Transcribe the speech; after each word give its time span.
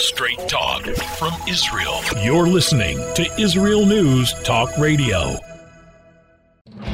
Straight 0.00 0.38
talk 0.48 0.84
from 1.18 1.32
Israel. 1.48 2.00
You're 2.22 2.46
listening 2.46 2.98
to 3.14 3.28
Israel 3.36 3.84
News 3.84 4.32
Talk 4.44 4.70
Radio. 4.78 5.34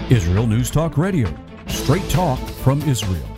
Israel 0.09 0.47
News 0.47 0.71
Talk 0.71 0.97
Radio. 0.97 1.29
Straight 1.67 2.09
talk 2.09 2.39
from 2.39 2.81
Israel. 2.89 3.29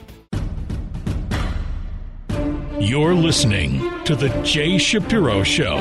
You're 2.79 3.15
listening 3.15 3.81
to 4.05 4.15
The 4.15 4.29
Jay 4.45 4.79
Shapiro 4.79 5.43
Show. 5.43 5.77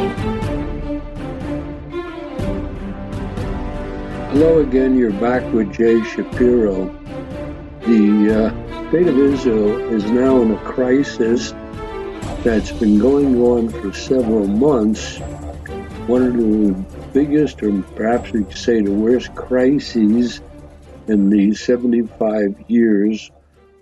Hello 4.31 4.61
again, 4.61 4.97
you're 4.97 5.11
back 5.11 5.43
with 5.54 5.71
Jay 5.71 6.04
Shapiro. 6.05 6.88
The 7.81 8.49
uh, 8.49 8.89
state 8.89 9.07
of 9.07 9.17
Israel 9.20 9.93
is 9.93 10.04
now 10.05 10.41
in 10.41 10.54
a 10.54 10.57
crisis 10.63 11.54
that's 12.46 12.71
been 12.73 13.00
going 13.00 13.41
on 13.41 13.70
for 13.70 13.91
several 13.91 14.46
months. 14.46 15.18
One 16.06 16.21
of 16.21 16.33
the 16.33 16.74
biggest, 17.11 17.64
or 17.64 17.82
perhaps 17.82 18.32
we 18.32 18.43
could 18.43 18.56
say 18.56 18.82
the 18.82 18.92
worst 18.92 19.33
crises 19.33 20.42
in 21.07 21.32
the 21.32 21.55
75 21.55 22.69
years 22.69 23.32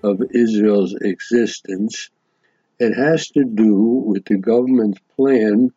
of 0.01 0.21
Israel's 0.31 0.95
existence. 0.95 2.09
It 2.79 2.93
has 2.93 3.27
to 3.31 3.43
do 3.43 3.75
with 3.75 4.23
the 4.23 4.37
government's 4.37 5.01
plan 5.17 5.73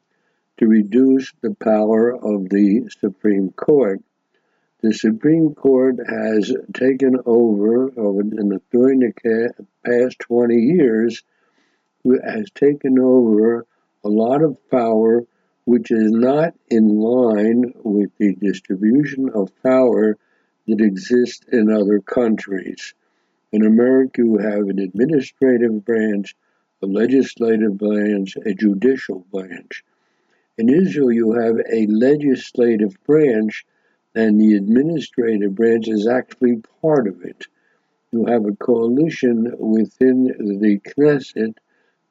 to 0.59 0.67
reduce 0.69 1.33
the 1.41 1.57
power 1.57 2.15
of 2.15 2.49
the 2.49 2.89
Supreme 3.01 3.51
Court. 3.51 4.01
The 4.83 4.95
Supreme 4.95 5.57
Court 5.57 5.97
has 6.09 6.55
taken 6.73 7.17
over, 7.27 7.89
in 7.89 8.49
the, 8.49 8.61
during 8.71 9.01
the 9.01 9.53
past 9.85 10.21
20 10.21 10.55
years, 10.55 11.25
has 12.25 12.51
taken 12.55 12.99
over 12.99 13.67
a 14.05 14.09
lot 14.09 14.43
of 14.43 14.57
power 14.71 15.27
which 15.67 15.91
is 15.91 16.13
not 16.13 16.55
in 16.71 16.89
line 16.89 17.73
with 17.83 18.11
the 18.19 18.35
distribution 18.37 19.29
of 19.31 19.51
power 19.65 20.17
that 20.69 20.81
exists 20.81 21.45
in 21.51 21.71
other 21.71 22.01
countries. 22.01 22.95
In 23.51 23.67
America, 23.67 24.23
you 24.23 24.39
have 24.39 24.69
an 24.69 24.79
administrative 24.79 25.85
branch, 25.85 26.37
a 26.83 26.87
legislative 26.87 27.77
branch, 27.79 28.37
a 28.45 28.55
judicial 28.55 29.27
branch. 29.33 29.85
In 30.57 30.69
Israel, 30.69 31.13
you 31.13 31.33
have 31.33 31.57
a 31.71 31.87
legislative 31.87 32.97
branch, 33.05 33.67
and 34.15 34.41
the 34.41 34.55
administrative 34.55 35.55
branch 35.55 35.89
is 35.89 36.07
actually 36.07 36.63
part 36.81 37.09
of 37.09 37.23
it. 37.25 37.45
You 38.13 38.27
have 38.27 38.47
a 38.47 38.55
coalition 38.55 39.53
within 39.59 40.27
the 40.61 40.79
Knesset 40.79 41.57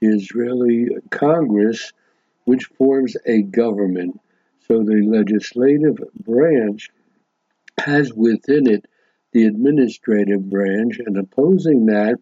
Israeli 0.01 0.89
Congress, 1.09 1.93
which 2.45 2.65
forms 2.65 3.15
a 3.25 3.41
government. 3.41 4.19
So 4.67 4.83
the 4.83 5.01
legislative 5.07 5.97
branch 6.15 6.89
has 7.79 8.13
within 8.13 8.67
it 8.67 8.85
the 9.31 9.45
administrative 9.45 10.49
branch, 10.49 10.99
and 11.05 11.17
opposing 11.17 11.87
that, 11.87 12.17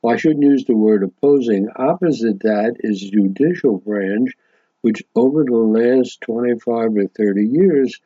well, 0.00 0.14
I 0.14 0.16
shouldn't 0.16 0.42
use 0.42 0.64
the 0.64 0.76
word 0.76 1.02
opposing, 1.02 1.68
opposite 1.76 2.40
that 2.40 2.76
is 2.80 3.10
judicial 3.10 3.78
branch, 3.78 4.32
which 4.80 5.02
over 5.14 5.44
the 5.44 5.56
last 5.56 6.20
25 6.22 6.96
or 6.96 7.06
30 7.08 7.46
years 7.46 8.00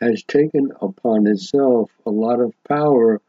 has 0.00 0.22
taken 0.22 0.70
upon 0.80 1.26
itself 1.26 1.90
a 2.06 2.10
lot 2.10 2.40
of 2.40 2.54
power, 2.64 3.20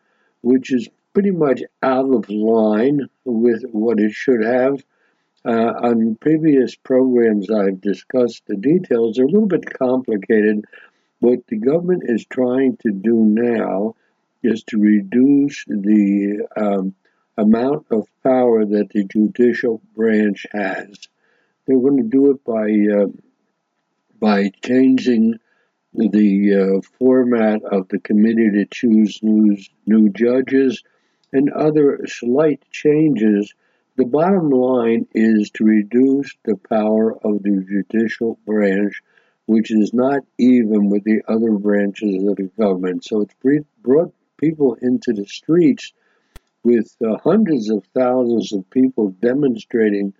which 0.41 0.71
is 0.71 0.87
pretty 1.13 1.31
much 1.31 1.61
out 1.81 2.13
of 2.13 2.29
line 2.29 3.09
with 3.25 3.63
what 3.71 3.99
it 3.99 4.11
should 4.11 4.43
have 4.43 4.83
uh, 5.45 5.73
on 5.83 6.15
previous 6.15 6.75
programs, 6.75 7.49
I've 7.49 7.81
discussed 7.81 8.43
the 8.47 8.57
details. 8.57 9.15
They're 9.15 9.25
a 9.25 9.29
little 9.29 9.47
bit 9.47 9.73
complicated. 9.73 10.65
What 11.19 11.47
the 11.47 11.57
government 11.57 12.03
is 12.05 12.25
trying 12.25 12.77
to 12.77 12.91
do 12.91 13.15
now 13.15 13.95
is 14.43 14.63
to 14.65 14.77
reduce 14.77 15.65
the 15.65 16.47
um, 16.55 16.95
amount 17.37 17.87
of 17.91 18.07
power 18.23 18.65
that 18.65 18.89
the 18.89 19.05
judicial 19.05 19.81
branch 19.95 20.45
has. 20.51 21.07
They're 21.65 21.79
going 21.79 21.97
to 21.97 22.03
do 22.03 22.31
it 22.31 22.43
by 22.43 23.03
uh, 23.03 23.07
by 24.19 24.51
changing 24.63 25.39
the 25.93 26.55
uh, 26.55 26.81
format 26.99 27.63
of 27.63 27.87
the 27.87 27.99
committee 27.99 28.51
to 28.51 28.65
choose 28.65 29.19
new, 29.23 29.57
new 29.85 30.09
judges 30.09 30.83
and 31.31 31.49
other 31.51 32.01
slight 32.05 32.61
changes 32.71 33.53
the 33.99 34.05
bottom 34.05 34.49
line 34.49 35.05
is 35.13 35.51
to 35.51 35.65
reduce 35.65 36.33
the 36.45 36.55
power 36.55 37.17
of 37.17 37.43
the 37.43 37.65
judicial 37.67 38.39
branch, 38.45 39.01
which 39.45 39.71
is 39.71 39.93
not 39.93 40.21
even 40.37 40.89
with 40.89 41.03
the 41.03 41.21
other 41.27 41.51
branches 41.51 42.23
of 42.23 42.37
the 42.37 42.49
government. 42.57 43.03
So 43.03 43.19
it's 43.19 43.35
brought 43.81 44.13
people 44.37 44.75
into 44.75 45.11
the 45.11 45.25
streets 45.25 45.91
with 46.63 46.95
uh, 47.05 47.17
hundreds 47.17 47.69
of 47.69 47.83
thousands 47.93 48.53
of 48.53 48.69
people 48.69 49.09
demonstrating 49.21 50.13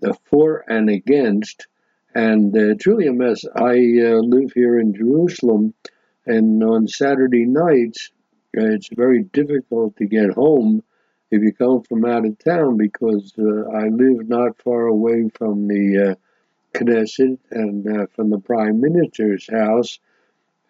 the 0.00 0.16
for 0.24 0.64
and 0.66 0.88
against. 0.88 1.66
And 2.14 2.56
uh, 2.56 2.70
it's 2.70 2.86
really 2.86 3.08
a 3.08 3.12
mess. 3.12 3.44
I 3.54 3.74
uh, 4.00 4.20
live 4.22 4.52
here 4.54 4.80
in 4.80 4.94
Jerusalem, 4.94 5.74
and 6.24 6.64
on 6.64 6.88
Saturday 6.88 7.44
nights, 7.44 8.12
uh, 8.56 8.64
it's 8.64 8.88
very 8.88 9.24
difficult 9.24 9.94
to 9.98 10.06
get 10.06 10.30
home 10.30 10.82
if 11.34 11.42
you 11.42 11.52
come 11.52 11.82
from 11.82 12.04
out 12.04 12.24
of 12.24 12.38
town 12.38 12.76
because 12.76 13.32
uh, 13.38 13.68
I 13.70 13.88
live 13.88 14.28
not 14.28 14.62
far 14.62 14.86
away 14.86 15.28
from 15.34 15.66
the 15.66 16.12
uh, 16.12 16.78
Knesset 16.78 17.38
and 17.50 17.86
uh, 17.86 18.06
from 18.14 18.30
the 18.30 18.38
Prime 18.38 18.80
Minister's 18.80 19.48
house, 19.50 19.98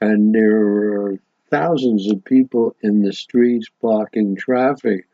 and 0.01 0.35
there 0.35 0.57
are 0.57 1.19
thousands 1.51 2.11
of 2.11 2.25
people 2.25 2.75
in 2.81 3.03
the 3.03 3.13
streets 3.13 3.69
blocking 3.83 4.37
traffic. 4.37 5.07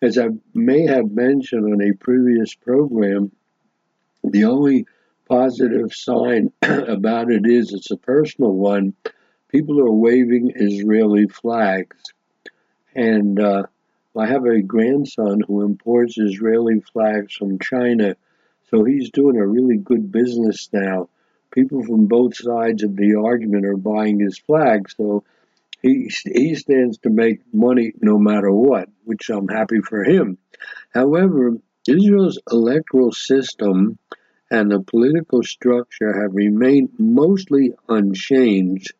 As 0.00 0.16
I 0.16 0.28
may 0.54 0.86
have 0.86 1.10
mentioned 1.10 1.64
on 1.64 1.82
a 1.82 1.96
previous 1.96 2.54
program, 2.54 3.32
the 4.22 4.44
only 4.44 4.86
positive 5.28 5.92
sign 5.92 6.52
about 6.62 7.32
it 7.32 7.46
is 7.46 7.72
it's 7.72 7.90
a 7.90 7.96
personal 7.96 8.52
one. 8.52 8.94
People 9.48 9.80
are 9.80 9.90
waving 9.90 10.52
Israeli 10.54 11.26
flags. 11.26 11.96
And 12.94 13.40
uh, 13.40 13.64
I 14.16 14.26
have 14.26 14.44
a 14.44 14.62
grandson 14.62 15.40
who 15.40 15.62
imports 15.62 16.18
Israeli 16.18 16.80
flags 16.80 17.34
from 17.34 17.58
China, 17.58 18.14
so 18.70 18.84
he's 18.84 19.10
doing 19.10 19.36
a 19.36 19.46
really 19.46 19.76
good 19.76 20.12
business 20.12 20.68
now. 20.72 21.08
People 21.50 21.82
from 21.82 22.06
both 22.06 22.36
sides 22.36 22.84
of 22.84 22.94
the 22.94 23.16
argument 23.16 23.66
are 23.66 23.76
buying 23.76 24.20
his 24.20 24.38
flag, 24.38 24.88
so 24.88 25.24
he 25.82 26.10
he 26.24 26.54
stands 26.54 26.98
to 26.98 27.10
make 27.10 27.40
money 27.52 27.92
no 28.00 28.16
matter 28.16 28.52
what, 28.52 28.88
which 29.02 29.30
I'm 29.30 29.48
happy 29.48 29.80
for 29.80 30.04
him. 30.04 30.38
However, 30.90 31.58
Israel's 31.88 32.38
electoral 32.50 33.10
system 33.10 33.98
and 34.48 34.70
the 34.70 34.80
political 34.80 35.42
structure 35.42 36.22
have 36.22 36.34
remained 36.34 36.90
mostly 36.98 37.72
unchanged 37.88 38.92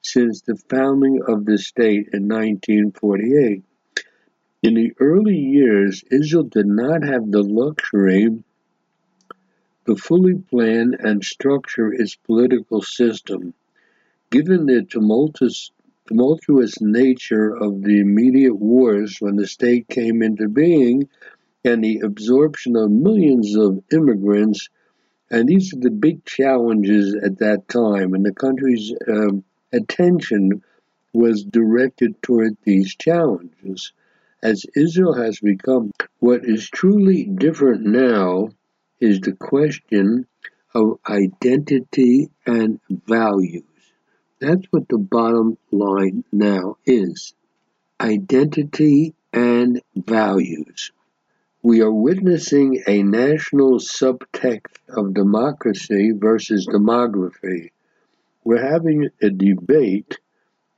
since 0.00 0.42
the 0.42 0.56
founding 0.70 1.22
of 1.26 1.44
the 1.44 1.58
state 1.58 2.10
in 2.12 2.28
1948. 2.28 3.64
In 4.64 4.72
the 4.72 4.94
early 4.98 5.36
years, 5.36 6.02
Israel 6.10 6.44
did 6.44 6.64
not 6.64 7.04
have 7.04 7.30
the 7.30 7.42
luxury 7.42 8.42
to 9.84 9.94
fully 9.94 10.36
plan 10.36 10.96
and 10.98 11.22
structure 11.22 11.92
its 11.92 12.16
political 12.16 12.80
system. 12.80 13.52
Given 14.30 14.64
the 14.64 14.82
tumultuous, 14.82 15.70
tumultuous 16.06 16.80
nature 16.80 17.54
of 17.54 17.82
the 17.82 18.00
immediate 18.00 18.54
wars 18.54 19.18
when 19.20 19.36
the 19.36 19.46
state 19.46 19.86
came 19.88 20.22
into 20.22 20.48
being 20.48 21.10
and 21.62 21.84
the 21.84 21.98
absorption 21.98 22.74
of 22.74 22.90
millions 22.90 23.54
of 23.56 23.84
immigrants, 23.92 24.70
and 25.30 25.46
these 25.46 25.74
are 25.74 25.80
the 25.80 25.90
big 25.90 26.24
challenges 26.24 27.14
at 27.14 27.36
that 27.40 27.68
time, 27.68 28.14
and 28.14 28.24
the 28.24 28.32
country's 28.32 28.94
um, 29.08 29.44
attention 29.74 30.62
was 31.12 31.44
directed 31.44 32.22
toward 32.22 32.56
these 32.64 32.94
challenges 32.94 33.92
as 34.44 34.66
Israel 34.76 35.14
has 35.14 35.40
become. 35.40 35.90
What 36.20 36.44
is 36.44 36.68
truly 36.68 37.24
different 37.24 37.82
now 37.86 38.50
is 39.00 39.20
the 39.20 39.32
question 39.32 40.26
of 40.74 40.98
identity 41.08 42.28
and 42.46 42.78
values. 42.88 43.64
That's 44.40 44.66
what 44.70 44.86
the 44.88 44.98
bottom 44.98 45.56
line 45.72 46.24
now 46.30 46.76
is 46.84 47.34
identity 48.00 49.14
and 49.32 49.80
values. 49.96 50.92
We 51.62 51.80
are 51.80 51.90
witnessing 51.90 52.82
a 52.86 53.02
national 53.02 53.78
subtext 53.78 54.76
of 54.90 55.14
democracy 55.14 56.12
versus 56.14 56.66
demography. 56.66 57.70
We're 58.44 58.70
having 58.70 59.08
a 59.22 59.30
debate 59.30 60.18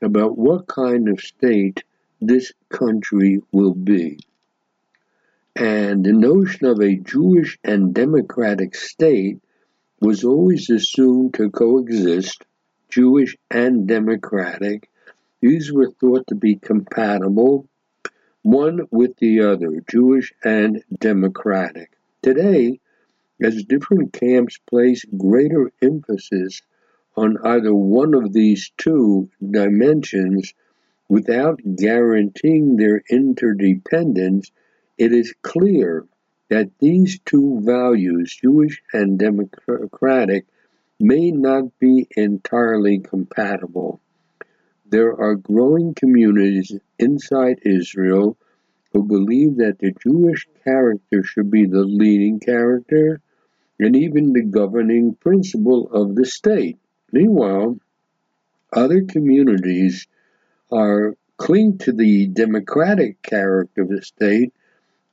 about 0.00 0.38
what 0.38 0.68
kind 0.68 1.08
of 1.08 1.20
state 1.20 1.82
this 2.20 2.52
country 2.68 3.40
will 3.52 3.74
be. 3.74 4.18
And 5.54 6.04
the 6.04 6.12
notion 6.12 6.66
of 6.66 6.80
a 6.80 6.96
Jewish 6.96 7.58
and 7.64 7.94
democratic 7.94 8.74
state 8.74 9.38
was 10.00 10.24
always 10.24 10.68
assumed 10.68 11.34
to 11.34 11.50
coexist, 11.50 12.44
Jewish 12.88 13.36
and 13.50 13.86
democratic. 13.86 14.88
These 15.40 15.72
were 15.72 15.90
thought 15.90 16.26
to 16.28 16.34
be 16.34 16.56
compatible, 16.56 17.66
one 18.42 18.86
with 18.90 19.16
the 19.16 19.40
other, 19.40 19.82
Jewish 19.90 20.32
and 20.44 20.82
democratic. 21.00 21.90
Today, 22.22 22.80
as 23.40 23.64
different 23.64 24.12
camps 24.12 24.58
place 24.58 25.04
greater 25.16 25.70
emphasis 25.82 26.62
on 27.16 27.38
either 27.44 27.74
one 27.74 28.14
of 28.14 28.32
these 28.32 28.72
two 28.76 29.30
dimensions 29.50 30.52
without 31.08 31.60
guaranteeing 31.76 32.76
their 32.76 33.02
interdependence, 33.10 34.50
it 34.98 35.12
is 35.12 35.34
clear 35.42 36.04
that 36.48 36.70
these 36.78 37.18
two 37.24 37.60
values, 37.62 38.36
Jewish 38.40 38.82
and 38.92 39.18
democratic, 39.18 40.46
may 40.98 41.30
not 41.30 41.78
be 41.78 42.06
entirely 42.16 42.98
compatible. 42.98 44.00
There 44.88 45.14
are 45.20 45.34
growing 45.34 45.94
communities 45.94 46.72
inside 46.98 47.60
Israel 47.62 48.36
who 48.92 49.02
believe 49.02 49.56
that 49.56 49.78
the 49.78 49.92
Jewish 50.02 50.48
character 50.64 51.22
should 51.22 51.50
be 51.50 51.66
the 51.66 51.84
leading 51.84 52.40
character 52.40 53.20
and 53.78 53.94
even 53.94 54.32
the 54.32 54.42
governing 54.44 55.14
principle 55.14 55.88
of 55.92 56.14
the 56.14 56.24
state. 56.24 56.78
Meanwhile, 57.12 57.78
other 58.72 59.02
communities 59.02 60.06
are 60.70 61.14
cling 61.36 61.78
to 61.78 61.92
the 61.92 62.26
democratic 62.28 63.22
character 63.22 63.82
of 63.82 63.88
the 63.88 64.02
state 64.02 64.52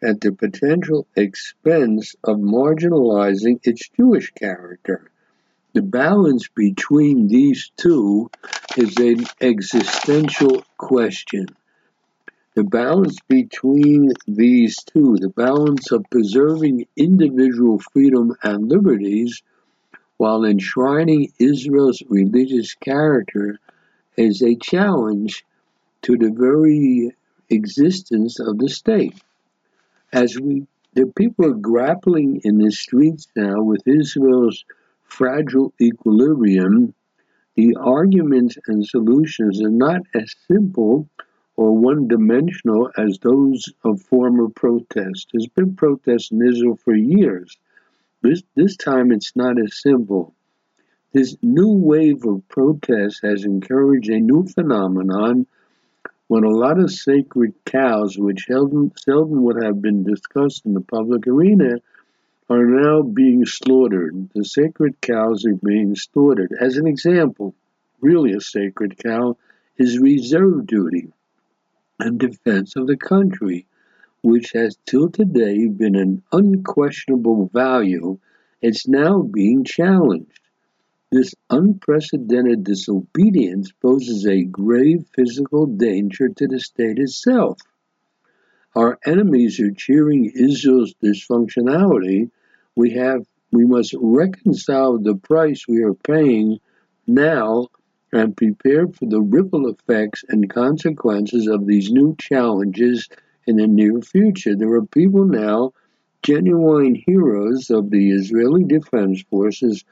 at 0.02 0.20
the 0.22 0.32
potential 0.32 1.08
expense 1.16 2.16
of 2.24 2.38
marginalizing 2.38 3.60
its 3.64 3.90
Jewish 3.90 4.32
character. 4.32 5.10
The 5.74 5.82
balance 5.82 6.48
between 6.50 7.28
these 7.28 7.72
two 7.78 8.30
is 8.78 8.98
an 8.98 9.26
existential 9.42 10.64
question. 10.78 11.48
The 12.56 12.64
balance 12.64 13.18
between 13.28 14.12
these 14.28 14.78
two, 14.84 15.18
the 15.20 15.30
balance 15.30 15.92
of 15.92 16.06
preserving 16.12 16.86
individual 16.96 17.80
freedom 17.80 18.36
and 18.44 18.70
liberties 18.70 19.42
while 20.18 20.46
enshrining 20.46 21.34
Israel's 21.40 22.04
religious 22.08 22.76
character, 22.76 23.60
is 24.18 24.42
a 24.42 24.56
challenge 24.56 25.46
to 26.04 26.18
the 26.18 26.32
very 26.32 27.12
existence 27.50 28.40
of 28.40 28.58
the 28.58 28.70
state. 28.70 29.16
As 30.12 30.40
we, 30.40 30.68
the 30.94 31.08
people 31.08 31.46
are 31.46 31.54
grappling 31.54 32.42
in 32.44 32.58
the 32.58 32.72
streets 32.72 33.28
now 33.36 33.62
with 33.62 33.88
Israel's 33.88 34.64
fragile 35.04 35.74
equilibrium, 35.82 36.94
the 37.56 37.76
arguments 37.80 38.58
and 38.68 38.86
solutions 38.86 39.62
are 39.62 39.70
not 39.70 40.02
as 40.16 40.34
simple 40.48 41.08
or 41.56 41.78
one 41.78 42.08
dimensional 42.08 42.90
as 42.98 43.20
those 43.20 43.64
of 43.84 44.02
former 44.02 44.50
protests. 44.50 45.28
There's 45.32 45.48
been 45.48 45.76
protests 45.76 46.32
in 46.32 46.42
Israel 46.42 46.80
for 46.84 46.96
years. 46.96 47.58
This, 48.22 48.42
this 48.56 48.76
time 48.76 49.12
it's 49.12 49.36
not 49.36 49.60
as 49.60 49.80
simple. 49.82 50.34
This 51.14 51.38
new 51.44 51.70
wave 51.74 52.26
of 52.26 52.42
protests 52.50 53.20
has 53.22 53.46
encouraged 53.46 54.10
a 54.10 54.20
new 54.20 54.48
phenomenon 54.48 55.46
when 56.28 56.44
a 56.44 56.50
lot 56.50 56.80
of 56.80 56.92
sacred 56.92 57.54
cows, 57.66 58.18
which 58.18 58.48
seldom 58.48 59.44
would 59.44 59.64
have 59.64 59.80
been 59.80 60.04
discussed 60.04 60.66
in 60.66 60.74
the 60.74 60.82
public 60.82 61.28
arena, 61.28 61.76
are 62.50 62.66
now 62.66 63.04
being 63.04 63.46
slaughtered. 63.46 64.28
The 64.34 64.44
sacred 64.44 65.02
cows 65.02 65.46
are 65.46 65.54
being 65.54 65.96
slaughtered. 65.96 66.52
As 66.60 66.78
an 66.78 66.88
example, 66.88 67.54
really 68.02 68.34
a 68.34 68.42
sacred 68.42 68.98
cow 68.98 69.38
is 69.78 70.00
reserve 70.00 70.66
duty 70.66 71.14
and 72.00 72.20
defense 72.20 72.76
of 72.76 72.88
the 72.88 72.98
country, 72.98 73.68
which 74.24 74.52
has 74.54 74.80
till 74.88 75.12
today 75.12 75.68
been 75.68 75.96
an 75.96 76.24
unquestionable 76.32 77.52
value. 77.54 78.18
It's 78.64 78.88
now 78.88 79.22
being 79.22 79.64
challenged. 79.64 80.40
This 81.14 81.36
unprecedented 81.52 82.64
disobedience 82.64 83.72
poses 83.72 84.26
a 84.26 84.46
grave 84.46 85.06
physical 85.16 85.68
danger 85.68 86.30
to 86.30 86.48
the 86.48 86.60
state 86.60 86.98
itself. 86.98 87.60
Our 88.76 88.98
enemies 89.06 89.60
are 89.60 89.70
cheering 89.70 90.32
Israel's 90.34 90.96
dysfunctionality. 90.96 92.32
We 92.76 92.94
have 92.94 93.28
we 93.52 93.64
must 93.64 93.94
reconcile 93.96 94.98
the 94.98 95.14
price 95.14 95.68
we 95.68 95.84
are 95.84 95.94
paying 95.94 96.60
now 97.06 97.68
and 98.12 98.36
prepare 98.36 98.88
for 98.88 99.06
the 99.06 99.22
ripple 99.22 99.70
effects 99.70 100.24
and 100.30 100.50
consequences 100.50 101.46
of 101.46 101.68
these 101.68 101.92
new 101.92 102.16
challenges 102.20 103.08
in 103.46 103.58
the 103.58 103.68
near 103.68 104.02
future. 104.02 104.56
There 104.56 104.74
are 104.74 104.86
people 104.88 105.26
now, 105.26 105.74
genuine 106.24 106.96
heroes 106.96 107.70
of 107.70 107.92
the 107.92 108.10
Israeli 108.10 108.64
Defense 108.64 109.22
Forces, 109.30 109.86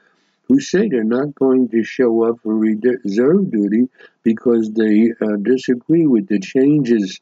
who 0.52 0.60
say 0.60 0.86
they're 0.86 1.02
not 1.02 1.34
going 1.34 1.66
to 1.70 1.82
show 1.82 2.24
up 2.28 2.38
for 2.42 2.54
reserve 2.54 3.50
duty 3.50 3.88
because 4.22 4.70
they 4.72 5.10
uh, 5.22 5.36
disagree 5.40 6.06
with 6.06 6.28
the 6.28 6.38
changes 6.38 7.20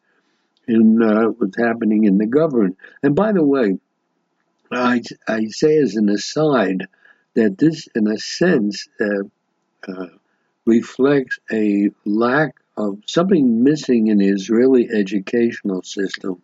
in 0.66 1.00
uh, 1.00 1.26
what's 1.26 1.56
happening 1.56 2.04
in 2.04 2.18
the 2.18 2.26
government. 2.26 2.76
And 3.04 3.14
by 3.14 3.30
the 3.30 3.44
way, 3.44 3.78
I, 4.72 5.02
I 5.28 5.44
say 5.46 5.76
as 5.76 5.94
an 5.94 6.08
aside 6.08 6.88
that 7.34 7.56
this, 7.56 7.86
in 7.94 8.08
a 8.08 8.18
sense, 8.18 8.88
uh, 9.00 9.22
uh 9.86 10.06
reflects 10.66 11.38
a 11.52 11.90
lack 12.04 12.56
of 12.76 12.98
something 13.06 13.62
missing 13.62 14.08
in 14.08 14.18
the 14.18 14.28
Israeli 14.28 14.88
educational 14.92 15.82
system, 15.82 16.42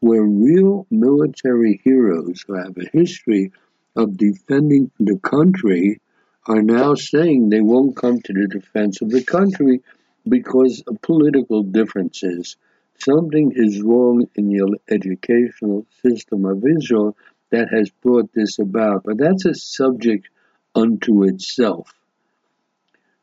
where 0.00 0.22
real 0.22 0.84
military 0.90 1.80
heroes 1.84 2.44
who 2.44 2.54
have 2.54 2.76
a 2.76 2.88
history 2.92 3.52
of 3.94 4.16
defending 4.16 4.90
the 4.98 5.18
country 5.20 6.00
are 6.46 6.62
now 6.62 6.94
saying 6.94 7.48
they 7.48 7.60
won't 7.60 7.96
come 7.96 8.20
to 8.20 8.32
the 8.32 8.46
defense 8.46 9.00
of 9.00 9.10
the 9.10 9.24
country 9.24 9.82
because 10.28 10.82
of 10.86 11.00
political 11.00 11.62
differences. 11.62 12.56
Something 12.98 13.52
is 13.54 13.82
wrong 13.82 14.26
in 14.34 14.48
the 14.48 14.78
educational 14.88 15.86
system 16.02 16.44
of 16.44 16.64
Israel 16.66 17.16
that 17.50 17.68
has 17.70 17.90
brought 17.90 18.32
this 18.32 18.58
about, 18.58 19.04
but 19.04 19.18
that's 19.18 19.44
a 19.44 19.54
subject 19.54 20.28
unto 20.74 21.24
itself. 21.24 21.92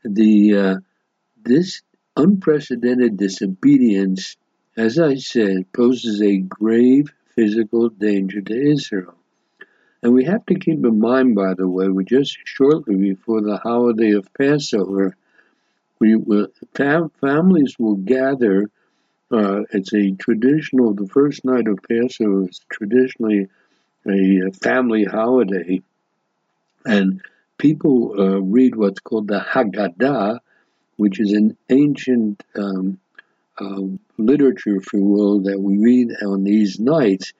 The 0.04 0.56
uh, 0.56 0.76
this 1.44 1.82
unprecedented 2.16 3.18
disobedience, 3.18 4.36
as 4.76 5.00
I 5.00 5.16
said, 5.16 5.72
poses 5.74 6.22
a 6.22 6.38
grave 6.38 7.12
physical 7.36 7.90
danger 7.90 8.42
to 8.42 8.72
Israel. 8.72 9.16
And 10.04 10.14
we 10.14 10.26
have 10.26 10.46
to 10.48 10.56
keep 10.56 10.84
in 10.84 11.00
mind, 11.00 11.36
by 11.36 11.54
the 11.54 11.68
way, 11.68 11.88
we're 11.88 12.04
just 12.04 12.38
shortly 12.46 12.96
before 12.96 13.42
the 13.42 13.58
holiday 13.58 14.12
of 14.12 14.28
Passover. 14.34 15.16
We 16.00 16.16
will, 16.16 16.48
fam- 16.74 17.12
families 17.22 17.76
will 17.78 17.96
gather. 17.96 18.70
Uh, 19.32 19.62
it's 19.72 19.94
a 19.94 20.12
traditional. 20.12 20.94
The 20.94 21.08
first 21.08 21.46
night 21.46 21.68
of 21.68 21.80
Passover 21.88 22.50
is 22.50 22.60
traditionally 22.72 23.48
a 24.08 24.52
family 24.52 25.04
holiday, 25.04 25.82
and 26.86 27.22
people 27.60 28.16
uh, 28.20 28.42
read 28.42 28.76
what's 28.76 29.00
called 29.00 29.28
the 29.28 29.40
Haggadah, 29.40 30.40
which 30.98 31.20
is 31.20 31.34
an 31.34 31.58
ancient 31.70 32.44
um, 32.56 33.00
uh, 33.60 33.82
literature, 34.18 34.78
if 34.78 34.92
you 34.94 35.04
will, 35.04 35.42
that 35.42 35.60
we 35.60 35.78
read 35.78 36.10
on 36.24 36.44
these 36.44 36.80
nights 36.80 37.34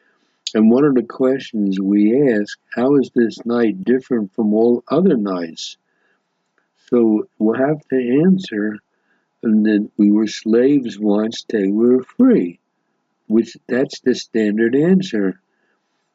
and 0.54 0.70
one 0.70 0.86
of 0.86 0.96
the 0.96 1.04
questions 1.04 1.80
we 1.80 2.34
ask, 2.34 2.58
how 2.76 2.96
is 2.96 3.12
this 3.16 3.46
night 3.46 3.84
different 3.84 4.34
from 4.34 4.54
all 4.54 4.84
other 4.88 5.16
nights? 5.16 5.78
So 6.90 7.28
we'll 7.40 7.58
have 7.58 7.82
to 7.90 8.22
answer 8.26 8.80
and 9.44 9.66
that 9.66 9.90
we 9.98 10.12
were 10.12 10.28
slaves 10.28 11.00
once, 11.00 11.46
they 11.50 11.68
were 11.68 12.04
free, 12.04 12.60
which 13.28 13.58
that's 13.68 14.00
the 14.02 14.14
standard 14.14 14.76
answer. 14.76 15.40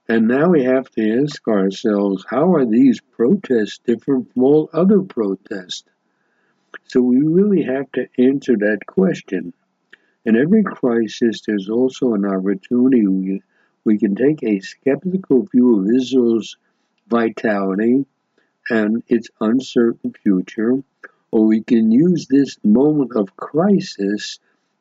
And 0.08 0.28
now 0.28 0.50
we 0.50 0.64
have 0.64 0.88
to 0.92 1.22
ask 1.22 1.48
ourselves, 1.48 2.24
how 2.28 2.54
are 2.54 2.66
these 2.66 3.00
protests 3.00 3.78
different 3.84 4.32
from 4.32 4.44
all 4.44 4.70
other 4.72 5.02
protests? 5.02 5.84
So 6.88 7.00
we 7.00 7.18
really 7.18 7.62
have 7.62 7.90
to 7.92 8.06
answer 8.18 8.56
that 8.58 8.86
question. 8.86 9.52
In 10.24 10.36
every 10.36 10.62
crisis, 10.62 11.40
there's 11.46 11.68
also 11.68 12.14
an 12.14 12.24
opportunity 12.24 13.40
we 13.86 13.98
can 13.98 14.16
take 14.16 14.42
a 14.42 14.60
skeptical 14.60 15.46
view 15.46 15.80
of 15.80 15.94
Israel's 15.94 16.56
vitality 17.08 18.04
and 18.68 19.04
its 19.06 19.28
uncertain 19.40 20.12
future, 20.22 20.82
or 21.30 21.46
we 21.46 21.62
can 21.62 21.92
use 21.92 22.26
this 22.26 22.56
moment 22.64 23.12
of 23.14 23.36
crisis 23.36 24.40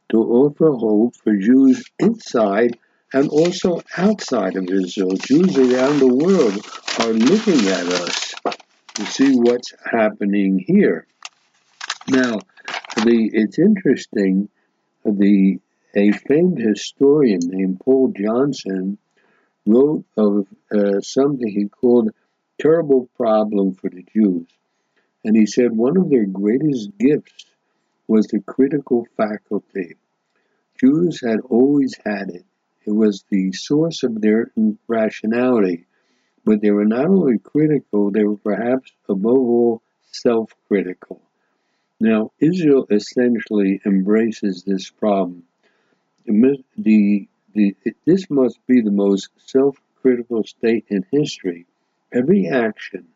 to 0.09 0.17
offer 0.17 0.71
hope 0.71 1.15
for 1.15 1.35
Jews 1.35 1.85
inside 2.00 2.79
and 3.13 3.29
also 3.29 3.81
outside 3.95 4.55
of 4.55 4.67
Israel. 4.69 5.15
Jews 5.17 5.55
around 5.55 6.00
the 6.00 6.07
world 6.07 6.65
are 7.00 7.13
looking 7.13 7.67
at 7.69 7.85
us. 8.01 8.33
to 8.95 9.05
see 9.05 9.33
what's 9.35 9.74
happening 9.91 10.57
here. 10.57 11.05
Now, 12.07 12.39
the 13.03 13.29
it's 13.33 13.59
interesting. 13.59 14.50
The 15.03 15.59
a 15.96 16.12
famed 16.12 16.60
historian 16.60 17.40
named 17.44 17.80
Paul 17.80 18.14
Johnson 18.16 18.98
wrote 19.66 20.04
of 20.18 20.48
uh, 20.72 21.00
something 21.00 21.48
he 21.48 21.70
called 21.70 22.12
terrible 22.60 23.10
problem 23.16 23.75
for 23.75 23.90
the 23.90 24.06
Jews. 24.14 24.48
And 25.24 25.36
he 25.36 25.46
said 25.46 25.72
one 25.72 25.98
of 25.98 26.10
their 26.10 26.25
greatest 26.25 26.98
gifts 26.98 27.46
was 28.08 28.28
the 28.28 28.42
critical 28.42 29.08
faculty. 29.18 29.96
Jews 30.80 31.22
had 31.22 31.40
always 31.50 31.96
had 32.06 32.30
it. 32.30 32.46
It 32.86 32.92
was 32.92 33.24
the 33.30 33.54
source 33.54 34.04
of 34.04 34.22
their 34.22 34.52
rationality. 34.88 35.86
But 36.44 36.62
they 36.62 36.72
were 36.72 36.86
not 36.86 37.08
only 37.08 37.40
critical, 37.40 38.12
they 38.12 38.24
were 38.24 38.38
perhaps 38.38 38.92
above 39.10 39.38
all 39.38 39.82
self 40.12 40.54
critical. 40.68 41.22
Now, 42.00 42.32
Israel 42.40 42.86
essentially 42.92 43.82
embraces 43.86 44.64
this 44.64 44.92
problem. 44.92 45.44
The, 46.25 47.27
the, 47.53 47.75
this 48.05 48.29
must 48.29 48.65
be 48.67 48.82
the 48.82 48.91
most 48.91 49.29
self 49.38 49.79
critical 50.01 50.44
state 50.44 50.86
in 50.89 51.05
history. 51.12 51.65
Every 52.12 52.48
action, 52.48 53.08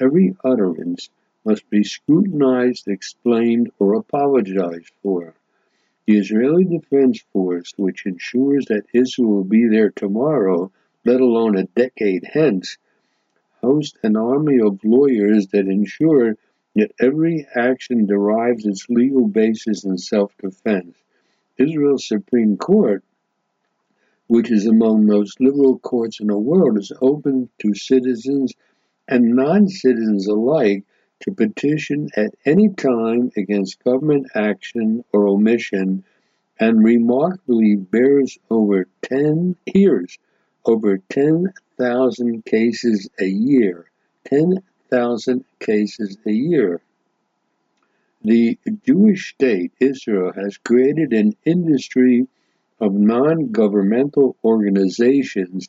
every 0.00 0.36
utterance 0.44 1.10
must 1.44 1.68
be 1.70 1.82
scrutinized, 1.84 2.88
explained, 2.88 3.70
or 3.78 3.94
apologized 3.94 4.92
for. 5.02 5.34
The 6.06 6.18
Israeli 6.18 6.64
Defense 6.64 7.22
Force, 7.32 7.72
which 7.76 8.06
ensures 8.06 8.66
that 8.66 8.86
Israel 8.92 9.28
will 9.28 9.44
be 9.44 9.68
there 9.68 9.90
tomorrow, 9.90 10.70
let 11.04 11.20
alone 11.20 11.56
a 11.56 11.64
decade 11.64 12.24
hence, 12.24 12.76
hosts 13.62 13.96
an 14.02 14.16
army 14.16 14.60
of 14.60 14.84
lawyers 14.84 15.48
that 15.48 15.66
ensure 15.68 16.36
that 16.74 16.92
every 17.00 17.46
action 17.54 18.06
derives 18.06 18.66
its 18.66 18.88
legal 18.88 19.26
basis 19.26 19.84
in 19.84 19.98
self 19.98 20.36
defense. 20.38 20.96
Israel's 21.58 22.06
Supreme 22.06 22.56
Court, 22.56 23.04
which 24.26 24.50
is 24.50 24.66
among 24.66 25.06
the 25.06 25.14
most 25.14 25.40
liberal 25.40 25.78
courts 25.78 26.20
in 26.20 26.28
the 26.28 26.38
world, 26.38 26.78
is 26.78 26.92
open 27.00 27.48
to 27.60 27.74
citizens 27.74 28.54
and 29.08 29.34
non 29.34 29.68
citizens 29.68 30.26
alike 30.26 30.84
to 31.20 31.32
petition 31.32 32.08
at 32.16 32.34
any 32.44 32.68
time 32.68 33.30
against 33.36 33.82
government 33.84 34.26
action 34.34 35.04
or 35.12 35.28
omission 35.28 36.04
and 36.58 36.84
remarkably 36.84 37.76
bears 37.76 38.38
over 38.50 38.86
10 39.02 39.56
years 39.66 40.18
over 40.64 40.98
10,000 41.10 42.44
cases 42.44 43.08
a 43.18 43.26
year 43.26 43.86
10,000 44.26 45.44
cases 45.60 46.16
a 46.26 46.32
year 46.32 46.80
the 48.24 48.58
Jewish 48.86 49.34
state 49.34 49.72
Israel 49.80 50.32
has 50.32 50.56
created 50.58 51.12
an 51.12 51.36
industry 51.44 52.26
of 52.80 52.92
non-governmental 52.94 54.36
organizations 54.44 55.68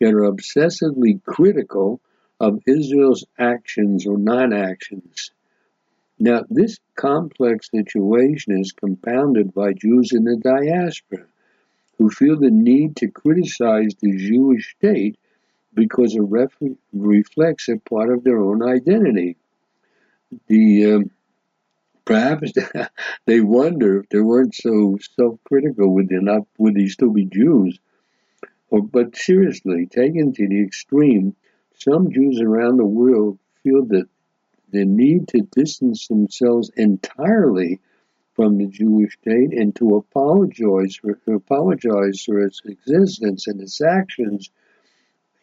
that 0.00 0.14
are 0.14 0.30
obsessively 0.30 1.22
critical 1.24 2.00
of 2.40 2.60
Israel's 2.66 3.24
actions 3.38 4.06
or 4.06 4.16
non 4.16 4.52
actions. 4.52 5.32
Now, 6.20 6.44
this 6.48 6.78
complex 6.96 7.70
situation 7.70 8.60
is 8.60 8.72
compounded 8.72 9.54
by 9.54 9.72
Jews 9.72 10.12
in 10.12 10.24
the 10.24 10.36
diaspora 10.36 11.26
who 11.96 12.10
feel 12.10 12.38
the 12.38 12.50
need 12.50 12.96
to 12.96 13.08
criticize 13.08 13.94
the 14.00 14.16
Jewish 14.16 14.74
state 14.76 15.16
because 15.74 16.14
it 16.14 16.22
ref- 16.22 16.76
reflects 16.92 17.68
a 17.68 17.76
part 17.76 18.10
of 18.10 18.24
their 18.24 18.38
own 18.38 18.62
identity. 18.62 19.36
The 20.46 20.92
um, 20.92 21.10
perhaps 22.08 22.52
they 23.26 23.40
wonder 23.40 24.00
if 24.00 24.08
they 24.08 24.20
weren't 24.20 24.54
so 24.54 24.98
self-critical, 25.16 25.92
would 25.94 26.08
they 26.08 26.16
not? 26.16 26.46
Would 26.56 26.74
they 26.74 26.86
still 26.86 27.10
be 27.10 27.26
Jews? 27.26 27.78
Or, 28.70 28.82
but 28.82 29.14
seriously, 29.14 29.86
taken 29.86 30.32
to 30.32 30.48
the 30.48 30.62
extreme, 30.62 31.36
some 31.74 32.10
Jews 32.10 32.40
around 32.40 32.78
the 32.78 32.86
world 32.86 33.38
feel 33.62 33.84
that 33.86 34.08
the 34.70 34.86
need 34.86 35.28
to 35.28 35.42
distance 35.42 36.08
themselves 36.08 36.70
entirely 36.76 37.80
from 38.32 38.56
the 38.56 38.66
Jewish 38.66 39.14
state 39.20 39.52
and 39.52 39.74
to 39.76 39.96
apologize 39.96 40.96
for, 40.96 41.18
apologize 41.34 42.22
for 42.24 42.40
its 42.40 42.62
existence 42.64 43.46
and 43.46 43.60
its 43.60 43.80
actions 43.82 44.50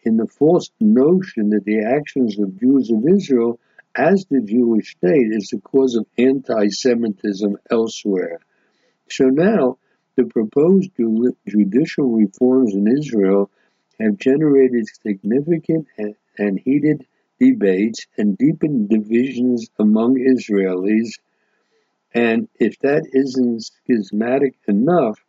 in 0.04 0.18
the 0.18 0.28
false 0.28 0.72
notion 0.80 1.50
that 1.50 1.66
the 1.66 1.82
actions 1.82 2.40
of 2.40 2.60
Jews 2.60 2.90
of 2.90 3.08
Israel 3.08 3.60
as 3.96 4.26
the 4.30 4.42
Jewish 4.42 4.92
state 4.92 5.32
is 5.32 5.50
the 5.50 5.62
cause 5.62 5.96
of 5.96 6.06
anti 6.18 6.68
Semitism 6.68 7.58
elsewhere. 7.72 8.40
So 9.10 9.26
now, 9.26 9.78
the 10.16 10.26
proposed 10.26 10.92
judicial 11.48 12.12
reforms 12.12 12.74
in 12.74 12.88
Israel 12.88 13.50
have 14.00 14.18
generated 14.18 14.86
significant 14.88 15.88
and 16.38 16.60
heated 16.60 17.06
debates 17.40 18.06
and 18.18 18.38
deepened 18.38 18.90
divisions 18.90 19.70
among 19.80 20.16
Israelis. 20.16 21.20
And 22.14 22.48
if 22.60 22.80
that 22.80 23.08
isn't 23.12 23.64
schismatic 23.64 24.56
enough 24.68 25.20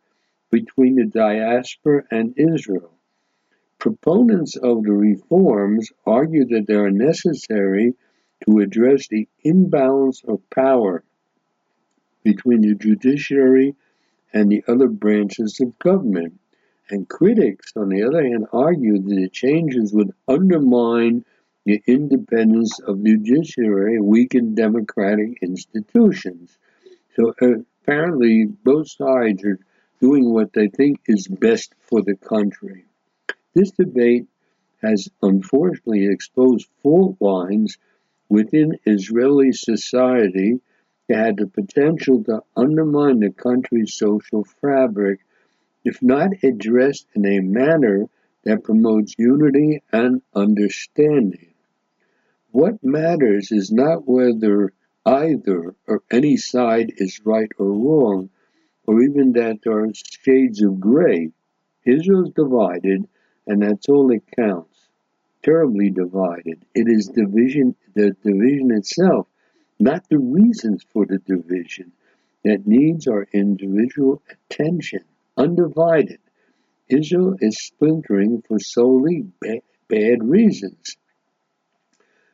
between 0.51 0.95
the 0.95 1.05
diaspora 1.05 2.03
and 2.11 2.33
Israel, 2.37 2.93
proponents 3.77 4.55
of 4.55 4.83
the 4.83 4.93
reforms 4.93 5.91
argue 6.05 6.45
that 6.45 6.65
they 6.67 6.75
are 6.75 6.91
necessary 6.91 7.93
to 8.45 8.59
address 8.59 9.07
the 9.07 9.27
imbalance 9.43 10.23
of 10.27 10.49
power 10.49 11.03
between 12.23 12.61
the 12.61 12.75
judiciary 12.75 13.75
and 14.33 14.49
the 14.49 14.63
other 14.67 14.87
branches 14.87 15.59
of 15.61 15.77
government. 15.79 16.39
And 16.89 17.07
critics, 17.07 17.73
on 17.75 17.89
the 17.89 18.03
other 18.03 18.23
hand, 18.23 18.45
argue 18.53 18.99
that 19.01 19.15
the 19.15 19.29
changes 19.29 19.93
would 19.93 20.11
undermine 20.27 21.25
the 21.65 21.81
independence 21.85 22.79
of 22.79 23.03
the 23.03 23.17
judiciary 23.17 23.95
and 23.95 24.05
weaken 24.05 24.55
democratic 24.55 25.39
institutions. 25.41 26.57
So 27.15 27.33
apparently, 27.41 28.45
both 28.45 28.89
sides 28.89 29.43
are 29.43 29.59
doing 29.99 30.31
what 30.31 30.53
they 30.53 30.67
think 30.67 31.01
is 31.07 31.27
best 31.27 31.73
for 31.81 32.01
the 32.01 32.15
country. 32.15 32.85
This 33.53 33.71
debate 33.71 34.27
has 34.81 35.09
unfortunately 35.21 36.05
exposed 36.05 36.67
fault 36.83 37.17
lines 37.19 37.77
within 38.29 38.77
Israeli 38.85 39.51
society 39.51 40.59
that 41.07 41.17
had 41.17 41.37
the 41.37 41.47
potential 41.47 42.23
to 42.25 42.43
undermine 42.55 43.19
the 43.19 43.31
country's 43.31 43.93
social 43.93 44.43
fabric 44.61 45.19
if 45.83 46.01
not 46.03 46.31
addressed 46.43 47.07
in 47.15 47.25
a 47.25 47.39
manner 47.39 48.09
that 48.43 48.63
promotes 48.63 49.15
unity 49.17 49.81
and 49.91 50.21
understanding. 50.33 51.53
What 52.51 52.83
matters 52.83 53.51
is 53.51 53.71
not 53.71 54.07
whether 54.07 54.73
either 55.05 55.75
or 55.87 56.03
any 56.11 56.35
side 56.35 56.91
is 56.97 57.21
right 57.23 57.51
or 57.57 57.71
wrong, 57.71 58.29
or 58.85 59.01
even 59.01 59.33
that 59.33 59.59
there 59.63 59.79
are 59.83 59.93
shades 59.93 60.61
of 60.61 60.79
gray. 60.79 61.31
Israel's 61.85 62.31
divided, 62.31 63.07
and 63.45 63.61
that's 63.61 63.87
all 63.87 64.07
that 64.09 64.23
counts. 64.35 64.66
Terribly 65.47 65.91
divided. 65.91 66.65
It 66.75 66.89
is 66.89 67.07
division, 67.07 67.73
the 67.93 68.11
division 68.21 68.69
itself, 68.71 69.29
not 69.79 70.03
the 70.09 70.19
reasons 70.19 70.83
for 70.91 71.05
the 71.05 71.19
division, 71.19 71.93
that 72.43 72.67
needs 72.67 73.07
our 73.07 73.25
individual 73.31 74.21
attention 74.29 75.05
undivided. 75.37 76.19
Israel 76.89 77.37
is 77.39 77.59
splintering 77.59 78.41
for 78.41 78.59
solely 78.59 79.25
ba- 79.39 79.61
bad 79.87 80.21
reasons. 80.21 80.97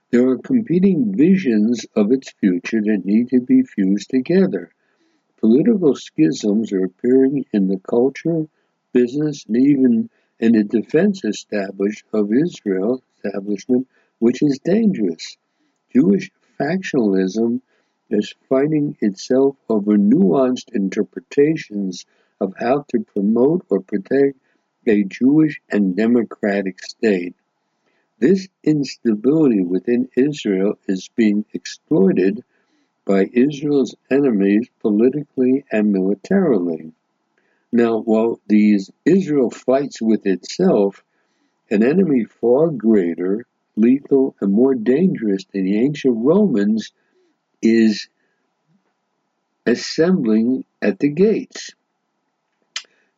There 0.10 0.28
are 0.30 0.40
competing 0.40 1.16
visions 1.16 1.86
of 1.96 2.12
its 2.12 2.32
future 2.32 2.82
that 2.82 3.06
need 3.06 3.30
to 3.30 3.42
be 3.42 3.62
fused 3.62 4.10
together. 4.10 4.72
Political 5.38 5.96
schisms 5.98 6.74
are 6.74 6.86
appearing 6.86 7.46
in 7.54 7.68
the 7.68 7.80
culture, 7.80 8.48
business, 8.92 9.46
and 9.46 9.58
even 9.58 10.10
in 10.44 10.52
the 10.52 10.64
defense 10.66 11.24
established 11.24 12.04
of 12.12 12.34
Israel 12.34 13.02
establishment, 13.16 13.88
which 14.20 14.42
is 14.42 14.60
dangerous. 14.60 15.38
Jewish 15.96 16.32
factionalism 16.60 17.62
is 18.10 18.36
fighting 18.50 18.98
itself 19.00 19.56
over 19.70 19.98
nuanced 19.98 20.68
interpretations 20.74 22.06
of 22.42 22.54
how 22.60 22.84
to 22.90 23.00
promote 23.00 23.66
or 23.70 23.80
protect 23.80 24.38
a 24.86 25.06
Jewish 25.06 25.62
and 25.70 25.96
democratic 25.96 26.84
state. 26.84 27.36
This 28.20 28.50
instability 28.66 29.62
within 29.62 30.10
Israel 30.18 30.78
is 30.90 31.10
being 31.16 31.46
exploited 31.54 32.44
by 33.06 33.30
Israel's 33.32 33.96
enemies 34.12 34.68
politically 34.82 35.64
and 35.72 35.94
militarily. 35.94 36.92
Now, 37.76 38.02
while 38.02 38.40
these 38.48 38.92
Israel 39.04 39.50
fights 39.50 40.00
with 40.00 40.28
itself, 40.28 41.04
an 41.72 41.82
enemy 41.82 42.24
far 42.24 42.70
greater 42.70 43.48
lethal, 43.76 44.36
and 44.40 44.54
more 44.54 44.76
dangerous 44.76 45.44
than 45.52 45.64
the 45.64 45.80
ancient 45.80 46.16
Romans 46.24 46.92
is 47.64 48.10
assembling 49.66 50.66
at 50.84 51.00
the 51.00 51.10
gates. 51.10 51.72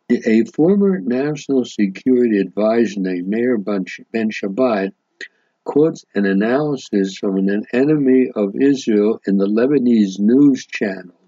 A 0.09 0.45
former 0.45 1.01
national 1.01 1.65
security 1.65 2.39
advisor 2.39 3.01
named 3.01 3.27
Meir 3.27 3.57
Ben 3.57 3.83
Shabbat 4.29 4.93
quotes 5.65 6.05
an 6.15 6.25
analysis 6.25 7.17
from 7.17 7.39
an 7.39 7.65
enemy 7.73 8.31
of 8.33 8.55
Israel 8.55 9.19
in 9.27 9.35
the 9.37 9.47
Lebanese 9.47 10.17
news 10.17 10.65
channels. 10.65 11.24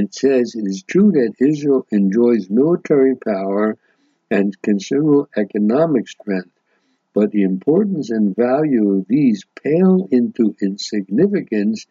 It 0.00 0.14
says 0.14 0.54
it 0.54 0.64
is 0.64 0.84
true 0.84 1.10
that 1.10 1.34
Israel 1.44 1.84
enjoys 1.90 2.48
military 2.48 3.16
power 3.16 3.76
and 4.30 4.62
considerable 4.62 5.28
economic 5.36 6.06
strength, 6.06 6.56
but 7.14 7.32
the 7.32 7.42
importance 7.42 8.08
and 8.10 8.36
value 8.36 8.92
of 8.94 9.08
these 9.08 9.44
pale 9.60 10.06
into 10.12 10.54
insignificance 10.62 11.86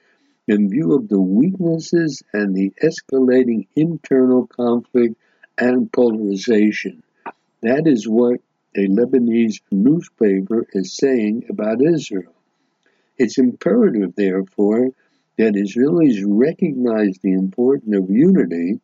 in 0.48 0.70
view 0.70 0.94
of 0.94 1.10
the 1.10 1.20
weaknesses 1.20 2.24
and 2.32 2.56
the 2.56 2.72
escalating 2.82 3.68
internal 3.76 4.48
conflict 4.48 5.16
and 5.58 5.92
polarization. 5.92 7.04
That 7.62 7.88
is 7.88 8.08
what 8.08 8.40
a 8.74 8.88
Lebanese 8.88 9.60
newspaper 9.70 10.66
is 10.72 10.96
saying 10.96 11.48
about 11.50 11.84
Israel. 11.84 12.36
It's 13.18 13.38
imperative, 13.38 14.16
therefore, 14.16 14.92
that 15.38 15.54
Israelis 15.54 16.24
recognize 16.26 17.18
the 17.20 17.34
importance 17.34 17.96
of 17.96 18.10
unity 18.10 18.80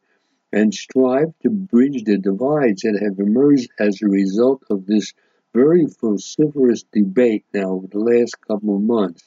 and 0.52 0.74
strive 0.74 1.34
to 1.42 1.50
bridge 1.50 2.04
the 2.04 2.18
divides 2.18 2.84
that 2.84 3.00
have 3.02 3.20
emerged 3.20 3.70
as 3.80 4.02
a 4.02 4.08
result 4.08 4.64
of 4.70 4.86
this 4.86 5.14
very 5.54 5.86
vociferous 6.00 6.84
debate 6.92 7.46
now 7.54 7.72
over 7.72 7.88
the 7.88 8.00
last 8.00 8.40
couple 8.48 8.76
of 8.76 8.82
months. 8.82 9.24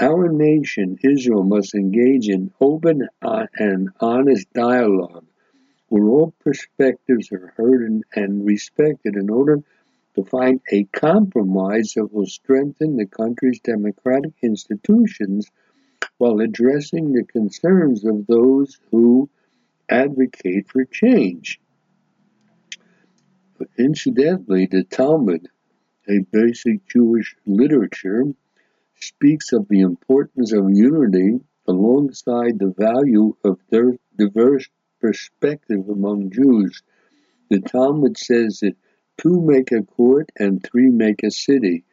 Our 0.00 0.32
nation, 0.32 0.98
Israel, 1.02 1.44
must 1.44 1.74
engage 1.74 2.28
in 2.28 2.52
open 2.60 3.06
uh, 3.22 3.46
and 3.56 3.90
honest 4.00 4.52
dialogue 4.52 5.26
where 5.88 6.08
all 6.08 6.34
perspectives 6.40 7.30
are 7.30 7.52
heard 7.56 8.02
and 8.14 8.44
respected 8.44 9.14
in 9.14 9.30
order 9.30 9.62
to 10.14 10.24
find 10.24 10.60
a 10.72 10.84
compromise 10.84 11.92
that 11.94 12.12
will 12.12 12.26
strengthen 12.26 12.96
the 12.96 13.06
country's 13.06 13.60
democratic 13.60 14.32
institutions 14.42 15.50
while 16.18 16.40
addressing 16.40 17.12
the 17.12 17.24
concerns 17.24 18.04
of 18.04 18.26
those 18.26 18.78
who 18.90 19.28
advocate 19.88 20.68
for 20.68 20.84
change. 20.84 21.60
Incidentally, 23.78 24.66
the 24.66 24.84
Talmud, 24.84 25.48
a 26.08 26.20
basic 26.30 26.86
Jewish 26.86 27.34
literature, 27.46 28.24
speaks 28.96 29.52
of 29.52 29.68
the 29.68 29.80
importance 29.80 30.52
of 30.52 30.70
unity 30.70 31.40
alongside 31.66 32.58
the 32.58 32.74
value 32.76 33.34
of 33.44 33.58
diverse 34.16 34.68
perspective 35.00 35.88
among 35.88 36.30
Jews. 36.30 36.82
The 37.50 37.60
Talmud 37.60 38.16
says 38.16 38.60
that 38.60 38.76
two 39.18 39.40
make 39.40 39.72
a 39.72 39.82
court 39.82 40.30
and 40.38 40.62
three 40.62 40.90
make 40.90 41.22
a 41.22 41.30
city. 41.30 41.84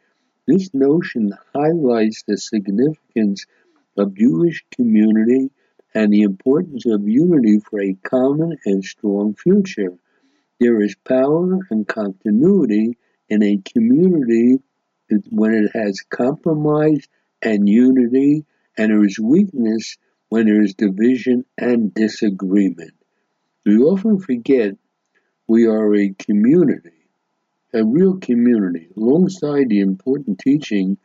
This 0.46 0.72
notion 0.74 1.32
highlights 1.54 2.22
the 2.26 2.36
significance 2.36 3.46
of 3.96 4.14
Jewish 4.14 4.64
community 4.74 5.50
and 5.94 6.12
the 6.12 6.22
importance 6.22 6.86
of 6.86 7.06
unity 7.06 7.60
for 7.60 7.80
a 7.80 7.94
common 8.02 8.56
and 8.64 8.84
strong 8.84 9.34
future. 9.34 9.94
There 10.60 10.80
is 10.80 10.94
power 11.04 11.58
and 11.70 11.86
continuity 11.86 12.96
in 13.28 13.42
a 13.42 13.58
community 13.58 14.58
when 15.30 15.54
it 15.54 15.70
has 15.74 16.00
compromise 16.08 17.06
and 17.42 17.68
unity, 17.68 18.44
and 18.78 18.90
there 18.90 19.04
is 19.04 19.18
weakness 19.18 19.98
when 20.28 20.46
there 20.46 20.62
is 20.62 20.74
division 20.74 21.44
and 21.58 21.92
disagreement. 21.92 22.94
We 23.66 23.78
often 23.78 24.18
forget 24.18 24.76
we 25.46 25.66
are 25.66 25.94
a 25.94 26.14
community, 26.14 27.08
a 27.74 27.84
real 27.84 28.18
community. 28.18 28.88
Alongside 28.96 29.68
the 29.68 29.80
important 29.80 30.38
teaching 30.38 30.96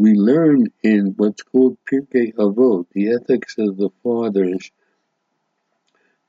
we 0.00 0.14
learn 0.14 0.66
in 0.82 1.12
what's 1.18 1.42
called 1.42 1.76
Pirkei 1.84 2.32
Avot, 2.36 2.86
the 2.94 3.10
ethics 3.10 3.56
of 3.58 3.76
the 3.76 3.90
fathers, 4.02 4.70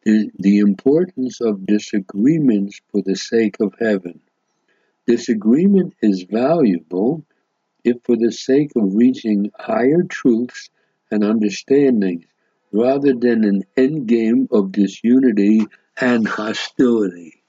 the, 0.04 0.30
the 0.38 0.58
importance 0.58 1.40
of 1.40 1.66
disagreements 1.66 2.82
for 2.92 3.02
the 3.02 3.16
sake 3.16 3.62
of 3.62 3.74
heaven. 3.80 4.20
Disagreement 5.08 5.94
is 6.02 6.24
valuable 6.24 7.26
if 7.86 7.96
for 8.04 8.18
the 8.18 8.34
sake 8.34 8.72
of 8.76 8.94
reaching 8.94 9.52
higher 9.58 10.04
truths 10.04 10.70
and 11.10 11.24
understandings 11.24 12.26
rather 12.74 13.14
than 13.14 13.46
an 13.46 13.64
endgame 13.78 14.52
of 14.52 14.74
disunity 14.74 15.66
and 15.96 16.28
hostility. 16.28 17.42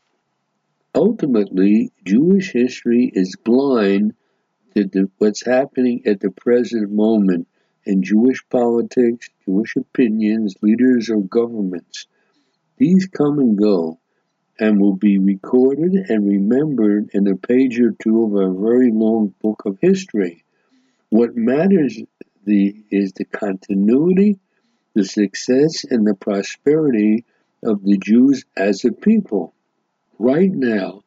Ultimately, 0.94 1.90
Jewish 2.04 2.52
history 2.52 3.10
is 3.12 3.34
blind 3.34 4.14
to 4.74 4.84
the, 4.84 5.10
what's 5.18 5.44
happening 5.44 6.02
at 6.06 6.20
the 6.20 6.30
present 6.30 6.90
moment 6.90 7.48
in 7.84 8.02
Jewish 8.02 8.42
politics, 8.48 9.28
Jewish 9.44 9.76
opinions, 9.76 10.54
leaders, 10.62 11.10
or 11.10 11.22
governments. 11.22 12.06
These 12.76 13.06
come 13.06 13.38
and 13.38 13.56
go 13.56 13.98
and 14.58 14.80
will 14.80 14.96
be 14.96 15.18
recorded 15.18 15.92
and 15.94 16.28
remembered 16.28 17.10
in 17.12 17.26
a 17.26 17.36
page 17.36 17.80
or 17.80 17.92
two 17.92 18.24
of 18.24 18.34
a 18.34 18.60
very 18.60 18.90
long 18.92 19.34
book 19.42 19.62
of 19.66 19.78
history. 19.80 20.44
What 21.10 21.36
matters 21.36 22.00
the, 22.44 22.76
is 22.90 23.12
the 23.12 23.24
continuity 23.24 24.38
the 24.94 25.04
success 25.04 25.84
and 25.84 26.06
the 26.06 26.14
prosperity 26.14 27.24
of 27.62 27.82
the 27.82 27.96
Jews 27.96 28.44
as 28.56 28.84
a 28.84 28.92
people. 28.92 29.54
Right 30.18 30.50
now, 30.50 31.02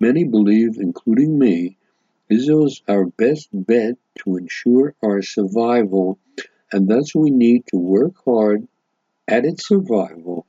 many 0.00 0.24
believe, 0.24 0.76
including 0.78 1.38
me, 1.38 1.76
Israel's 2.30 2.80
our 2.88 3.06
best 3.06 3.48
bet 3.52 3.96
to 4.20 4.36
ensure 4.36 4.94
our 5.02 5.20
survival, 5.20 6.18
and 6.72 6.88
thus 6.88 7.14
we 7.14 7.30
need 7.30 7.64
to 7.68 7.76
work 7.76 8.14
hard 8.24 8.68
at 9.26 9.44
its 9.44 9.66
survival. 9.66 10.46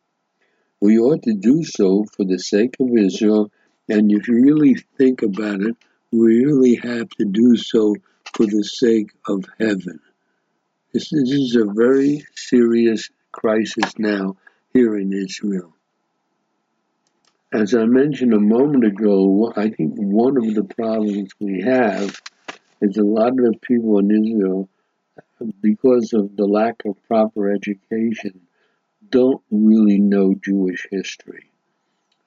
We 0.79 0.99
ought 0.99 1.23
to 1.23 1.33
do 1.33 1.63
so 1.63 2.05
for 2.05 2.23
the 2.23 2.37
sake 2.37 2.75
of 2.79 2.95
Israel, 2.95 3.51
and 3.89 4.11
if 4.11 4.27
you 4.27 4.35
really 4.43 4.75
think 4.97 5.23
about 5.23 5.61
it, 5.61 5.75
we 6.11 6.45
really 6.45 6.75
have 6.75 7.09
to 7.19 7.25
do 7.25 7.55
so 7.57 7.95
for 8.33 8.45
the 8.45 8.63
sake 8.63 9.11
of 9.27 9.45
heaven. 9.59 9.99
This 10.93 11.11
is 11.11 11.55
a 11.55 11.65
very 11.65 12.25
serious 12.35 13.09
crisis 13.31 13.97
now 13.97 14.37
here 14.73 14.97
in 14.97 15.13
Israel. 15.13 15.73
As 17.53 17.75
I 17.75 17.83
mentioned 17.83 18.33
a 18.33 18.39
moment 18.39 18.85
ago, 18.85 19.51
I 19.57 19.71
think 19.71 19.95
one 19.97 20.37
of 20.37 20.55
the 20.55 20.63
problems 20.63 21.33
we 21.37 21.59
have 21.63 22.21
is 22.79 22.95
a 22.95 23.03
lot 23.03 23.31
of 23.31 23.43
the 23.43 23.59
people 23.61 23.99
in 23.99 24.09
Israel, 24.09 24.69
because 25.59 26.13
of 26.13 26.37
the 26.37 26.45
lack 26.45 26.85
of 26.85 27.03
proper 27.09 27.51
education, 27.51 28.47
don't 29.09 29.43
really 29.51 29.99
know 29.99 30.33
Jewish 30.33 30.87
history. 30.89 31.51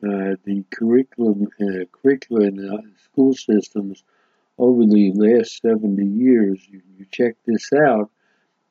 Uh, 0.03 0.37
the 0.45 0.63
curriculum, 0.71 1.49
uh, 1.59 1.87
curricula 1.91 2.49
in 2.49 2.57
the 2.57 2.83
school 3.03 3.33
systems 3.33 4.05
over 4.59 4.85
the 4.85 5.11
last 5.15 5.63
70 5.63 6.05
years, 6.05 6.61
you, 6.69 6.83
you 6.99 7.07
check 7.11 7.37
this 7.47 7.73
out, 7.73 8.11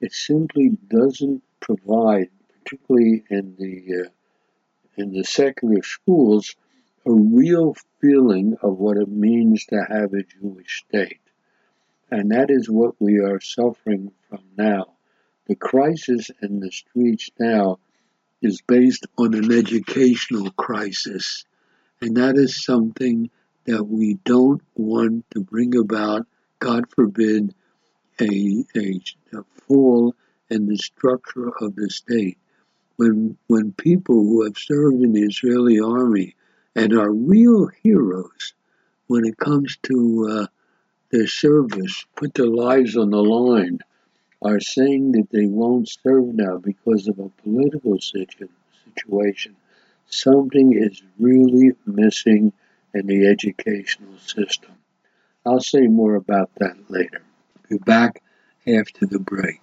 it 0.01 0.13
simply 0.13 0.77
doesn't 0.87 1.41
provide, 1.61 2.29
particularly 2.59 3.23
in 3.31 3.55
the 3.57 4.03
uh, 4.05 4.09
in 4.97 5.11
the 5.11 5.23
secular 5.23 5.81
schools, 5.83 6.55
a 7.05 7.11
real 7.11 7.75
feeling 7.99 8.55
of 8.61 8.77
what 8.77 8.97
it 8.97 9.09
means 9.09 9.65
to 9.65 9.83
have 9.89 10.13
a 10.13 10.23
Jewish 10.23 10.83
state. 10.87 11.19
And 12.11 12.31
that 12.31 12.49
is 12.49 12.69
what 12.69 12.95
we 12.99 13.17
are 13.19 13.41
suffering 13.41 14.11
from 14.29 14.43
now. 14.57 14.93
The 15.47 15.55
crisis 15.55 16.29
in 16.41 16.59
the 16.59 16.71
streets 16.71 17.29
now 17.39 17.79
is 18.41 18.61
based 18.61 19.07
on 19.17 19.33
an 19.33 19.51
educational 19.51 20.51
crisis. 20.51 21.45
And 22.01 22.17
that 22.17 22.35
is 22.35 22.63
something 22.63 23.29
that 23.65 23.83
we 23.85 24.15
don't 24.25 24.61
want 24.75 25.25
to 25.31 25.39
bring 25.39 25.75
about, 25.75 26.27
God 26.59 26.85
forbid, 26.93 27.55
a, 28.19 28.65
a, 28.75 29.01
a 29.33 29.43
fall 29.67 30.13
in 30.49 30.67
the 30.67 30.77
structure 30.77 31.51
of 31.61 31.75
the 31.75 31.89
state. 31.89 32.37
When, 33.03 33.37
when 33.47 33.73
people 33.73 34.15
who 34.15 34.45
have 34.45 34.57
served 34.57 35.01
in 35.01 35.11
the 35.11 35.23
Israeli 35.23 35.77
army 35.77 36.35
and 36.73 36.93
are 36.93 37.11
real 37.11 37.67
heroes 37.83 38.53
when 39.07 39.25
it 39.25 39.35
comes 39.35 39.77
to 39.83 40.29
uh, 40.31 40.47
their 41.11 41.27
service, 41.27 42.05
put 42.15 42.33
their 42.33 42.47
lives 42.47 42.95
on 42.95 43.09
the 43.09 43.21
line, 43.21 43.79
are 44.41 44.61
saying 44.61 45.11
that 45.11 45.27
they 45.31 45.45
won't 45.47 45.89
serve 45.89 46.33
now 46.33 46.55
because 46.59 47.09
of 47.09 47.19
a 47.19 47.27
political 47.43 47.99
situ- 47.99 48.47
situation, 48.85 49.57
something 50.07 50.71
is 50.71 51.03
really 51.19 51.71
missing 51.85 52.53
in 52.93 53.05
the 53.07 53.27
educational 53.27 54.17
system. 54.19 54.71
I'll 55.45 55.59
say 55.59 55.87
more 55.87 56.15
about 56.15 56.51
that 56.59 56.77
later. 56.89 57.21
Be 57.69 57.79
back 57.79 58.23
after 58.65 59.05
the 59.05 59.19
break. 59.19 59.59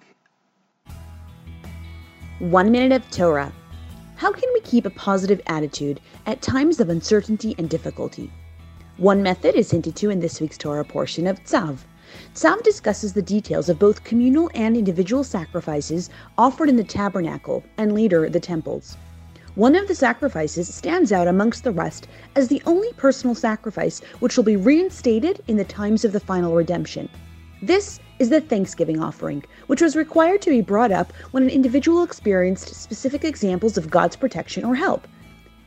One 2.41 2.71
minute 2.71 2.91
of 2.91 3.07
Torah. 3.11 3.53
How 4.15 4.31
can 4.31 4.49
we 4.51 4.61
keep 4.61 4.87
a 4.87 4.89
positive 4.89 5.39
attitude 5.45 6.01
at 6.25 6.41
times 6.41 6.79
of 6.79 6.89
uncertainty 6.89 7.53
and 7.59 7.69
difficulty? 7.69 8.33
One 8.97 9.21
method 9.21 9.53
is 9.53 9.69
hinted 9.69 9.95
to 9.97 10.09
in 10.09 10.19
this 10.19 10.41
week's 10.41 10.57
Torah 10.57 10.83
portion 10.83 11.27
of 11.27 11.39
Tzav. 11.43 11.77
Tzav 12.33 12.63
discusses 12.63 13.13
the 13.13 13.21
details 13.21 13.69
of 13.69 13.77
both 13.77 14.03
communal 14.03 14.49
and 14.55 14.75
individual 14.75 15.23
sacrifices 15.23 16.09
offered 16.35 16.67
in 16.67 16.77
the 16.77 16.83
tabernacle 16.83 17.63
and 17.77 17.93
later 17.93 18.27
the 18.27 18.39
temples. 18.39 18.97
One 19.53 19.75
of 19.75 19.87
the 19.87 19.93
sacrifices 19.93 20.73
stands 20.73 21.11
out 21.11 21.27
amongst 21.27 21.63
the 21.63 21.69
rest 21.69 22.07
as 22.35 22.47
the 22.47 22.63
only 22.65 22.91
personal 22.93 23.35
sacrifice 23.35 24.01
which 24.19 24.35
will 24.35 24.43
be 24.43 24.55
reinstated 24.55 25.43
in 25.47 25.57
the 25.57 25.63
times 25.63 26.03
of 26.03 26.11
the 26.11 26.19
final 26.19 26.55
redemption. 26.55 27.07
This 27.63 27.99
is 28.17 28.31
the 28.31 28.41
thanksgiving 28.41 28.99
offering, 28.99 29.43
which 29.67 29.81
was 29.81 29.95
required 29.95 30.41
to 30.41 30.49
be 30.49 30.61
brought 30.61 30.91
up 30.91 31.13
when 31.29 31.43
an 31.43 31.49
individual 31.51 32.01
experienced 32.01 32.73
specific 32.73 33.23
examples 33.23 33.77
of 33.77 33.87
God's 33.87 34.15
protection 34.15 34.65
or 34.65 34.73
help. 34.73 35.07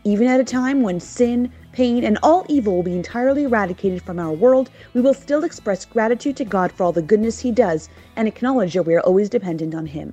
Even 0.02 0.26
at 0.26 0.40
a 0.40 0.44
time 0.44 0.83
when 0.83 0.98
sin, 0.98 1.52
pain, 1.70 2.02
and 2.02 2.18
all 2.20 2.44
evil 2.48 2.74
will 2.74 2.83
be 2.83 2.96
entirely 2.96 3.44
eradicated 3.44 4.02
from 4.02 4.18
our 4.18 4.33
world, 4.33 4.70
we 4.92 5.00
will 5.00 5.14
still 5.14 5.44
express 5.44 5.85
gratitude 5.85 6.37
to 6.38 6.44
God 6.44 6.72
for 6.72 6.83
all 6.83 6.90
the 6.90 7.00
goodness 7.00 7.38
He 7.38 7.52
does 7.52 7.88
and 8.16 8.26
acknowledge 8.26 8.74
that 8.74 8.83
we 8.83 8.96
are 8.96 9.00
always 9.02 9.28
dependent 9.28 9.72
on 9.72 9.87
Him. 9.87 10.12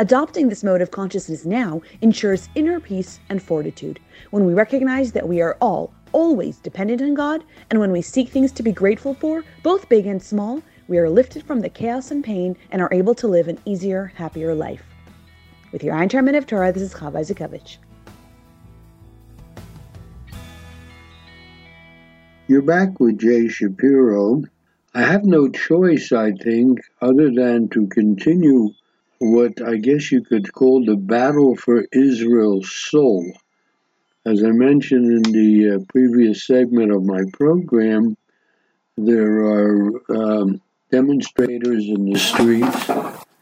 Adopting 0.00 0.48
this 0.48 0.64
mode 0.64 0.80
of 0.80 0.90
consciousness 0.90 1.44
now 1.44 1.82
ensures 2.00 2.48
inner 2.54 2.80
peace 2.80 3.20
and 3.28 3.42
fortitude 3.42 4.00
when 4.30 4.46
we 4.46 4.54
recognize 4.54 5.12
that 5.12 5.28
we 5.28 5.42
are 5.42 5.58
all 5.60 5.92
always 6.12 6.56
dependent 6.58 7.02
on 7.02 7.12
God, 7.12 7.44
and 7.70 7.78
when 7.78 7.92
we 7.92 8.00
seek 8.00 8.30
things 8.30 8.52
to 8.52 8.62
be 8.62 8.72
grateful 8.72 9.12
for, 9.12 9.44
both 9.62 9.88
big 9.90 10.06
and 10.06 10.22
small, 10.22 10.62
we 10.88 10.98
are 10.98 11.08
lifted 11.08 11.42
from 11.42 11.60
the 11.60 11.68
chaos 11.68 12.10
and 12.10 12.22
pain 12.22 12.56
and 12.70 12.82
are 12.82 12.92
able 12.92 13.14
to 13.14 13.26
live 13.26 13.48
an 13.48 13.58
easier, 13.64 14.12
happier 14.16 14.54
life. 14.54 14.82
With 15.72 15.82
your 15.82 15.94
Ein 15.94 16.34
of 16.34 16.46
Torah, 16.46 16.72
this 16.72 16.82
is 16.82 16.94
Chava 16.94 17.20
Isaakovich. 17.20 17.78
You're 22.46 22.62
back 22.62 23.00
with 23.00 23.18
Jay 23.18 23.48
Shapiro. 23.48 24.42
I 24.94 25.02
have 25.02 25.24
no 25.24 25.48
choice, 25.48 26.12
I 26.12 26.32
think, 26.32 26.80
other 27.00 27.30
than 27.32 27.68
to 27.70 27.86
continue 27.86 28.70
what 29.18 29.62
I 29.66 29.76
guess 29.76 30.12
you 30.12 30.22
could 30.22 30.52
call 30.52 30.84
the 30.84 30.96
battle 30.96 31.56
for 31.56 31.86
Israel's 31.92 32.70
soul. 32.70 33.32
As 34.26 34.44
I 34.44 34.50
mentioned 34.50 35.26
in 35.26 35.32
the 35.32 35.70
uh, 35.70 35.84
previous 35.88 36.46
segment 36.46 36.92
of 36.92 37.02
my 37.04 37.22
program, 37.32 38.16
there 38.96 39.40
are 39.46 40.02
um, 40.10 40.60
demonstrators 40.94 41.86
in 41.88 42.04
the 42.04 42.16
streets, 42.16 42.88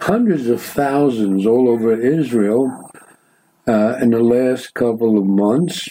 hundreds 0.01 0.47
of 0.49 0.63
thousands 0.63 1.47
all 1.47 1.69
over 1.69 1.93
Israel 1.93 2.91
uh, 3.69 3.99
in 4.01 4.09
the 4.09 4.23
last 4.23 4.73
couple 4.73 5.19
of 5.19 5.27
months. 5.27 5.87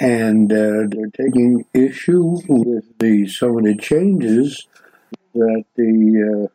And 0.00 0.50
uh, 0.50 0.88
they're 0.88 1.16
taking 1.22 1.66
issue 1.74 2.38
with 2.48 2.98
the 2.98 3.26
some 3.28 3.58
of 3.58 3.64
the 3.64 3.76
changes 3.76 4.66
that 5.34 5.64
the 5.76 5.94
uh, 6.30 6.48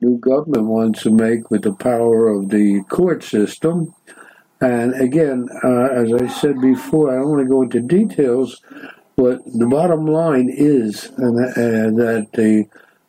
new 0.00 0.18
government 0.18 0.66
wants 0.66 1.04
to 1.04 1.10
make 1.10 1.52
with 1.52 1.62
the 1.62 1.72
power 1.72 2.28
of 2.28 2.48
the 2.48 2.82
court 2.88 3.22
system. 3.22 3.94
And 4.60 5.00
again, 5.00 5.48
uh, 5.62 5.86
as 6.02 6.12
I 6.12 6.26
said 6.26 6.60
before, 6.60 7.10
I 7.10 7.20
don't 7.20 7.30
want 7.30 7.42
to 7.44 7.48
go 7.48 7.62
into 7.62 7.80
details, 7.80 8.60
but 9.16 9.38
the 9.44 9.66
bottom 9.66 10.04
line 10.04 10.50
is 10.52 11.06
uh, 11.12 11.30
that 12.02 12.26
the 12.34 12.66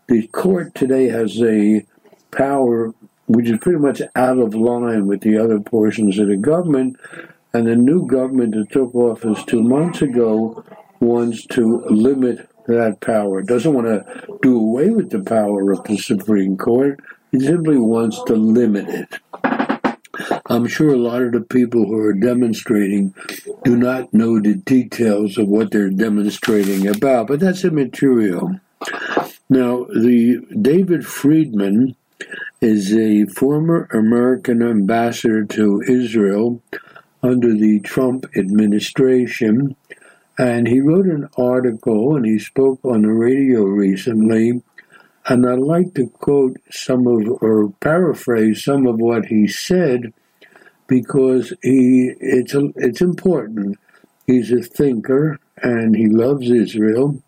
the 0.07 0.27
court 0.27 0.75
today 0.75 1.09
has 1.09 1.41
a 1.41 1.85
power 2.31 2.93
which 3.27 3.49
is 3.49 3.57
pretty 3.59 3.79
much 3.79 4.01
out 4.15 4.37
of 4.37 4.53
line 4.53 5.07
with 5.07 5.21
the 5.21 5.37
other 5.37 5.59
portions 5.59 6.19
of 6.19 6.27
the 6.27 6.37
government. 6.37 6.97
And 7.53 7.67
the 7.67 7.75
new 7.75 8.05
government 8.07 8.55
that 8.55 8.71
took 8.71 8.93
office 8.95 9.43
two 9.45 9.61
months 9.61 10.01
ago 10.01 10.63
wants 10.99 11.45
to 11.47 11.81
limit 11.89 12.49
that 12.67 12.99
power. 13.01 13.39
It 13.39 13.47
Doesn't 13.47 13.73
want 13.73 13.87
to 13.87 14.37
do 14.41 14.57
away 14.57 14.89
with 14.89 15.09
the 15.09 15.21
power 15.21 15.71
of 15.71 15.83
the 15.83 15.97
Supreme 15.97 16.57
Court. 16.57 16.99
He 17.31 17.39
simply 17.39 17.77
wants 17.77 18.21
to 18.25 18.35
limit 18.35 18.87
it. 18.89 19.19
I'm 20.45 20.67
sure 20.67 20.93
a 20.93 20.97
lot 20.97 21.21
of 21.23 21.31
the 21.31 21.41
people 21.41 21.85
who 21.85 21.97
are 21.99 22.13
demonstrating 22.13 23.13
do 23.63 23.75
not 23.75 24.13
know 24.13 24.39
the 24.39 24.55
details 24.55 25.37
of 25.37 25.47
what 25.47 25.71
they're 25.71 25.89
demonstrating 25.89 26.87
about, 26.87 27.27
but 27.27 27.39
that's 27.39 27.65
immaterial. 27.65 28.59
Now, 29.49 29.85
the 29.85 30.45
David 30.59 31.05
Friedman 31.05 31.95
is 32.61 32.93
a 32.93 33.25
former 33.25 33.87
American 33.91 34.61
ambassador 34.61 35.43
to 35.45 35.81
Israel 35.87 36.61
under 37.21 37.53
the 37.53 37.79
Trump 37.81 38.25
administration 38.35 39.75
and 40.37 40.67
he 40.67 40.79
wrote 40.81 41.05
an 41.05 41.29
article 41.37 42.15
and 42.15 42.25
he 42.25 42.39
spoke 42.39 42.79
on 42.83 43.03
the 43.03 43.13
radio 43.13 43.63
recently. 43.63 44.61
And 45.27 45.47
I'd 45.47 45.59
like 45.59 45.93
to 45.93 46.09
quote 46.09 46.57
some 46.71 47.07
of, 47.07 47.41
or 47.41 47.69
paraphrase 47.79 48.63
some 48.63 48.87
of 48.87 48.99
what 48.99 49.25
he 49.25 49.47
said 49.47 50.13
because 50.87 51.53
he, 51.61 52.13
it's, 52.19 52.53
it's 52.75 53.01
important. 53.01 53.77
He's 54.25 54.51
a 54.51 54.61
thinker 54.61 55.39
and 55.57 55.95
he 55.95 56.07
loves 56.07 56.49
Israel 56.49 57.22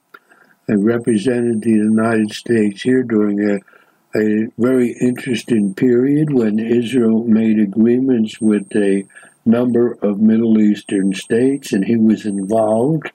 and 0.68 0.86
represented 0.86 1.62
the 1.62 1.72
United 1.72 2.32
States 2.32 2.82
here 2.82 3.04
during 3.04 3.40
a, 3.50 3.60
a 4.18 4.48
very 4.58 4.96
interesting 5.02 5.74
period 5.74 6.34
when 6.34 6.60
Israel 6.60 7.24
made 7.24 7.60
agreements 7.60 8.40
with 8.42 8.76
a 8.76 9.06
number 9.46 9.94
of 10.02 10.20
Middle 10.20 10.60
Eastern 10.60 11.14
states, 11.14 11.72
and 11.72 11.86
he 11.86 11.96
was 11.96 12.26
involved. 12.26 13.12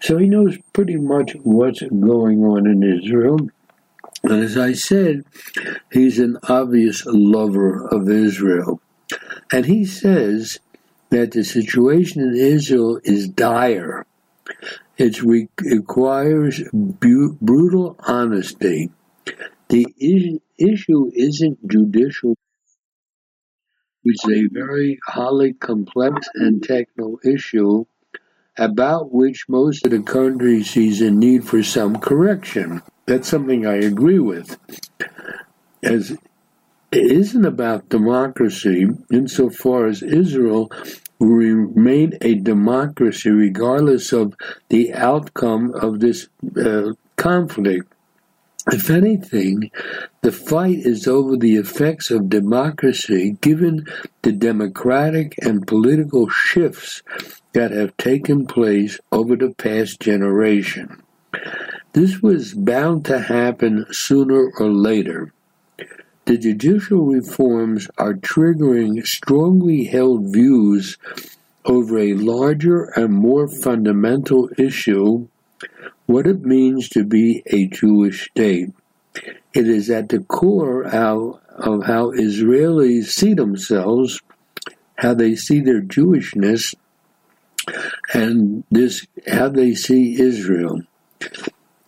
So 0.00 0.16
he 0.16 0.28
knows 0.28 0.58
pretty 0.72 0.96
much 0.96 1.32
what's 1.42 1.82
going 1.82 2.44
on 2.44 2.66
in 2.66 2.82
Israel. 2.82 3.48
And 4.24 4.42
as 4.42 4.56
I 4.56 4.72
said, 4.72 5.24
he's 5.92 6.18
an 6.18 6.38
obvious 6.48 7.04
lover 7.06 7.86
of 7.88 8.08
Israel. 8.08 8.80
And 9.52 9.66
he 9.66 9.84
says 9.84 10.58
that 11.10 11.32
the 11.32 11.44
situation 11.44 12.22
in 12.22 12.36
Israel 12.36 13.00
is 13.04 13.28
dire. 13.28 14.04
It 14.98 15.22
re- 15.22 15.48
requires 15.62 16.62
bu- 16.74 17.36
brutal 17.42 17.96
honesty. 18.00 18.90
The 19.70 19.86
is- 19.98 20.40
issue 20.58 21.10
isn't 21.14 21.68
judicial 21.68 22.36
which 24.02 24.16
is 24.28 24.46
a 24.46 24.54
very 24.54 24.98
highly 25.06 25.52
complex 25.54 26.28
and 26.34 26.62
technical 26.62 27.20
issue 27.24 27.84
about 28.58 29.12
which 29.12 29.46
most 29.48 29.84
of 29.86 29.92
the 29.92 30.02
country 30.02 30.62
sees 30.64 31.00
a 31.00 31.10
need 31.10 31.44
for 31.44 31.62
some 31.62 31.96
correction. 31.98 32.82
That's 33.06 33.28
something 33.28 33.66
I 33.66 33.76
agree 33.76 34.18
with. 34.20 34.58
As 35.82 36.12
it 36.12 36.18
isn't 36.92 37.44
about 37.44 37.88
democracy 37.90 38.86
insofar 39.12 39.86
as 39.86 40.02
Israel 40.02 40.70
remain 41.18 42.16
a 42.20 42.34
democracy 42.34 43.30
regardless 43.30 44.12
of 44.12 44.34
the 44.68 44.92
outcome 44.94 45.74
of 45.74 46.00
this 46.00 46.28
uh, 46.56 46.92
conflict. 47.16 47.92
If 48.70 48.90
anything, 48.90 49.70
the 50.20 50.32
fight 50.32 50.80
is 50.80 51.06
over 51.06 51.36
the 51.36 51.56
effects 51.56 52.10
of 52.10 52.28
democracy 52.28 53.38
given 53.40 53.86
the 54.22 54.32
democratic 54.32 55.34
and 55.40 55.66
political 55.66 56.28
shifts 56.28 57.02
that 57.54 57.70
have 57.70 57.96
taken 57.96 58.46
place 58.46 59.00
over 59.10 59.36
the 59.36 59.54
past 59.54 60.00
generation. 60.00 61.02
This 61.94 62.20
was 62.20 62.52
bound 62.52 63.06
to 63.06 63.18
happen 63.18 63.86
sooner 63.90 64.50
or 64.58 64.70
later. 64.70 65.32
The 66.28 66.36
judicial 66.36 67.06
reforms 67.06 67.88
are 67.96 68.12
triggering 68.12 69.06
strongly 69.06 69.84
held 69.84 70.30
views 70.30 70.98
over 71.64 71.98
a 71.98 72.12
larger 72.12 72.92
and 72.96 73.14
more 73.14 73.48
fundamental 73.48 74.50
issue 74.58 75.26
what 76.04 76.26
it 76.26 76.42
means 76.42 76.90
to 76.90 77.04
be 77.04 77.42
a 77.46 77.66
Jewish 77.68 78.28
state. 78.28 78.68
It 79.54 79.68
is 79.68 79.88
at 79.88 80.10
the 80.10 80.18
core 80.18 80.86
how, 80.90 81.40
of 81.56 81.84
how 81.86 82.10
Israelis 82.10 83.06
see 83.06 83.32
themselves, 83.32 84.20
how 84.96 85.14
they 85.14 85.34
see 85.34 85.60
their 85.60 85.80
Jewishness, 85.80 86.74
and 88.12 88.64
this 88.70 89.06
how 89.26 89.48
they 89.48 89.74
see 89.74 90.20
Israel. 90.20 90.82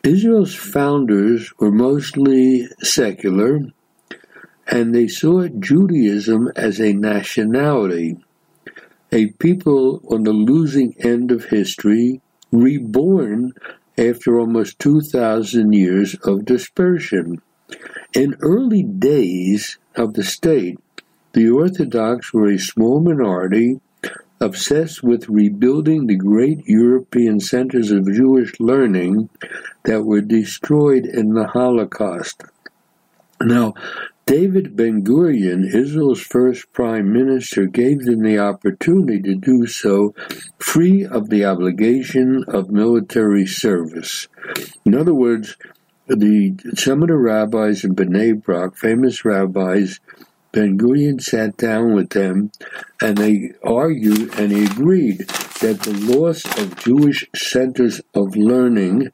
Israel's 0.03 0.55
founders 0.55 1.53
were 1.59 1.70
mostly 1.70 2.66
secular, 2.81 3.61
and 4.71 4.95
they 4.95 5.09
saw 5.09 5.49
Judaism 5.49 6.51
as 6.55 6.81
a 6.81 6.93
nationality, 6.93 8.17
a 9.11 9.27
people 9.33 10.01
on 10.09 10.23
the 10.23 10.33
losing 10.33 10.95
end 11.01 11.33
of 11.33 11.47
history, 11.47 12.21
reborn 12.53 13.53
after 13.99 14.39
almost 14.39 14.79
2,000 14.79 15.73
years 15.73 16.15
of 16.23 16.45
dispersion. 16.45 17.43
In 18.15 18.37
early 18.41 18.85
days 18.85 19.79
of 19.97 20.15
the 20.15 20.25
state, 20.25 20.79
the 21.33 21.51
Orthodox 21.51 22.33
were 22.33 22.49
a 22.49 22.59
small 22.59 23.01
minority 23.01 23.81
obsessed 24.41 25.03
with 25.03 25.29
rebuilding 25.29 26.07
the 26.07 26.17
great 26.17 26.67
European 26.67 27.41
centers 27.41 27.91
of 27.91 28.13
Jewish 28.13 28.59
learning 28.59 29.29
that 29.85 30.05
were 30.05 30.23
destroyed 30.23 31.05
in 31.05 31.35
the 31.35 31.47
Holocaust. 31.47 32.45
Now, 33.43 33.75
David 34.31 34.77
Ben 34.77 35.03
Gurion, 35.03 35.64
Israel's 35.75 36.21
first 36.21 36.73
prime 36.73 37.12
minister, 37.12 37.66
gave 37.66 38.05
them 38.05 38.23
the 38.23 38.38
opportunity 38.38 39.21
to 39.23 39.35
do 39.35 39.66
so 39.66 40.14
free 40.61 41.05
of 41.05 41.31
the 41.31 41.45
obligation 41.45 42.45
of 42.47 42.71
military 42.71 43.45
service. 43.45 44.29
In 44.87 44.95
other 44.95 45.14
words, 45.14 45.57
the 46.07 46.51
the 46.53 47.16
rabbis 47.16 47.83
in 47.83 47.97
Bnei 47.97 48.40
Brak, 48.40 48.77
famous 48.77 49.25
rabbis, 49.25 49.99
Ben 50.53 50.79
Gurion 50.79 51.21
sat 51.21 51.57
down 51.57 51.93
with 51.97 52.11
them 52.11 52.53
and 53.03 53.19
they 53.19 53.51
argued 53.64 54.33
and 54.38 54.53
he 54.53 54.66
agreed 54.66 55.27
that 55.61 55.81
the 55.83 56.14
loss 56.16 56.45
of 56.57 56.77
Jewish 56.77 57.29
centers 57.35 58.01
of 58.14 58.37
learning 58.37 59.11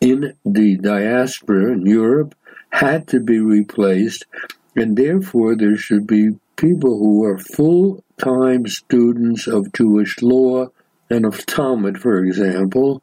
in 0.00 0.32
the 0.42 0.78
diaspora 0.78 1.72
in 1.72 1.84
Europe 1.84 2.34
had 2.74 3.06
to 3.06 3.20
be 3.20 3.38
replaced, 3.38 4.26
and 4.74 4.96
therefore 4.96 5.54
there 5.54 5.76
should 5.76 6.06
be 6.08 6.30
people 6.56 6.98
who 6.98 7.24
are 7.24 7.38
full 7.38 8.02
time 8.18 8.66
students 8.66 9.46
of 9.46 9.72
Jewish 9.72 10.20
law 10.22 10.66
and 11.08 11.24
of 11.24 11.46
Talmud, 11.46 11.98
for 11.98 12.24
example, 12.24 13.00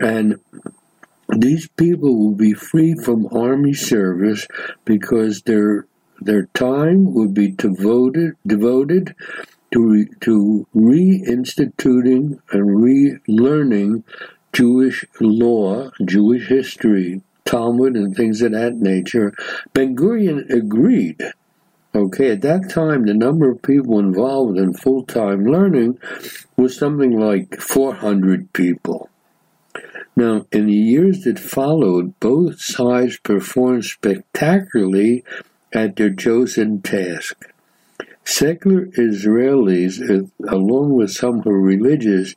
and 0.00 0.40
these 1.28 1.68
people 1.68 2.18
will 2.18 2.34
be 2.34 2.54
free 2.54 2.94
from 2.94 3.28
army 3.32 3.72
service 3.72 4.48
because 4.84 5.42
their 5.42 5.86
their 6.20 6.46
time 6.46 7.14
would 7.14 7.34
be 7.34 7.48
devoted 7.50 8.32
devoted 8.44 9.14
to 9.72 9.80
re, 9.92 10.08
to 10.22 10.66
reinstituting 10.74 12.40
and 12.50 12.66
relearning 12.86 14.02
Jewish 14.52 15.04
law, 15.20 15.90
Jewish 16.04 16.48
history, 16.48 17.22
Talmud, 17.44 17.96
and 17.96 18.14
things 18.14 18.42
of 18.42 18.52
that 18.52 18.74
nature. 18.76 19.32
Ben 19.72 19.94
Gurion 19.94 20.48
agreed. 20.50 21.22
Okay, 21.94 22.32
at 22.32 22.40
that 22.40 22.70
time, 22.70 23.06
the 23.06 23.14
number 23.14 23.50
of 23.50 23.62
people 23.62 23.98
involved 24.00 24.58
in 24.58 24.74
full 24.74 25.04
time 25.04 25.44
learning 25.44 25.98
was 26.56 26.76
something 26.76 27.18
like 27.18 27.60
400 27.60 28.52
people. 28.52 29.08
Now, 30.16 30.46
in 30.52 30.66
the 30.66 30.72
years 30.72 31.22
that 31.22 31.38
followed, 31.38 32.18
both 32.20 32.60
sides 32.60 33.18
performed 33.18 33.84
spectacularly 33.84 35.24
at 35.72 35.96
their 35.96 36.14
chosen 36.14 36.82
task. 36.82 37.36
Secular 38.24 38.86
Israelis, 38.86 40.00
uh, 40.00 40.26
along 40.48 40.94
with 40.94 41.10
some 41.10 41.42
who 41.42 41.50
were 41.50 41.60
religious, 41.60 42.34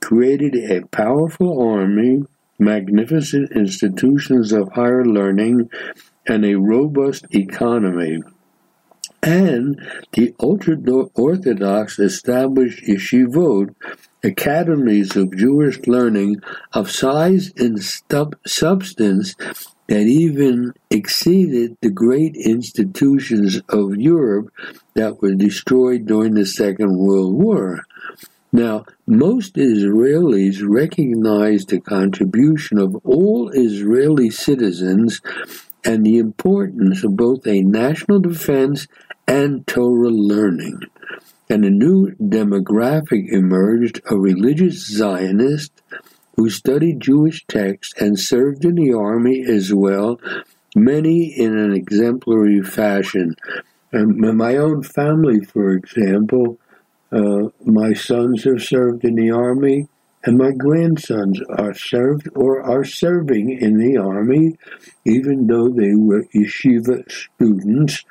created 0.00 0.54
a 0.54 0.86
powerful 0.86 1.60
army, 1.60 2.24
magnificent 2.58 3.52
institutions 3.52 4.52
of 4.52 4.72
higher 4.72 5.04
learning, 5.04 5.70
and 6.26 6.44
a 6.44 6.54
robust 6.54 7.26
economy. 7.34 8.22
And 9.22 9.80
the 10.12 10.34
ultra 10.40 10.76
Orthodox 11.14 11.98
established 11.98 12.84
yeshivot, 12.84 13.74
academies 14.22 15.16
of 15.16 15.36
Jewish 15.36 15.80
learning 15.86 16.42
of 16.72 16.90
size 16.90 17.52
and 17.56 17.82
substance 17.82 19.34
that 19.88 20.06
even 20.06 20.72
exceeded 20.90 21.76
the 21.80 21.90
great 21.90 22.34
institutions 22.36 23.60
of 23.68 23.96
Europe 23.96 24.52
that 24.94 25.22
were 25.22 25.34
destroyed 25.34 26.06
during 26.06 26.34
the 26.34 26.46
Second 26.46 26.96
World 26.98 27.34
War. 27.34 27.84
Now, 28.56 28.86
most 29.06 29.56
Israelis 29.56 30.62
recognize 30.66 31.66
the 31.66 31.78
contribution 31.78 32.78
of 32.78 32.96
all 33.04 33.50
Israeli 33.50 34.30
citizens 34.30 35.20
and 35.84 36.06
the 36.06 36.16
importance 36.16 37.04
of 37.04 37.18
both 37.18 37.46
a 37.46 37.60
national 37.60 38.20
defense 38.20 38.86
and 39.28 39.66
Torah 39.66 40.08
learning. 40.08 40.80
And 41.50 41.66
a 41.66 41.70
new 41.70 42.12
demographic 42.12 43.30
emerged 43.30 44.00
of 44.06 44.20
religious 44.20 44.86
Zionists 44.86 45.82
who 46.38 46.48
studied 46.48 47.00
Jewish 47.00 47.44
texts 47.48 47.92
and 48.00 48.18
served 48.18 48.64
in 48.64 48.76
the 48.76 48.94
army 48.94 49.44
as 49.46 49.74
well, 49.74 50.18
many 50.74 51.26
in 51.26 51.58
an 51.58 51.74
exemplary 51.74 52.62
fashion. 52.62 53.36
And 53.92 54.16
my 54.16 54.56
own 54.56 54.82
family, 54.82 55.40
for 55.44 55.72
example, 55.72 56.58
uh, 57.12 57.48
my 57.64 57.92
sons 57.92 58.44
have 58.44 58.62
served 58.62 59.04
in 59.04 59.14
the 59.14 59.30
army, 59.30 59.88
and 60.24 60.38
my 60.38 60.50
grandsons 60.50 61.40
are 61.56 61.74
served 61.74 62.28
or 62.34 62.60
are 62.60 62.84
serving 62.84 63.50
in 63.50 63.78
the 63.78 63.96
army, 63.96 64.58
even 65.04 65.46
though 65.46 65.68
they 65.68 65.94
were 65.94 66.24
yeshiva 66.34 67.08
students 67.10 68.04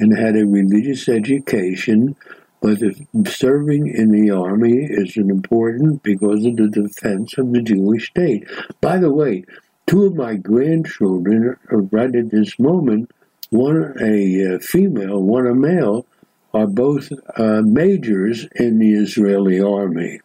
and 0.00 0.16
had 0.16 0.36
a 0.36 0.46
religious 0.46 1.08
education 1.08 2.16
but 2.60 2.78
serving 3.26 3.86
in 3.94 4.10
the 4.10 4.30
army 4.30 4.84
is 4.90 5.16
important 5.16 6.02
because 6.02 6.44
of 6.44 6.56
the 6.56 6.68
defense 6.68 7.38
of 7.38 7.52
the 7.52 7.62
Jewish 7.62 8.08
state. 8.08 8.48
By 8.80 8.98
the 8.98 9.12
way, 9.12 9.44
two 9.86 10.06
of 10.06 10.16
my 10.16 10.34
grandchildren 10.34 11.56
are 11.70 11.82
right 11.82 12.14
at 12.14 12.30
this 12.30 12.58
moment, 12.58 13.12
one 13.50 13.94
a 14.00 14.56
uh, 14.56 14.58
female, 14.58 15.22
one 15.22 15.46
a 15.46 15.54
male, 15.54 16.04
are 16.54 16.66
both 16.66 17.10
uh, 17.36 17.62
majors 17.64 18.46
in 18.56 18.78
the 18.78 18.92
Israeli 18.94 19.60
army. 19.60 20.20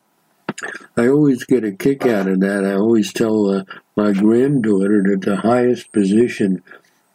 I 0.95 1.07
always 1.07 1.43
get 1.43 1.63
a 1.63 1.71
kick 1.71 2.05
out 2.05 2.27
of 2.27 2.39
that. 2.41 2.65
I 2.65 2.73
always 2.73 3.11
tell 3.11 3.49
uh, 3.49 3.63
my 3.95 4.13
granddaughter 4.13 5.03
that 5.03 5.21
the 5.21 5.37
highest 5.37 5.91
position 5.91 6.63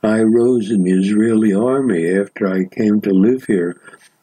I 0.03 0.21
rose 0.21 0.71
in 0.71 0.85
the 0.85 0.93
Israeli 0.93 1.55
army 1.55 2.09
after 2.17 2.47
I 2.47 2.65
came 2.65 3.01
to 3.03 3.11
live 3.11 3.45
here 3.45 3.81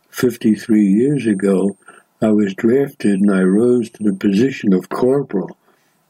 53 0.10 0.82
years 0.82 1.26
ago, 1.26 1.78
I 2.22 2.30
was 2.30 2.54
drafted 2.54 3.20
and 3.20 3.32
I 3.32 3.42
rose 3.42 3.90
to 3.92 4.04
the 4.04 4.14
position 4.14 4.74
of 4.74 4.90
corporal. 4.90 5.58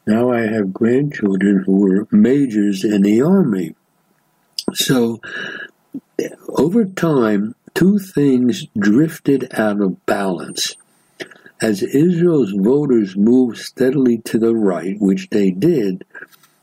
Now 0.06 0.30
I 0.30 0.42
have 0.42 0.72
grandchildren 0.72 1.64
who 1.66 1.80
were 1.80 2.06
majors 2.12 2.84
in 2.84 3.02
the 3.02 3.22
army. 3.22 3.74
So, 4.72 5.20
over 6.48 6.84
time, 6.84 7.56
two 7.76 7.98
things 7.98 8.64
drifted 8.78 9.46
out 9.52 9.82
of 9.82 10.04
balance. 10.06 10.74
As 11.60 11.82
Israel's 11.82 12.52
voters 12.52 13.16
moved 13.16 13.58
steadily 13.58 14.16
to 14.24 14.38
the 14.38 14.54
right, 14.54 14.96
which 14.98 15.28
they 15.28 15.50
did, 15.50 16.02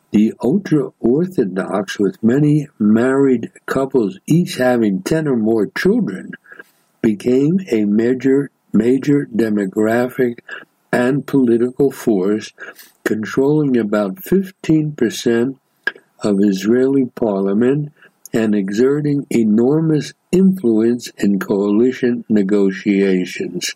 the 0.10 0.34
ultra 0.44 0.90
Orthodox, 1.00 2.00
with 2.00 2.24
many 2.24 2.68
married 2.80 3.52
couples 3.68 4.18
each 4.26 4.56
having 4.56 5.04
10 5.04 5.28
or 5.28 5.38
more 5.38 5.68
children, 5.78 6.32
became 7.04 7.60
a 7.72 7.86
major, 7.86 8.50
major 8.72 9.28
demographic 9.36 10.40
and 10.92 11.28
political 11.28 11.92
force, 11.92 12.54
controlling 13.04 13.78
about 13.78 14.16
15% 14.16 15.58
of 16.24 16.40
Israeli 16.40 17.06
parliament 17.06 17.92
and 18.34 18.56
exerting 18.56 19.28
enormous 19.30 20.14
influence 20.32 21.10
in 21.18 21.40
coalition 21.40 22.26
negotiations. 22.30 23.76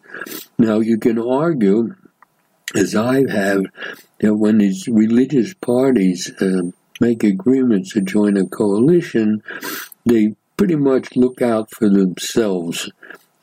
Now, 0.57 0.79
you 0.79 0.97
can 0.97 1.19
argue, 1.19 1.95
as 2.75 2.95
I 2.95 3.29
have, 3.29 3.65
that 4.19 4.35
when 4.35 4.57
these 4.57 4.87
religious 4.87 5.53
parties 5.53 6.31
uh, 6.41 6.71
make 6.99 7.23
agreements 7.23 7.93
to 7.93 8.01
join 8.01 8.35
a 8.35 8.47
coalition, 8.47 9.43
they 10.05 10.35
pretty 10.57 10.75
much 10.75 11.15
look 11.15 11.41
out 11.41 11.69
for 11.71 11.87
themselves. 11.87 12.89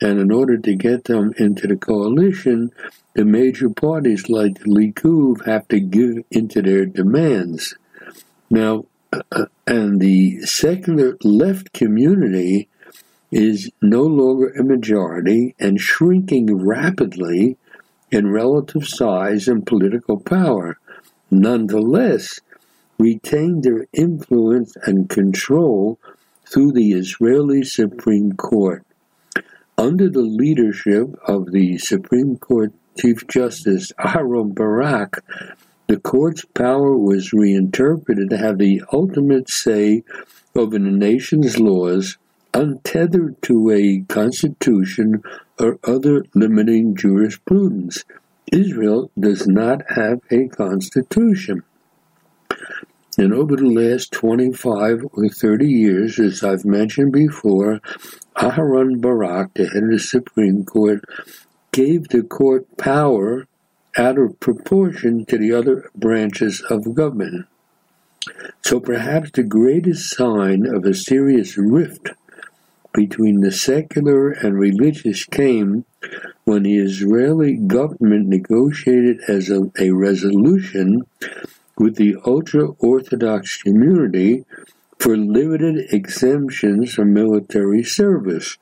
And 0.01 0.19
in 0.19 0.31
order 0.31 0.57
to 0.57 0.75
get 0.75 1.05
them 1.05 1.33
into 1.37 1.67
the 1.67 1.77
coalition, 1.77 2.71
the 3.13 3.23
major 3.23 3.69
parties 3.69 4.29
like 4.29 4.55
Likud 4.65 5.45
have 5.45 5.67
to 5.69 5.79
give 5.79 6.25
into 6.29 6.61
their 6.61 6.85
demands. 6.85 7.75
Now, 8.49 8.85
and 9.67 9.99
the 9.99 10.41
secular 10.41 11.17
left 11.23 11.73
community 11.73 12.69
is 13.31 13.71
no 13.81 14.01
longer 14.03 14.49
a 14.49 14.63
majority 14.63 15.55
and 15.59 15.79
shrinking 15.79 16.55
rapidly 16.65 17.57
in 18.11 18.31
relative 18.31 18.87
size 18.87 19.47
and 19.47 19.65
political 19.65 20.19
power. 20.19 20.77
Nonetheless, 21.31 22.39
retain 22.97 23.61
their 23.61 23.85
influence 23.93 24.75
and 24.83 25.09
control 25.09 25.99
through 26.47 26.71
the 26.71 26.93
Israeli 26.93 27.63
Supreme 27.63 28.31
Court. 28.33 28.85
Under 29.77 30.09
the 30.09 30.21
leadership 30.21 31.07
of 31.27 31.51
the 31.51 31.77
Supreme 31.77 32.37
Court 32.37 32.71
Chief 32.97 33.27
Justice 33.27 33.91
Aaron 33.99 34.53
Barak, 34.53 35.21
The 35.87 35.97
court's 35.97 36.45
power 36.45 36.97
was 36.97 37.31
reinterpreted 37.31 38.29
to 38.31 38.37
have 38.37 38.57
the 38.57 38.81
ultimate 38.91 39.49
say 39.49 40.03
over 40.55 40.79
the 40.79 40.91
nation's 40.91 41.59
laws, 41.59 42.17
untethered 42.53 43.41
to 43.43 43.69
a 43.69 43.99
constitution 44.07 45.21
or 45.59 45.77
other 45.83 46.23
limiting 46.33 46.95
jurisprudence. 46.95 48.03
Israel 48.51 49.11
does 49.19 49.47
not 49.47 49.81
have 49.95 50.21
a 50.31 50.47
constitution. 50.47 51.63
And 53.17 53.33
over 53.33 53.55
the 53.55 53.65
last 53.65 54.11
25 54.11 55.05
or 55.13 55.29
30 55.29 55.67
years, 55.67 56.19
as 56.19 56.43
I've 56.43 56.65
mentioned 56.65 57.13
before, 57.13 57.79
Aharon 58.35 58.99
Barak, 58.99 59.53
the 59.53 59.67
head 59.67 59.83
of 59.83 59.91
the 59.91 59.99
Supreme 59.99 60.65
Court, 60.65 61.03
gave 61.71 62.09
the 62.09 62.23
court 62.23 62.77
power 62.77 63.47
out 63.97 64.17
of 64.17 64.39
proportion 64.39 65.25
to 65.25 65.37
the 65.37 65.53
other 65.53 65.89
branches 65.95 66.61
of 66.69 66.93
government. 66.93 67.47
So 68.63 68.79
perhaps 68.79 69.31
the 69.31 69.43
greatest 69.43 70.15
sign 70.15 70.65
of 70.65 70.85
a 70.85 70.93
serious 70.93 71.57
rift 71.57 72.09
between 72.93 73.41
the 73.41 73.51
secular 73.51 74.31
and 74.31 74.57
religious 74.57 75.25
came 75.25 75.85
when 76.45 76.63
the 76.63 76.77
Israeli 76.77 77.55
government 77.55 78.27
negotiated 78.27 79.19
as 79.27 79.49
a, 79.49 79.71
a 79.79 79.91
resolution 79.91 81.01
with 81.77 81.95
the 81.95 82.15
ultra 82.25 82.69
Orthodox 82.79 83.57
community 83.61 84.45
for 84.97 85.17
limited 85.17 85.93
exemptions 85.93 86.93
from 86.93 87.13
military 87.13 87.83
service, 87.83 88.57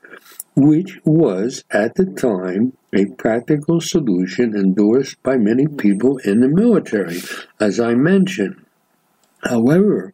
which 0.56 1.00
was 1.04 1.64
at 1.70 1.96
the 1.96 2.06
time 2.06 2.72
a 2.92 3.06
practical 3.16 3.80
solution 3.80 4.54
endorsed 4.54 5.20
by 5.22 5.36
many 5.36 5.66
people 5.66 6.18
in 6.18 6.40
the 6.40 6.48
military, 6.48 7.20
as 7.58 7.80
I 7.80 7.94
mentioned. 7.94 8.64
However, 9.42 10.12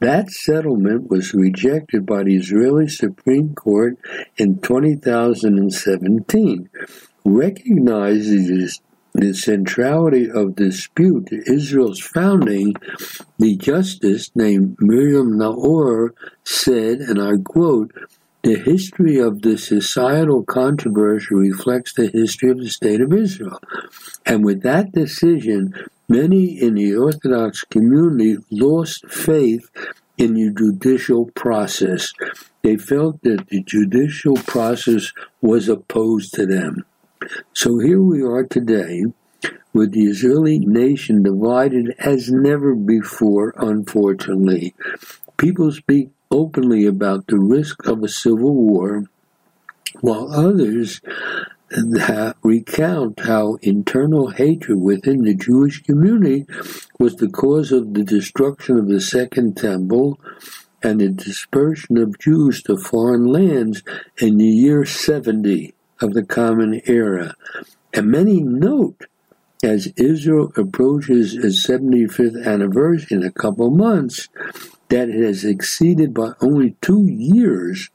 that 0.00 0.30
settlement 0.30 1.08
was 1.10 1.34
rejected 1.34 2.06
by 2.06 2.24
the 2.24 2.36
Israeli 2.36 2.88
Supreme 2.88 3.54
Court 3.54 3.98
in 4.36 4.58
2017, 4.60 6.70
recognizing 7.24 8.68
the 9.12 9.34
centrality 9.34 10.30
of 10.30 10.56
dispute 10.56 11.26
to 11.26 11.52
Israel's 11.52 12.00
founding, 12.00 12.74
the 13.38 13.56
justice 13.56 14.30
named 14.34 14.76
Miriam 14.80 15.38
Naor 15.38 16.10
said, 16.44 17.00
and 17.00 17.20
I 17.20 17.32
quote, 17.44 17.92
the 18.42 18.58
history 18.58 19.18
of 19.18 19.42
the 19.42 19.58
societal 19.58 20.44
controversy 20.44 21.34
reflects 21.34 21.92
the 21.92 22.08
history 22.08 22.50
of 22.50 22.58
the 22.58 22.70
state 22.70 23.00
of 23.00 23.12
Israel. 23.12 23.60
And 24.24 24.44
with 24.44 24.62
that 24.62 24.92
decision, 24.92 25.74
many 26.08 26.60
in 26.60 26.74
the 26.74 26.96
Orthodox 26.96 27.64
community 27.64 28.38
lost 28.50 29.06
faith 29.10 29.70
in 30.16 30.34
the 30.34 30.50
judicial 30.52 31.26
process. 31.34 32.12
They 32.62 32.76
felt 32.76 33.22
that 33.22 33.48
the 33.48 33.62
judicial 33.62 34.36
process 34.36 35.12
was 35.40 35.68
opposed 35.68 36.34
to 36.34 36.46
them. 36.46 36.84
So 37.52 37.78
here 37.78 38.02
we 38.02 38.22
are 38.22 38.44
today 38.44 39.04
with 39.72 39.92
the 39.92 40.04
Israeli 40.04 40.58
nation 40.58 41.22
divided 41.22 41.94
as 41.98 42.30
never 42.30 42.74
before, 42.74 43.54
unfortunately. 43.56 44.74
People 45.36 45.72
speak 45.72 46.10
openly 46.30 46.86
about 46.86 47.26
the 47.26 47.38
risk 47.38 47.86
of 47.86 48.02
a 48.02 48.08
civil 48.08 48.54
war, 48.54 49.04
while 50.00 50.32
others 50.32 51.00
recount 52.42 53.20
how 53.20 53.54
internal 53.62 54.30
hatred 54.30 54.80
within 54.80 55.22
the 55.22 55.34
Jewish 55.34 55.82
community 55.82 56.46
was 56.98 57.16
the 57.16 57.28
cause 57.28 57.72
of 57.72 57.94
the 57.94 58.04
destruction 58.04 58.76
of 58.76 58.88
the 58.88 59.00
Second 59.00 59.56
Temple 59.56 60.18
and 60.82 61.00
the 61.00 61.08
dispersion 61.08 61.98
of 61.98 62.18
Jews 62.18 62.62
to 62.62 62.76
foreign 62.76 63.26
lands 63.26 63.82
in 64.18 64.38
the 64.38 64.46
year 64.46 64.84
70 64.84 65.74
of 66.00 66.14
the 66.14 66.24
Common 66.24 66.80
Era. 66.86 67.34
And 67.92 68.06
many 68.10 68.40
note 68.40 69.06
as 69.62 69.92
Israel 69.96 70.52
approaches 70.56 71.34
its 71.34 71.66
75th 71.66 72.46
anniversary 72.46 73.18
in 73.18 73.24
a 73.24 73.32
couple 73.32 73.70
months 73.70 74.28
that 74.88 75.08
it 75.08 75.22
has 75.22 75.44
exceeded 75.44 76.14
by 76.14 76.32
only 76.40 76.76
two 76.80 77.06
years 77.06 77.90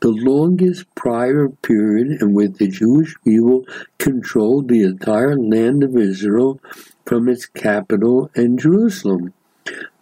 the 0.00 0.10
longest 0.10 0.84
prior 0.94 1.48
period 1.48 2.20
in 2.20 2.34
which 2.34 2.52
the 2.54 2.68
Jewish 2.68 3.14
people 3.24 3.64
controlled 3.98 4.68
the 4.68 4.82
entire 4.82 5.36
land 5.36 5.82
of 5.82 5.96
Israel 5.96 6.60
from 7.06 7.28
its 7.28 7.46
capital 7.46 8.30
in 8.34 8.58
Jerusalem. 8.58 9.32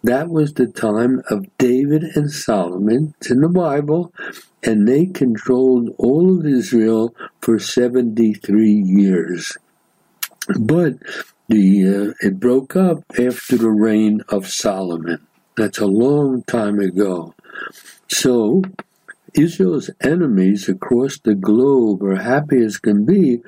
That 0.03 0.29
was 0.29 0.53
the 0.53 0.67
time 0.67 1.23
of 1.31 1.47
David 1.57 2.03
and 2.15 2.29
Solomon. 2.29 3.15
It's 3.17 3.31
in 3.31 3.41
the 3.41 3.49
Bible. 3.49 4.13
And 4.61 4.87
they 4.87 5.07
controlled 5.07 5.89
all 5.97 6.39
of 6.39 6.45
Israel 6.45 7.15
for 7.41 7.57
73 7.57 8.71
years. 8.71 9.57
But 10.59 10.93
the 11.47 12.13
uh, 12.21 12.27
it 12.27 12.39
broke 12.39 12.75
up 12.75 12.99
after 13.19 13.57
the 13.57 13.69
reign 13.69 14.21
of 14.29 14.47
Solomon. 14.47 15.25
That's 15.57 15.79
a 15.79 15.87
long 15.87 16.43
time 16.43 16.79
ago. 16.79 17.33
So 18.09 18.61
Israel's 19.33 19.89
enemies 20.01 20.69
across 20.69 21.19
the 21.19 21.35
globe 21.35 22.03
are 22.03 22.15
happy 22.15 22.63
as 22.63 22.77
can 22.77 23.05
be 23.05 23.41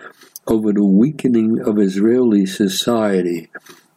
over 0.48 0.72
the 0.74 0.86
weakening 0.86 1.60
of 1.60 1.80
Israeli 1.80 2.46
society. 2.46 3.50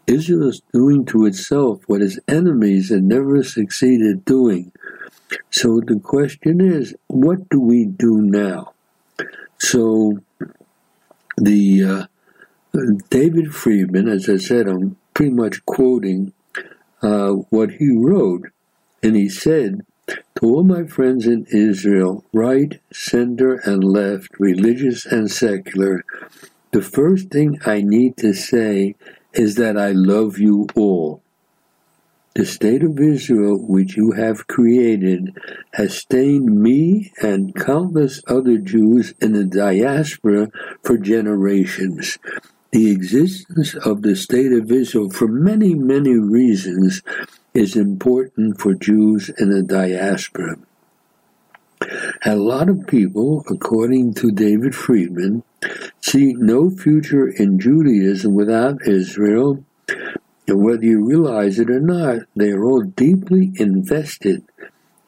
Israel 0.06 0.48
is 0.48 0.60
doing 0.72 1.04
to 1.06 1.26
itself 1.26 1.82
what 1.86 2.02
its 2.02 2.18
enemies 2.26 2.90
had 2.90 3.04
never 3.04 3.42
succeeded 3.42 4.24
doing. 4.24 4.72
So 5.50 5.80
the 5.80 6.00
question 6.00 6.60
is, 6.60 6.94
what 7.06 7.48
do 7.48 7.60
we 7.60 7.86
do 7.86 8.20
now? 8.20 8.72
So 9.58 10.18
the 11.36 11.84
uh, 11.84 12.06
David 13.10 13.52
Friedman, 13.52 14.08
as 14.08 14.28
I 14.28 14.36
said, 14.36 14.68
I'm 14.68 14.96
pretty 15.12 15.32
much 15.32 15.64
quoting 15.66 16.32
uh, 17.02 17.30
what 17.50 17.72
he 17.72 17.90
wrote, 17.90 18.48
and 19.02 19.16
he 19.16 19.28
said, 19.28 19.84
To 20.06 20.46
all 20.46 20.62
my 20.62 20.84
friends 20.84 21.26
in 21.26 21.46
Israel, 21.52 22.24
right, 22.32 22.80
center, 22.92 23.54
and 23.54 23.82
left, 23.82 24.38
religious 24.38 25.04
and 25.04 25.30
secular, 25.30 26.04
the 26.72 26.82
first 26.82 27.30
thing 27.30 27.58
I 27.66 27.82
need 27.82 28.16
to 28.18 28.32
say 28.32 28.94
is 29.32 29.56
that 29.56 29.76
I 29.76 29.90
love 29.90 30.38
you 30.38 30.68
all. 30.76 31.22
The 32.36 32.46
state 32.46 32.84
of 32.84 33.00
Israel, 33.00 33.58
which 33.58 33.96
you 33.96 34.12
have 34.12 34.46
created, 34.46 35.36
has 35.72 35.98
stained 35.98 36.62
me 36.62 37.12
and 37.20 37.54
countless 37.56 38.22
other 38.28 38.56
Jews 38.58 39.14
in 39.20 39.32
the 39.32 39.44
diaspora 39.44 40.50
for 40.84 40.96
generations. 40.96 42.18
The 42.72 42.92
existence 42.92 43.74
of 43.74 44.02
the 44.02 44.14
state 44.14 44.52
of 44.52 44.70
Israel, 44.70 45.10
for 45.10 45.26
many, 45.26 45.74
many 45.74 46.14
reasons, 46.16 47.02
is 47.52 47.74
important 47.74 48.60
for 48.60 48.74
Jews 48.74 49.28
in 49.38 49.50
the 49.50 49.62
diaspora. 49.62 50.56
A 52.24 52.36
lot 52.36 52.68
of 52.68 52.86
people, 52.86 53.44
according 53.50 54.14
to 54.14 54.30
David 54.30 54.76
Friedman, 54.76 55.42
see 56.00 56.32
no 56.34 56.70
future 56.70 57.26
in 57.28 57.58
Judaism 57.58 58.34
without 58.34 58.86
Israel, 58.86 59.64
and 60.46 60.62
whether 60.62 60.84
you 60.84 61.04
realize 61.04 61.58
it 61.58 61.70
or 61.70 61.80
not, 61.80 62.20
they 62.36 62.50
are 62.50 62.64
all 62.64 62.82
deeply 62.82 63.50
invested 63.56 64.44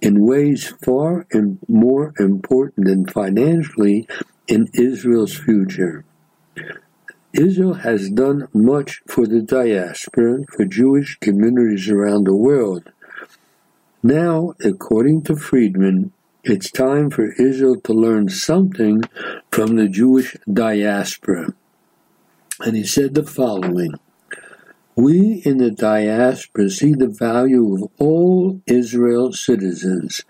in 0.00 0.26
ways 0.26 0.74
far 0.82 1.26
more 1.68 2.12
important 2.18 2.86
than 2.86 3.06
financially 3.06 4.08
in 4.48 4.68
Israel's 4.74 5.38
future. 5.38 6.04
Israel 7.32 7.74
has 7.74 8.10
done 8.10 8.48
much 8.52 9.00
for 9.06 9.26
the 9.26 9.40
diaspora, 9.40 10.44
for 10.50 10.66
Jewish 10.66 11.18
communities 11.20 11.88
around 11.88 12.24
the 12.24 12.36
world. 12.36 12.92
Now, 14.02 14.54
according 14.62 15.22
to 15.22 15.36
Friedman, 15.36 16.12
it's 16.44 16.70
time 16.70 17.08
for 17.08 17.32
Israel 17.40 17.80
to 17.82 17.92
learn 17.94 18.28
something 18.28 19.04
from 19.50 19.76
the 19.76 19.88
Jewish 19.88 20.36
diaspora. 20.52 21.54
And 22.60 22.76
he 22.76 22.84
said 22.84 23.14
the 23.14 23.22
following 23.22 23.94
We 24.94 25.40
in 25.46 25.56
the 25.56 25.70
diaspora 25.70 26.68
see 26.68 26.92
the 26.92 27.08
value 27.08 27.74
of 27.74 27.90
all 27.98 28.60
Israel 28.66 29.32
citizens. 29.32 30.20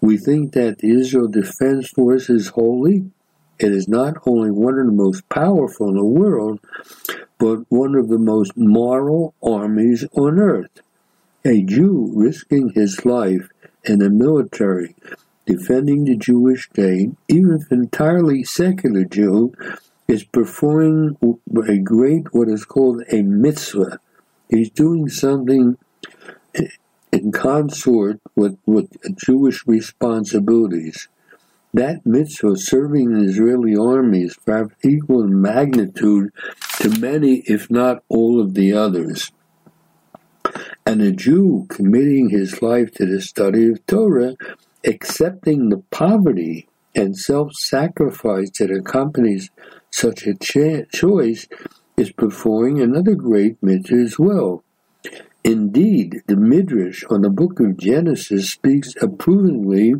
We 0.00 0.16
think 0.16 0.52
that 0.52 0.78
the 0.78 0.90
Israel 0.98 1.28
Defense 1.28 1.90
Force 1.90 2.30
is 2.30 2.48
holy 2.48 3.10
it 3.58 3.72
is 3.72 3.88
not 3.88 4.14
only 4.26 4.50
one 4.50 4.78
of 4.78 4.86
the 4.86 4.92
most 4.92 5.28
powerful 5.28 5.88
in 5.88 5.96
the 5.96 6.04
world, 6.04 6.60
but 7.38 7.70
one 7.70 7.94
of 7.94 8.08
the 8.08 8.18
most 8.18 8.56
moral 8.56 9.34
armies 9.42 10.04
on 10.12 10.38
earth. 10.38 10.80
A 11.44 11.62
Jew 11.62 12.12
risking 12.14 12.70
his 12.70 13.04
life 13.04 13.48
in 13.84 14.00
the 14.00 14.10
military, 14.10 14.94
defending 15.46 16.04
the 16.04 16.16
Jewish 16.16 16.68
state, 16.68 17.10
even 17.28 17.60
if 17.60 17.72
entirely 17.72 18.44
secular 18.44 19.04
Jew, 19.04 19.54
is 20.08 20.24
performing 20.24 21.16
a 21.68 21.78
great, 21.78 22.34
what 22.34 22.48
is 22.48 22.64
called 22.64 23.02
a 23.10 23.22
mitzvah, 23.22 24.00
He's 24.48 24.70
doing 24.70 25.08
something 25.08 25.76
in 27.12 27.32
consort 27.32 28.20
with, 28.34 28.58
with 28.64 28.90
Jewish 29.16 29.66
responsibilities. 29.66 31.08
That 31.78 32.04
mitzvah, 32.04 32.56
serving 32.56 33.12
the 33.12 33.28
Israeli 33.28 33.76
army, 33.76 34.24
is 34.24 34.36
perhaps 34.44 34.74
equal 34.82 35.22
in 35.22 35.40
magnitude 35.40 36.32
to 36.80 36.98
many, 36.98 37.44
if 37.46 37.70
not 37.70 38.02
all, 38.08 38.40
of 38.40 38.54
the 38.54 38.72
others. 38.72 39.30
And 40.84 41.00
a 41.00 41.12
Jew 41.12 41.66
committing 41.68 42.30
his 42.30 42.60
life 42.62 42.90
to 42.94 43.06
the 43.06 43.20
study 43.20 43.68
of 43.68 43.86
Torah, 43.86 44.34
accepting 44.84 45.68
the 45.68 45.84
poverty 45.92 46.68
and 46.96 47.16
self 47.16 47.52
sacrifice 47.52 48.50
that 48.58 48.72
accompanies 48.72 49.50
such 49.92 50.26
a 50.26 50.34
cha- 50.34 50.82
choice, 50.92 51.46
is 51.96 52.10
performing 52.10 52.80
another 52.80 53.14
great 53.14 53.62
mitzvah 53.62 53.94
as 53.94 54.18
well. 54.18 54.64
Indeed, 55.44 56.22
the 56.26 56.36
Midrash 56.36 57.04
on 57.08 57.22
the 57.22 57.30
book 57.30 57.60
of 57.60 57.76
Genesis 57.76 58.50
speaks 58.50 58.96
approvingly 59.00 59.94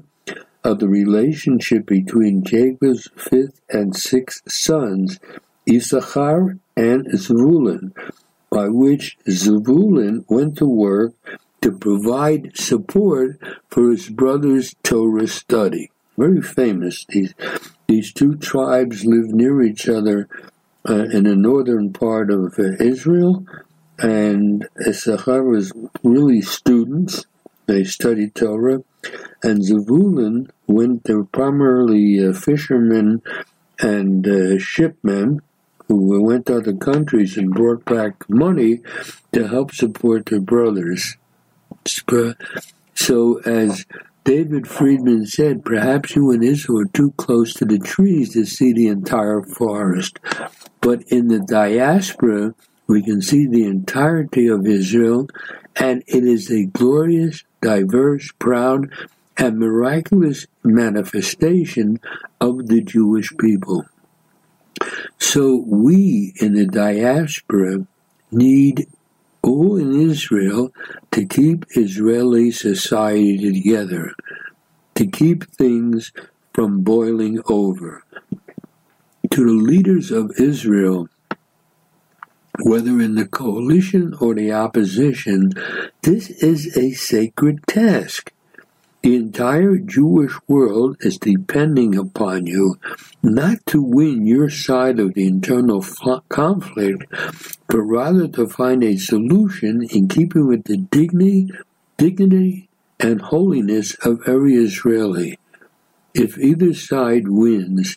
of 0.64 0.78
the 0.78 0.88
relationship 0.88 1.86
between 1.86 2.44
Jacob's 2.44 3.09
fifth 3.16 3.61
and 3.68 3.94
sixth 3.94 4.50
sons, 4.50 5.18
Issachar 5.68 6.59
and 6.76 7.06
Zvulun, 7.12 7.92
by 8.50 8.68
which 8.68 9.18
Zvulun 9.28 10.24
went 10.28 10.59
to 10.59 10.66
work 10.66 11.12
to 11.61 11.72
provide 11.72 12.56
support 12.56 13.38
for 13.68 13.90
his 13.90 14.09
brother's 14.09 14.74
Torah 14.82 15.26
study. 15.26 15.90
Very 16.16 16.42
famous. 16.42 17.04
These, 17.09 17.34
these 17.86 18.12
two 18.12 18.36
tribes 18.36 19.04
live 19.04 19.28
near 19.28 19.62
each 19.62 19.88
other 19.88 20.28
uh, 20.88 21.04
in 21.12 21.24
the 21.24 21.36
northern 21.36 21.92
part 21.92 22.30
of 22.30 22.59
uh, 22.59 22.72
Israel, 22.80 23.44
and 23.98 24.66
Issachar 24.86 25.42
was 25.42 25.72
really 26.02 26.40
students. 26.40 27.26
They 27.69 27.85
studied 27.85 28.35
Torah, 28.35 28.83
and 29.43 29.61
Zavulun 29.61 30.51
went. 30.66 31.05
They 31.05 31.14
were 31.14 31.25
primarily 31.25 32.27
uh, 32.27 32.33
fishermen 32.33 33.23
and 33.79 34.27
uh, 34.27 34.59
shipmen 34.59 35.43
who 35.87 36.23
went 36.23 36.47
to 36.47 36.57
other 36.57 36.75
countries 36.75 37.37
and 37.37 37.55
brought 37.55 37.85
back 37.85 38.29
money 38.29 38.81
to 39.33 39.47
help 39.47 39.73
support 39.73 40.27
their 40.27 40.41
brothers. 40.41 41.16
So, 42.95 43.41
as 43.45 43.87
David 44.25 44.66
Friedman 44.66 45.27
said, 45.27 45.64
perhaps 45.64 46.16
you 46.16 46.31
and 46.31 46.43
Israel 46.43 46.81
are 46.81 46.93
too 46.93 47.12
close 47.12 47.55
to 47.55 47.64
the 47.66 47.79
trees 47.79 48.33
to 48.33 48.45
see 48.45 48.73
the 48.73 48.89
entire 48.89 49.43
forest. 49.43 50.19
But 50.81 51.03
in 51.09 51.29
the 51.29 51.41
diaspora, 51.41 52.55
we 52.87 53.03
can 53.03 53.21
see 53.21 53.47
the 53.47 53.64
entirety 53.64 54.49
of 54.49 54.66
Israel, 54.66 55.29
and 55.77 56.03
it 56.07 56.25
is 56.25 56.51
a 56.51 56.64
glorious, 56.64 57.45
diverse, 57.61 58.30
proud, 58.38 58.90
and 59.36 59.59
miraculous 59.59 60.46
manifestation 60.64 62.00
of 62.40 62.66
the 62.66 62.80
Jewish 62.80 63.32
people. 63.38 63.84
So 65.18 65.64
we 65.66 66.32
in 66.40 66.54
the 66.54 66.66
diaspora 66.66 67.86
need 68.30 68.86
all 69.42 69.76
in 69.76 70.11
Israel 70.11 70.72
to 71.12 71.26
keep 71.26 71.64
Israeli 71.70 72.50
society 72.50 73.38
together, 73.38 74.12
to 74.94 75.06
keep 75.06 75.50
things 75.52 76.12
from 76.52 76.82
boiling 76.82 77.40
over. 77.46 78.02
To 79.30 79.44
the 79.44 79.52
leaders 79.52 80.11
of 80.11 80.32
Israel, 80.38 81.09
whether 82.62 83.00
in 83.00 83.14
the 83.14 83.26
coalition 83.26 84.14
or 84.20 84.34
the 84.34 84.52
opposition, 84.52 85.52
this 86.02 86.30
is 86.30 86.76
a 86.76 86.92
sacred 86.92 87.66
task. 87.66 88.32
The 89.02 89.14
entire 89.14 89.76
Jewish 89.76 90.32
world 90.48 90.96
is 91.00 91.18
depending 91.18 91.96
upon 91.96 92.46
you 92.46 92.80
not 93.22 93.64
to 93.66 93.80
win 93.80 94.26
your 94.26 94.50
side 94.50 94.98
of 94.98 95.14
the 95.14 95.26
internal 95.26 95.84
conflict, 96.28 97.04
but 97.68 97.80
rather 97.80 98.26
to 98.28 98.48
find 98.48 98.82
a 98.82 98.96
solution 98.96 99.84
in 99.90 100.09
keeping 100.09 100.48
with 100.48 100.64
the 100.64 100.76
dignity, 100.76 101.48
dignity 101.96 102.68
and 102.98 103.22
holiness 103.22 103.94
of 104.04 104.20
every 104.26 104.54
Israeli. 104.56 105.38
If 106.12 106.36
either 106.36 106.74
side 106.74 107.28
wins, 107.28 107.96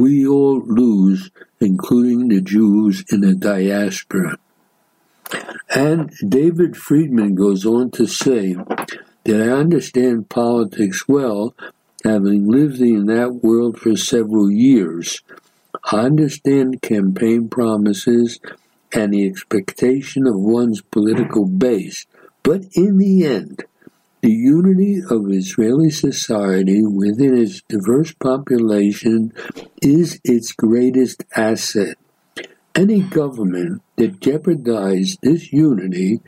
we 0.00 0.26
all 0.26 0.60
lose, 0.64 1.30
including 1.60 2.28
the 2.28 2.40
Jews 2.40 3.04
in 3.10 3.20
the 3.20 3.34
diaspora. 3.34 4.38
And 5.74 6.12
David 6.26 6.76
Friedman 6.76 7.34
goes 7.34 7.66
on 7.66 7.90
to 7.92 8.06
say 8.06 8.54
that 9.24 9.42
I 9.42 9.50
understand 9.50 10.28
politics 10.28 11.08
well, 11.08 11.54
having 12.04 12.48
lived 12.48 12.80
in 12.80 13.06
that 13.06 13.42
world 13.42 13.78
for 13.78 13.96
several 13.96 14.50
years. 14.50 15.22
I 15.90 16.00
understand 16.00 16.82
campaign 16.82 17.48
promises 17.48 18.38
and 18.92 19.12
the 19.12 19.26
expectation 19.26 20.26
of 20.26 20.36
one's 20.36 20.80
political 20.80 21.44
base, 21.44 22.06
but 22.42 22.62
in 22.74 22.98
the 22.98 23.26
end, 23.26 23.64
the 24.22 24.32
unity 24.32 25.00
of 25.08 25.30
Israeli 25.30 25.90
society 25.90 26.82
within 26.82 27.36
its 27.36 27.62
diverse 27.68 28.12
population 28.12 29.32
is 29.82 30.20
its 30.24 30.52
greatest 30.52 31.24
asset. 31.36 31.96
Any 32.74 33.02
government 33.02 33.82
that 33.96 34.20
jeopardizes 34.20 35.18
this 35.20 35.52
unity 35.52 36.20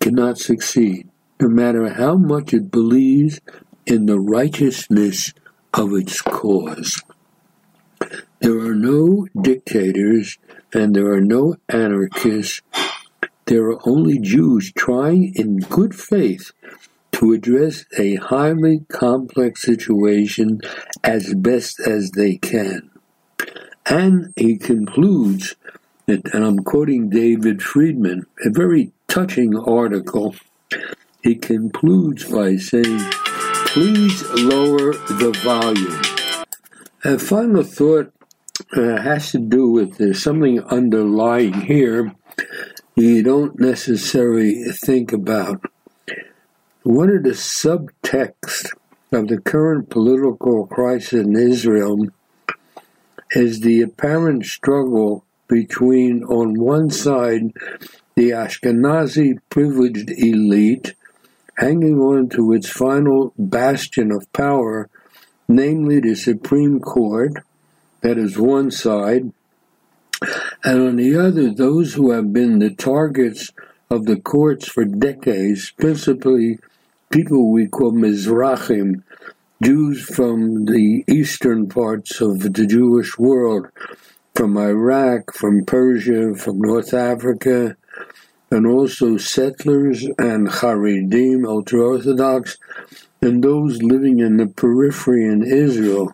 cannot 0.00 0.38
succeed, 0.38 1.08
no 1.40 1.48
matter 1.48 1.88
how 1.88 2.16
much 2.16 2.54
it 2.54 2.70
believes 2.70 3.40
in 3.86 4.06
the 4.06 4.20
righteousness 4.20 5.32
of 5.74 5.92
its 5.94 6.20
cause. 6.20 7.02
There 8.40 8.58
are 8.58 8.74
no 8.74 9.28
dictators 9.40 10.38
and 10.72 10.94
there 10.94 11.12
are 11.12 11.20
no 11.20 11.56
anarchists. 11.68 12.62
There 13.46 13.64
are 13.70 13.88
only 13.88 14.18
Jews 14.18 14.72
trying 14.72 15.32
in 15.34 15.58
good 15.58 15.94
faith 15.94 16.52
to 17.20 17.34
address 17.34 17.84
a 17.98 18.14
highly 18.16 18.80
complex 18.88 19.60
situation 19.60 20.58
as 21.04 21.34
best 21.34 21.78
as 21.78 22.12
they 22.12 22.38
can. 22.38 22.90
And 23.84 24.32
he 24.36 24.56
concludes, 24.56 25.54
that, 26.06 26.32
and 26.32 26.44
I'm 26.44 26.60
quoting 26.60 27.10
David 27.10 27.62
Friedman, 27.62 28.24
a 28.42 28.48
very 28.48 28.92
touching 29.06 29.54
article. 29.54 30.34
He 31.22 31.34
concludes 31.34 32.24
by 32.24 32.56
saying, 32.56 33.00
please 33.66 34.22
lower 34.30 34.94
the 34.94 35.38
volume. 35.44 36.46
A 37.04 37.18
final 37.18 37.64
thought 37.64 38.14
uh, 38.74 39.02
has 39.02 39.30
to 39.32 39.38
do 39.38 39.68
with 39.68 39.98
there's 39.98 40.22
something 40.22 40.62
underlying 40.64 41.52
here 41.52 42.14
you 42.96 43.22
don't 43.22 43.60
necessarily 43.60 44.64
think 44.72 45.12
about. 45.12 45.60
One 46.82 47.10
of 47.10 47.24
the 47.24 47.30
subtexts 47.30 48.72
of 49.12 49.28
the 49.28 49.38
current 49.38 49.90
political 49.90 50.66
crisis 50.66 51.12
in 51.12 51.36
Israel 51.36 52.06
is 53.32 53.60
the 53.60 53.82
apparent 53.82 54.46
struggle 54.46 55.26
between, 55.46 56.24
on 56.24 56.58
one 56.58 56.88
side, 56.88 57.52
the 58.16 58.30
Ashkenazi 58.30 59.40
privileged 59.50 60.10
elite 60.10 60.94
hanging 61.58 61.98
on 61.98 62.30
to 62.30 62.54
its 62.54 62.70
final 62.70 63.34
bastion 63.36 64.10
of 64.10 64.32
power, 64.32 64.88
namely 65.48 66.00
the 66.00 66.14
Supreme 66.14 66.80
Court, 66.80 67.32
that 68.00 68.16
is 68.16 68.38
one 68.38 68.70
side, 68.70 69.30
and 70.64 70.80
on 70.80 70.96
the 70.96 71.14
other, 71.14 71.52
those 71.52 71.92
who 71.92 72.10
have 72.12 72.32
been 72.32 72.58
the 72.58 72.74
targets 72.74 73.50
of 73.90 74.06
the 74.06 74.16
courts 74.16 74.68
for 74.68 74.84
decades, 74.84 75.72
principally 75.72 76.58
people 77.10 77.50
we 77.50 77.66
call 77.66 77.92
Mizrahim, 77.92 79.02
Jews 79.60 80.02
from 80.02 80.66
the 80.66 81.04
eastern 81.08 81.68
parts 81.68 82.20
of 82.20 82.54
the 82.54 82.66
Jewish 82.66 83.18
world, 83.18 83.66
from 84.36 84.56
Iraq, 84.56 85.34
from 85.34 85.64
Persia, 85.64 86.34
from 86.36 86.60
North 86.60 86.94
Africa, 86.94 87.76
and 88.52 88.64
also 88.64 89.16
settlers 89.16 90.04
and 90.18 90.48
Haredim, 90.48 91.46
ultra-Orthodox, 91.46 92.58
and 93.20 93.42
those 93.42 93.82
living 93.82 94.20
in 94.20 94.36
the 94.36 94.46
periphery 94.46 95.24
in 95.24 95.42
Israel. 95.42 96.12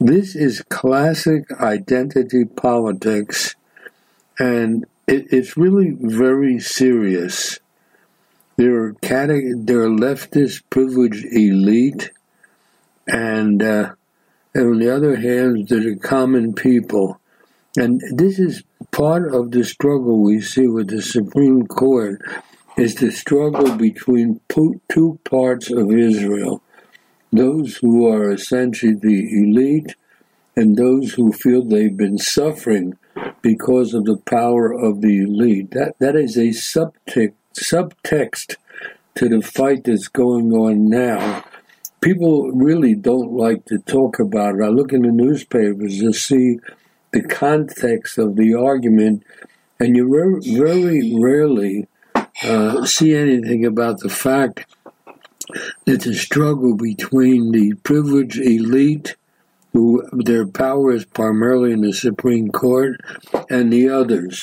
This 0.00 0.34
is 0.34 0.62
classic 0.70 1.44
identity 1.60 2.46
politics, 2.46 3.54
and 4.38 4.86
it, 5.06 5.26
it's 5.32 5.56
really 5.56 5.96
very 5.98 6.58
serious. 6.58 7.58
There 8.56 8.76
are 8.84 8.92
cate- 8.94 9.66
there 9.66 9.82
are 9.82 9.88
leftist 9.88 10.62
privileged 10.70 11.26
elite, 11.26 12.10
and, 13.06 13.62
uh, 13.62 13.92
and 14.54 14.66
on 14.66 14.78
the 14.78 14.94
other 14.94 15.16
hand, 15.16 15.68
there 15.68 15.92
are 15.92 15.96
common 15.96 16.54
people. 16.54 17.20
And 17.76 18.00
this 18.14 18.38
is 18.38 18.62
part 18.90 19.34
of 19.34 19.50
the 19.50 19.64
struggle 19.64 20.22
we 20.22 20.40
see 20.40 20.66
with 20.66 20.88
the 20.88 21.02
Supreme 21.02 21.66
Court 21.66 22.22
is 22.78 22.94
the 22.94 23.10
struggle 23.10 23.76
between 23.76 24.40
two 24.48 25.18
parts 25.24 25.70
of 25.70 25.92
Israel. 25.92 26.62
Those 27.32 27.76
who 27.76 28.06
are 28.06 28.32
essentially 28.32 28.94
the 28.94 29.42
elite 29.42 29.94
and 30.56 30.76
those 30.76 31.12
who 31.12 31.32
feel 31.32 31.62
they've 31.62 31.96
been 31.96 32.18
suffering 32.18 32.96
because 33.42 33.94
of 33.94 34.04
the 34.04 34.16
power 34.16 34.72
of 34.72 35.00
the 35.00 35.22
elite. 35.22 35.70
That, 35.70 35.94
that 35.98 36.16
is 36.16 36.36
a 36.36 36.48
subtext, 36.48 37.34
subtext 37.54 38.56
to 39.16 39.28
the 39.28 39.40
fight 39.40 39.84
that's 39.84 40.08
going 40.08 40.52
on 40.52 40.88
now. 40.88 41.44
People 42.00 42.52
really 42.52 42.94
don't 42.94 43.32
like 43.32 43.64
to 43.66 43.78
talk 43.78 44.18
about 44.18 44.56
it. 44.56 44.62
I 44.62 44.68
look 44.68 44.92
in 44.92 45.02
the 45.02 45.12
newspapers 45.12 45.98
to 46.00 46.12
see 46.12 46.58
the 47.12 47.22
context 47.22 48.18
of 48.18 48.36
the 48.36 48.54
argument, 48.54 49.24
and 49.80 49.96
you 49.96 50.06
re- 50.06 50.56
very 50.56 51.18
rarely 51.18 51.88
uh, 52.42 52.84
see 52.84 53.14
anything 53.14 53.64
about 53.64 54.00
the 54.00 54.10
fact 54.10 54.66
that 55.84 56.02
the 56.02 56.14
struggle 56.14 56.74
between 56.74 57.52
the 57.52 57.74
privileged 57.82 58.38
elite, 58.38 59.16
who 59.76 60.02
their 60.10 60.46
power 60.46 60.90
is 60.90 61.04
primarily 61.04 61.70
in 61.70 61.82
the 61.82 61.92
Supreme 61.92 62.48
Court, 62.48 62.98
and 63.50 63.70
the 63.70 63.90
others. 63.90 64.42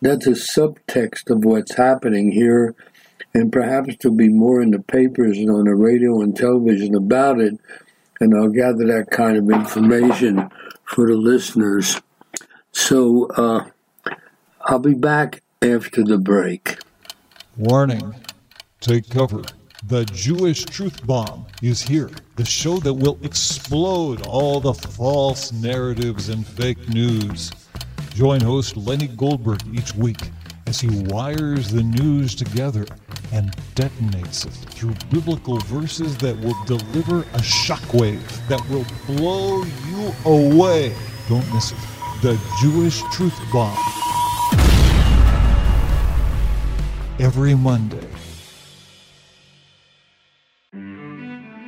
That's 0.00 0.28
a 0.28 0.36
subtext 0.36 1.30
of 1.30 1.44
what's 1.44 1.74
happening 1.74 2.30
here, 2.30 2.76
and 3.34 3.52
perhaps 3.52 3.96
there'll 4.00 4.16
be 4.16 4.28
more 4.28 4.62
in 4.62 4.70
the 4.70 4.78
papers 4.78 5.36
and 5.36 5.50
on 5.50 5.64
the 5.64 5.74
radio 5.74 6.20
and 6.20 6.36
television 6.36 6.94
about 6.94 7.40
it, 7.40 7.58
and 8.20 8.36
I'll 8.36 8.50
gather 8.50 8.86
that 8.86 9.10
kind 9.10 9.36
of 9.36 9.50
information 9.50 10.48
for 10.84 11.08
the 11.08 11.16
listeners. 11.16 12.00
So 12.70 13.26
uh, 13.36 13.64
I'll 14.60 14.78
be 14.78 14.94
back 14.94 15.42
after 15.60 16.04
the 16.04 16.18
break. 16.18 16.78
Warning. 17.56 18.14
Take 18.80 19.10
cover. 19.10 19.42
The 19.88 20.04
Jewish 20.04 20.64
Truth 20.64 21.04
Bomb 21.08 21.44
is 21.60 21.82
here. 21.82 22.08
The 22.36 22.44
show 22.44 22.78
that 22.78 22.94
will 22.94 23.18
explode 23.24 24.24
all 24.28 24.60
the 24.60 24.72
false 24.72 25.50
narratives 25.50 26.28
and 26.28 26.46
fake 26.46 26.88
news. 26.88 27.50
Join 28.14 28.40
host 28.40 28.76
Lenny 28.76 29.08
Goldberg 29.08 29.60
each 29.74 29.92
week 29.96 30.20
as 30.68 30.80
he 30.80 30.88
wires 31.06 31.68
the 31.68 31.82
news 31.82 32.36
together 32.36 32.86
and 33.32 33.50
detonates 33.74 34.46
it 34.46 34.52
through 34.70 34.94
biblical 35.10 35.58
verses 35.58 36.16
that 36.18 36.38
will 36.38 36.56
deliver 36.64 37.22
a 37.22 37.42
shockwave 37.42 38.22
that 38.46 38.64
will 38.68 38.86
blow 39.06 39.64
you 39.64 40.12
away. 40.24 40.94
Don't 41.28 41.52
miss 41.52 41.72
it. 41.72 41.78
The 42.22 42.40
Jewish 42.60 43.02
Truth 43.10 43.36
Bomb 43.52 43.76
every 47.18 47.56
Monday. 47.56 48.11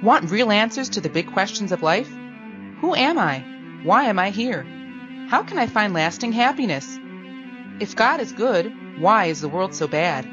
Want 0.04 0.30
real 0.30 0.52
answers 0.52 0.90
to 0.90 1.00
the 1.00 1.08
big 1.08 1.32
questions 1.32 1.72
of 1.72 1.82
life? 1.82 2.10
Who 2.82 2.94
am 2.94 3.18
I? 3.18 3.38
Why 3.84 4.04
am 4.04 4.18
I 4.18 4.28
here? 4.28 4.62
How 5.30 5.42
can 5.42 5.56
I 5.56 5.66
find 5.66 5.94
lasting 5.94 6.32
happiness? 6.32 6.98
If 7.80 7.96
God 7.96 8.20
is 8.20 8.30
good, 8.30 8.70
why 8.98 9.24
is 9.24 9.40
the 9.40 9.48
world 9.48 9.74
so 9.74 9.88
bad? 9.88 10.28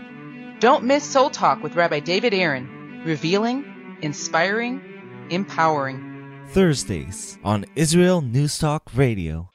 Don't 0.59 0.83
miss 0.83 1.05
Soul 1.05 1.29
Talk 1.29 1.63
with 1.63 1.77
Rabbi 1.77 2.01
David 2.01 2.33
Aaron, 2.33 3.01
revealing, 3.05 3.63
inspiring, 4.01 4.81
empowering. 5.29 6.43
Thursdays 6.49 7.39
on 7.41 7.63
Israel 7.77 8.19
News 8.19 8.57
Talk 8.57 8.91
Radio. 8.93 9.51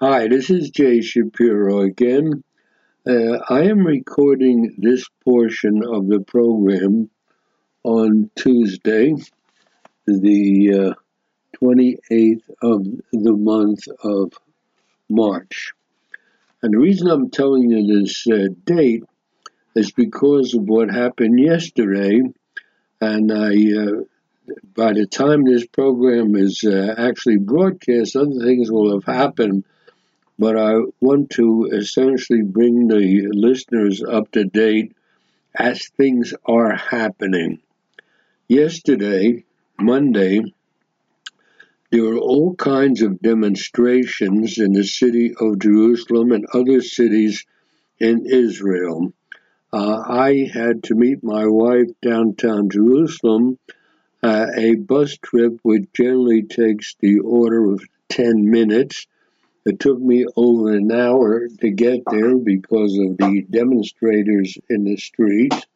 Hi, 0.00 0.26
this 0.26 0.50
is 0.50 0.70
Jay 0.70 1.00
Shapiro 1.00 1.82
again. 1.82 2.42
Uh, 3.06 3.38
I 3.48 3.60
am 3.68 3.86
recording 3.86 4.74
this 4.78 5.08
portion 5.22 5.84
of 5.84 6.08
the 6.08 6.18
program 6.18 7.08
on 7.84 8.30
Tuesday, 8.34 9.14
the 10.18 10.94
uh, 10.94 10.94
28th 11.62 12.42
of 12.62 12.84
the 13.12 13.32
month 13.32 13.86
of 14.02 14.32
March. 15.08 15.72
And 16.62 16.74
the 16.74 16.78
reason 16.78 17.08
I'm 17.08 17.30
telling 17.30 17.70
you 17.70 18.00
this 18.00 18.26
uh, 18.26 18.48
date 18.64 19.04
is 19.74 19.92
because 19.92 20.54
of 20.54 20.64
what 20.64 20.90
happened 20.90 21.38
yesterday. 21.38 22.20
And 23.00 23.32
I, 23.32 23.54
uh, 23.80 24.04
by 24.74 24.92
the 24.92 25.06
time 25.06 25.44
this 25.44 25.66
program 25.66 26.34
is 26.34 26.64
uh, 26.64 26.94
actually 26.98 27.38
broadcast, 27.38 28.16
other 28.16 28.40
things 28.44 28.70
will 28.70 28.92
have 28.92 29.04
happened 29.04 29.64
but 30.40 30.56
I 30.56 30.72
want 31.02 31.28
to 31.32 31.68
essentially 31.70 32.40
bring 32.40 32.88
the 32.88 33.28
listeners 33.30 34.02
up 34.02 34.32
to 34.32 34.44
date 34.46 34.96
as 35.54 35.88
things 35.88 36.32
are 36.46 36.74
happening. 36.74 37.60
Yesterday, 38.48 39.44
Monday, 39.80 40.42
there 41.90 42.04
were 42.04 42.18
all 42.18 42.54
kinds 42.54 43.02
of 43.02 43.20
demonstrations 43.20 44.58
in 44.58 44.72
the 44.72 44.84
city 44.84 45.34
of 45.40 45.58
Jerusalem 45.58 46.32
and 46.32 46.46
other 46.52 46.80
cities 46.80 47.44
in 47.98 48.26
Israel. 48.26 49.12
Uh, 49.72 50.02
I 50.06 50.50
had 50.52 50.84
to 50.84 50.94
meet 50.94 51.22
my 51.22 51.46
wife 51.46 51.88
downtown 52.02 52.70
Jerusalem. 52.70 53.58
Uh, 54.22 54.46
a 54.56 54.74
bus 54.74 55.16
trip, 55.16 55.58
which 55.62 55.86
generally 55.94 56.42
takes 56.42 56.94
the 57.00 57.20
order 57.20 57.72
of 57.72 57.82
10 58.10 58.50
minutes, 58.50 59.06
it 59.64 59.78
took 59.78 60.00
me 60.00 60.26
over 60.36 60.72
an 60.72 60.90
hour 60.90 61.48
to 61.60 61.70
get 61.70 62.00
there 62.10 62.36
because 62.36 62.96
of 62.98 63.16
the 63.18 63.46
demonstrators 63.50 64.56
in 64.68 64.84
the 64.84 64.96
streets. 64.96 65.66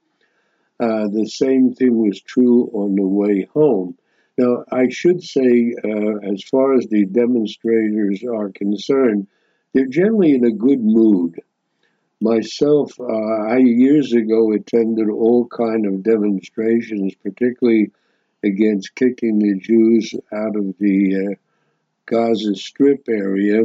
Uh, 0.80 1.08
the 1.08 1.26
same 1.26 1.72
thing 1.72 1.96
was 1.96 2.20
true 2.20 2.68
on 2.72 2.96
the 2.96 3.06
way 3.06 3.48
home. 3.54 3.96
Now, 4.36 4.64
I 4.72 4.88
should 4.88 5.22
say, 5.22 5.74
uh, 5.84 6.32
as 6.32 6.42
far 6.42 6.74
as 6.74 6.86
the 6.86 7.06
demonstrators 7.06 8.24
are 8.24 8.50
concerned, 8.50 9.28
they're 9.72 9.86
generally 9.86 10.34
in 10.34 10.44
a 10.44 10.50
good 10.50 10.82
mood. 10.82 11.40
Myself, 12.20 12.98
uh, 12.98 13.04
I 13.04 13.58
years 13.58 14.12
ago 14.12 14.52
attended 14.52 15.08
all 15.08 15.46
kind 15.46 15.86
of 15.86 16.02
demonstrations, 16.02 17.14
particularly 17.22 17.92
against 18.42 18.94
kicking 18.94 19.38
the 19.38 19.58
Jews 19.58 20.14
out 20.32 20.56
of 20.56 20.76
the 20.78 21.16
uh, 21.16 21.34
Gaza 22.06 22.54
Strip 22.54 23.08
area, 23.08 23.62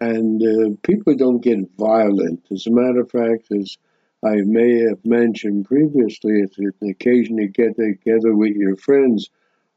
and 0.00 0.42
uh, 0.42 0.76
people 0.82 1.14
don't 1.14 1.40
get 1.40 1.70
violent. 1.78 2.46
As 2.50 2.66
a 2.66 2.70
matter 2.70 3.00
of 3.00 3.10
fact, 3.10 3.50
as 3.52 3.78
I 4.24 4.36
may 4.36 4.80
have 4.88 5.04
mentioned 5.04 5.66
previously, 5.66 6.40
it's 6.40 6.56
an 6.56 6.72
occasion 6.88 7.36
to 7.36 7.46
get 7.46 7.76
together 7.76 8.34
with 8.34 8.56
your 8.56 8.74
friends 8.74 9.28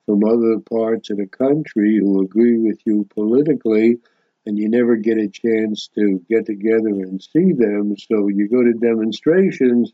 from 0.06 0.24
other 0.24 0.60
parts 0.60 1.10
of 1.10 1.18
the 1.18 1.28
country 1.28 1.98
who 1.98 2.22
agree 2.22 2.58
with 2.58 2.80
you 2.86 3.06
politically, 3.14 3.98
and 4.46 4.58
you 4.58 4.70
never 4.70 4.96
get 4.96 5.18
a 5.18 5.28
chance 5.28 5.90
to 5.96 6.24
get 6.30 6.46
together 6.46 6.88
and 6.88 7.22
see 7.22 7.52
them. 7.52 7.98
So 7.98 8.30
you 8.30 8.48
go 8.48 8.64
to 8.64 8.72
demonstrations 8.72 9.92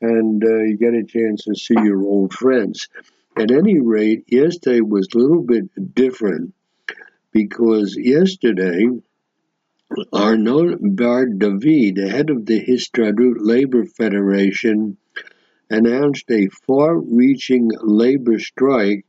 and 0.00 0.42
uh, 0.42 0.62
you 0.64 0.76
get 0.76 0.94
a 0.94 1.04
chance 1.04 1.44
to 1.44 1.54
see 1.54 1.74
your 1.74 2.02
old 2.02 2.34
friends. 2.34 2.88
At 3.36 3.52
any 3.52 3.78
rate, 3.78 4.24
yesterday 4.26 4.80
was 4.80 5.06
a 5.14 5.18
little 5.18 5.42
bit 5.42 5.94
different 5.94 6.52
because 7.30 7.96
yesterday, 7.96 8.88
Arnon 10.12 10.96
Bar 10.96 11.26
David, 11.26 11.94
the 11.94 12.08
head 12.08 12.28
of 12.28 12.46
the 12.46 12.58
Histadrut 12.58 13.36
Labor 13.38 13.84
Federation, 13.84 14.96
announced 15.70 16.28
a 16.32 16.48
far 16.48 16.98
reaching 16.98 17.70
labor 17.80 18.40
strike 18.40 19.06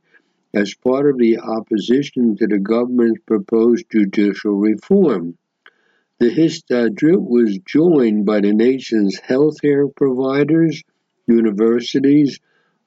as 0.54 0.74
part 0.74 1.10
of 1.10 1.18
the 1.18 1.38
opposition 1.38 2.36
to 2.36 2.46
the 2.46 2.60
government's 2.60 3.20
proposed 3.26 3.86
judicial 3.90 4.52
reform. 4.52 5.36
The 6.20 6.30
Histadrut 6.30 7.20
was 7.20 7.58
joined 7.58 8.24
by 8.24 8.40
the 8.40 8.52
nation's 8.52 9.20
healthcare 9.20 9.92
providers, 9.92 10.82
universities, 11.26 12.38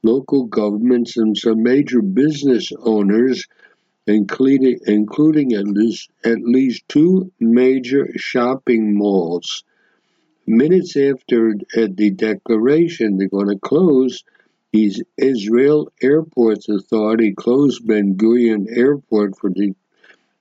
local 0.04 0.45
governments, 0.45 1.18
and 1.18 1.38
some 1.38 1.64
major 1.64 2.02
business 2.02 2.72
owners 2.80 3.45
including, 4.10 4.80
including 4.88 5.53
at, 5.53 5.68
least, 5.68 6.10
at 6.26 6.41
least 6.41 6.84
two 6.89 7.32
major 7.39 8.07
shopping 8.16 8.97
malls. 8.97 9.64
Minutes 10.47 10.97
after 10.97 11.53
the 11.76 12.10
declaration 12.10 13.18
they're 13.18 13.28
going 13.28 13.49
to 13.49 13.60
close, 13.60 14.24
the 14.74 14.91
Israel 15.18 15.91
Airports 16.01 16.70
Authority 16.70 17.34
closed 17.34 17.86
Ben 17.86 18.16
Gurion 18.16 18.66
Airport 18.76 19.38
for 19.38 19.51
the, 19.51 19.76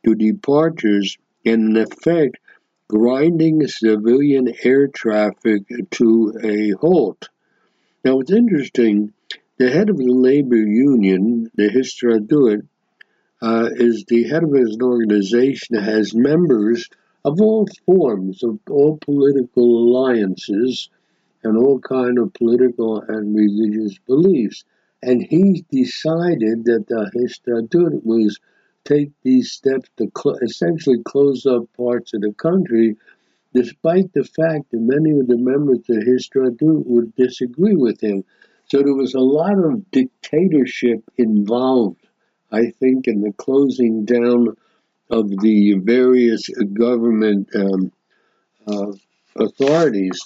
to 0.04 0.14
departures 0.14 1.18
and 1.44 1.76
in 1.76 1.82
effect 1.82 2.38
grinding 2.88 3.66
civilian 3.66 4.54
air 4.64 4.88
traffic 4.88 5.62
to 5.90 6.32
a 6.42 6.70
halt. 6.70 7.28
Now, 8.02 8.20
it's 8.20 8.32
interesting. 8.32 9.12
The 9.58 9.70
head 9.70 9.90
of 9.90 9.98
the 9.98 10.10
labor 10.10 10.56
union, 10.56 11.50
the 11.54 11.68
Histadrut, 11.68 12.66
uh, 13.40 13.70
is 13.72 14.04
the 14.08 14.24
head 14.24 14.42
of 14.42 14.52
an 14.52 14.82
organization 14.82 15.76
that 15.76 15.84
has 15.84 16.14
members 16.14 16.88
of 17.24 17.40
all 17.40 17.66
forms, 17.86 18.42
of 18.42 18.58
all 18.68 18.98
political 18.98 19.64
alliances, 19.64 20.88
and 21.42 21.56
all 21.56 21.78
kind 21.78 22.18
of 22.18 22.32
political 22.34 23.00
and 23.00 23.34
religious 23.34 23.98
beliefs. 24.06 24.64
And 25.02 25.22
he 25.22 25.64
decided 25.70 26.64
that 26.64 26.86
the 26.88 27.10
Histadrut 27.14 28.04
was 28.04 28.38
take 28.84 29.10
these 29.22 29.52
steps 29.52 29.88
to 29.98 30.10
cl- 30.16 30.38
essentially 30.42 31.02
close 31.04 31.46
up 31.46 31.64
parts 31.76 32.14
of 32.14 32.22
the 32.22 32.32
country, 32.32 32.96
despite 33.54 34.12
the 34.12 34.24
fact 34.24 34.70
that 34.70 34.80
many 34.80 35.18
of 35.18 35.26
the 35.28 35.36
members 35.36 35.80
of 35.88 35.96
Histadrut 35.98 36.58
would 36.60 37.14
disagree 37.14 37.76
with 37.76 38.00
him. 38.02 38.24
So 38.66 38.82
there 38.82 38.94
was 38.94 39.14
a 39.14 39.20
lot 39.20 39.58
of 39.58 39.90
dictatorship 39.90 41.02
involved, 41.16 42.06
I 42.50 42.70
think, 42.80 43.08
in 43.08 43.20
the 43.20 43.32
closing 43.32 44.04
down 44.04 44.56
of 45.10 45.30
the 45.30 45.74
various 45.74 46.48
government 46.72 47.48
um, 47.54 47.92
uh, 48.66 48.92
authorities. 49.36 50.20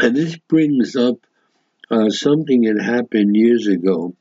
And 0.00 0.14
this 0.14 0.36
brings 0.36 0.94
up 0.96 1.16
uh, 1.90 2.10
something 2.10 2.62
that 2.62 2.82
happened 2.82 3.36
years 3.36 3.66
ago. 3.66 4.14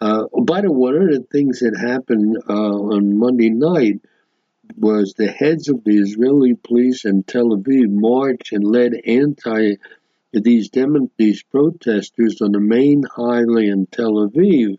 Uh, 0.00 0.24
by 0.42 0.62
the 0.62 0.72
way, 0.72 0.92
one 0.92 0.96
of 0.96 1.10
the 1.10 1.24
things 1.30 1.60
that 1.60 1.78
happened 1.78 2.36
uh, 2.48 2.52
on 2.52 3.18
Monday 3.18 3.50
night 3.50 4.00
was 4.76 5.14
the 5.14 5.30
heads 5.30 5.68
of 5.68 5.84
the 5.84 5.96
Israeli 5.96 6.54
police 6.54 7.04
in 7.04 7.22
Tel 7.22 7.50
Aviv 7.50 7.88
marched 7.88 8.52
and 8.52 8.64
led 8.64 8.94
anti 9.06 9.74
these 10.32 10.70
demo- 10.70 11.10
these 11.18 11.42
protesters 11.42 12.40
on 12.40 12.52
the 12.52 12.60
main 12.60 13.02
highway 13.02 13.68
in 13.68 13.86
Tel 13.86 14.14
Aviv. 14.14 14.78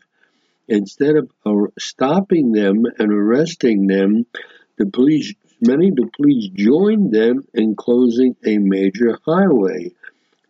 Instead 0.67 1.15
of 1.15 1.73
stopping 1.77 2.51
them 2.51 2.85
and 2.97 3.11
arresting 3.11 3.87
them, 3.87 4.25
the 4.77 4.85
police 4.85 5.33
many 5.61 5.89
of 5.89 5.95
the 5.95 6.09
police 6.15 6.49
joined 6.53 7.11
them 7.11 7.45
in 7.53 7.75
closing 7.75 8.35
a 8.45 8.57
major 8.57 9.17
highway. 9.25 9.91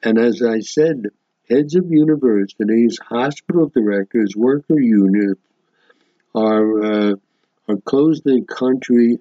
And 0.02 0.18
as 0.18 0.42
I 0.42 0.60
said, 0.60 1.08
heads 1.50 1.76
of 1.76 1.92
universities, 1.92 3.00
hospital 3.00 3.68
directors, 3.68 4.36
worker 4.36 4.80
unions 4.80 5.38
are 6.36 6.84
uh, 6.84 7.16
are 7.68 7.78
closed 7.78 8.24
the 8.24 8.42
country 8.42 9.20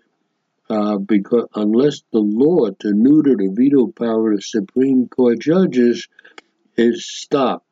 uh, 0.69 0.97
because 0.99 1.47
unless 1.55 2.03
the 2.13 2.21
law 2.21 2.71
to 2.71 2.93
neuter 2.93 3.37
the 3.37 3.51
veto 3.53 3.87
power 3.89 4.33
of 4.33 4.45
Supreme 4.45 5.09
Court 5.09 5.39
judges 5.39 6.09
is 6.77 7.05
stopped. 7.05 7.67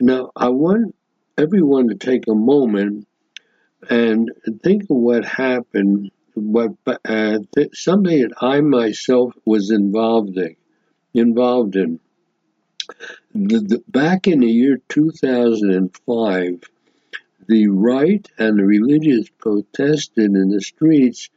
Now, 0.00 0.30
I 0.36 0.50
want 0.50 0.94
everyone 1.38 1.88
to 1.88 1.94
take 1.94 2.26
a 2.26 2.34
moment 2.34 3.06
and 3.88 4.30
think 4.64 4.82
of 4.82 4.96
what 4.96 5.24
happened, 5.24 6.10
what 6.34 6.72
uh, 6.86 7.38
th- 7.54 7.70
something 7.74 8.22
that 8.22 8.32
I 8.40 8.60
myself 8.60 9.34
was 9.44 9.70
involved 9.70 10.36
in. 10.36 10.56
Involved 11.14 11.76
in. 11.76 12.00
The, 13.34 13.60
the, 13.60 13.84
back 13.86 14.26
in 14.26 14.40
the 14.40 14.50
year 14.50 14.80
2005, 14.88 16.64
the 17.46 17.68
right 17.68 18.28
and 18.36 18.58
the 18.58 18.64
religious 18.64 19.28
protested 19.38 20.34
in 20.34 20.48
the 20.50 20.60
streets 20.60 21.30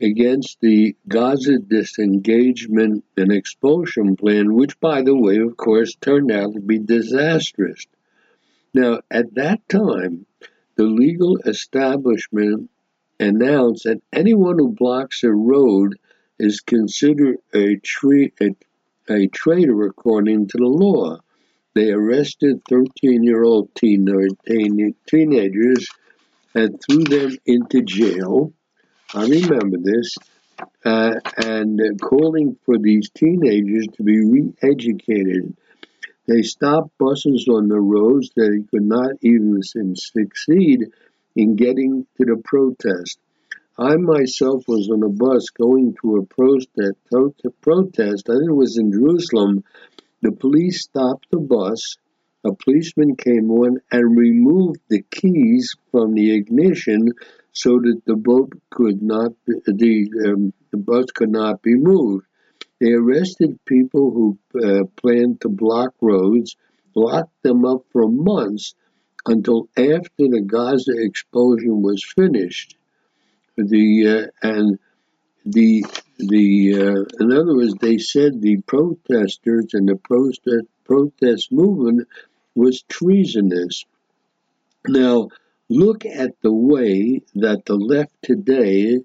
against 0.00 0.60
the 0.60 0.94
Gaza 1.08 1.58
disengagement 1.58 3.04
and 3.16 3.32
expulsion 3.32 4.14
plan, 4.16 4.54
which, 4.54 4.78
by 4.78 5.02
the 5.02 5.16
way, 5.16 5.38
of 5.38 5.56
course, 5.56 5.94
turned 5.94 6.30
out 6.30 6.52
to 6.52 6.60
be 6.60 6.78
disastrous. 6.78 7.86
Now, 8.74 9.00
at 9.10 9.34
that 9.34 9.68
time, 9.68 10.26
the 10.76 10.84
legal 10.84 11.38
establishment 11.46 12.70
announced 13.20 13.84
that 13.84 14.02
anyone 14.12 14.58
who 14.58 14.70
blocks 14.72 15.22
a 15.24 15.32
road 15.32 15.98
is 16.38 16.60
considered 16.60 17.38
a, 17.54 17.76
tre- 17.76 18.32
a, 18.40 18.56
a 19.08 19.26
traitor 19.28 19.82
according 19.82 20.48
to 20.48 20.58
the 20.58 20.66
law. 20.66 21.18
They 21.74 21.92
arrested 21.92 22.62
13 22.68 23.22
year 23.24 23.44
old 23.44 23.74
teen- 23.74 24.06
teen- 24.46 24.94
teenagers 25.06 25.88
and 26.54 26.80
threw 26.82 27.04
them 27.04 27.38
into 27.46 27.82
jail 27.82 28.52
I 29.14 29.24
remember 29.24 29.78
this, 29.78 30.16
uh, 30.84 31.14
and 31.44 31.80
calling 32.00 32.56
for 32.64 32.78
these 32.78 33.10
teenagers 33.10 33.86
to 33.96 34.02
be 34.02 34.20
re 34.24 34.52
educated. 34.62 35.56
They 36.28 36.42
stopped 36.42 36.90
buses 36.98 37.48
on 37.48 37.68
the 37.68 37.80
roads 37.80 38.30
that 38.36 38.66
could 38.70 38.84
not 38.84 39.12
even 39.22 39.62
succeed 39.62 40.90
in 41.34 41.56
getting 41.56 42.06
to 42.18 42.24
the 42.26 42.36
protest. 42.44 43.18
I 43.78 43.96
myself 43.96 44.68
was 44.68 44.90
on 44.90 45.02
a 45.04 45.08
bus 45.08 45.48
going 45.48 45.96
to 46.02 46.16
a 46.16 46.26
protest. 46.26 46.98
protest. 47.62 48.28
I 48.28 48.34
think 48.34 48.50
it 48.50 48.52
was 48.52 48.76
in 48.76 48.92
Jerusalem. 48.92 49.64
The 50.20 50.32
police 50.32 50.82
stopped 50.82 51.28
the 51.30 51.38
bus. 51.38 51.96
A 52.44 52.52
policeman 52.52 53.16
came 53.16 53.50
on 53.50 53.78
and 53.90 54.18
removed 54.18 54.80
the 54.90 55.02
keys 55.10 55.74
from 55.90 56.12
the 56.12 56.34
ignition 56.36 57.08
so 57.52 57.78
that 57.80 58.02
the 58.04 58.16
boat 58.16 58.52
could 58.70 59.00
not, 59.00 59.32
the, 59.46 60.10
um, 60.26 60.52
the 60.72 60.76
bus 60.76 61.06
could 61.14 61.30
not 61.30 61.62
be 61.62 61.74
moved. 61.74 62.26
They 62.80 62.92
arrested 62.92 63.58
people 63.64 64.10
who 64.10 64.38
uh, 64.60 64.84
planned 64.96 65.40
to 65.42 65.48
block 65.48 65.94
roads, 66.00 66.56
locked 66.94 67.42
them 67.42 67.64
up 67.64 67.84
for 67.92 68.08
months 68.08 68.74
until 69.26 69.68
after 69.76 70.28
the 70.28 70.40
Gaza 70.40 70.92
explosion 70.96 71.82
was 71.82 72.04
finished. 72.04 72.76
The 73.56 74.30
uh, 74.42 74.46
and 74.48 74.78
the 75.44 75.84
the 76.18 76.74
uh, 76.74 77.04
in 77.24 77.32
other 77.32 77.56
words, 77.56 77.74
they 77.80 77.98
said 77.98 78.40
the 78.40 78.60
protesters 78.62 79.74
and 79.74 79.88
the 79.88 79.96
protest 79.96 80.66
protest 80.84 81.52
movement 81.52 82.06
was 82.54 82.82
treasonous. 82.82 83.84
Now, 84.86 85.28
Look 85.70 86.06
at 86.06 86.40
the 86.40 86.52
way 86.52 87.20
that 87.34 87.66
the 87.66 87.76
left 87.76 88.14
today 88.22 89.00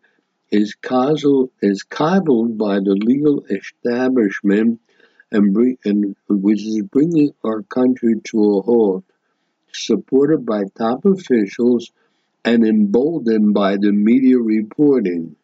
is, 0.54 0.76
causal, 0.76 1.52
is 1.62 1.82
coddled 1.82 2.58
by 2.60 2.76
the 2.76 2.94
legal 2.94 3.44
establishment 3.50 4.80
and, 5.32 5.52
bring, 5.52 5.80
and 5.84 6.16
which 6.30 6.62
is 6.62 6.84
bringing 6.84 7.34
our 7.44 7.64
country 7.64 8.22
to 8.26 8.58
a 8.58 8.62
halt, 8.62 9.04
supported 9.74 10.46
by 10.46 10.66
top 10.78 11.06
officials 11.06 11.92
and 12.46 12.64
emboldened 12.64 13.54
by 13.56 13.78
the 13.78 13.92
media 13.92 14.38
reporting. 14.38 15.36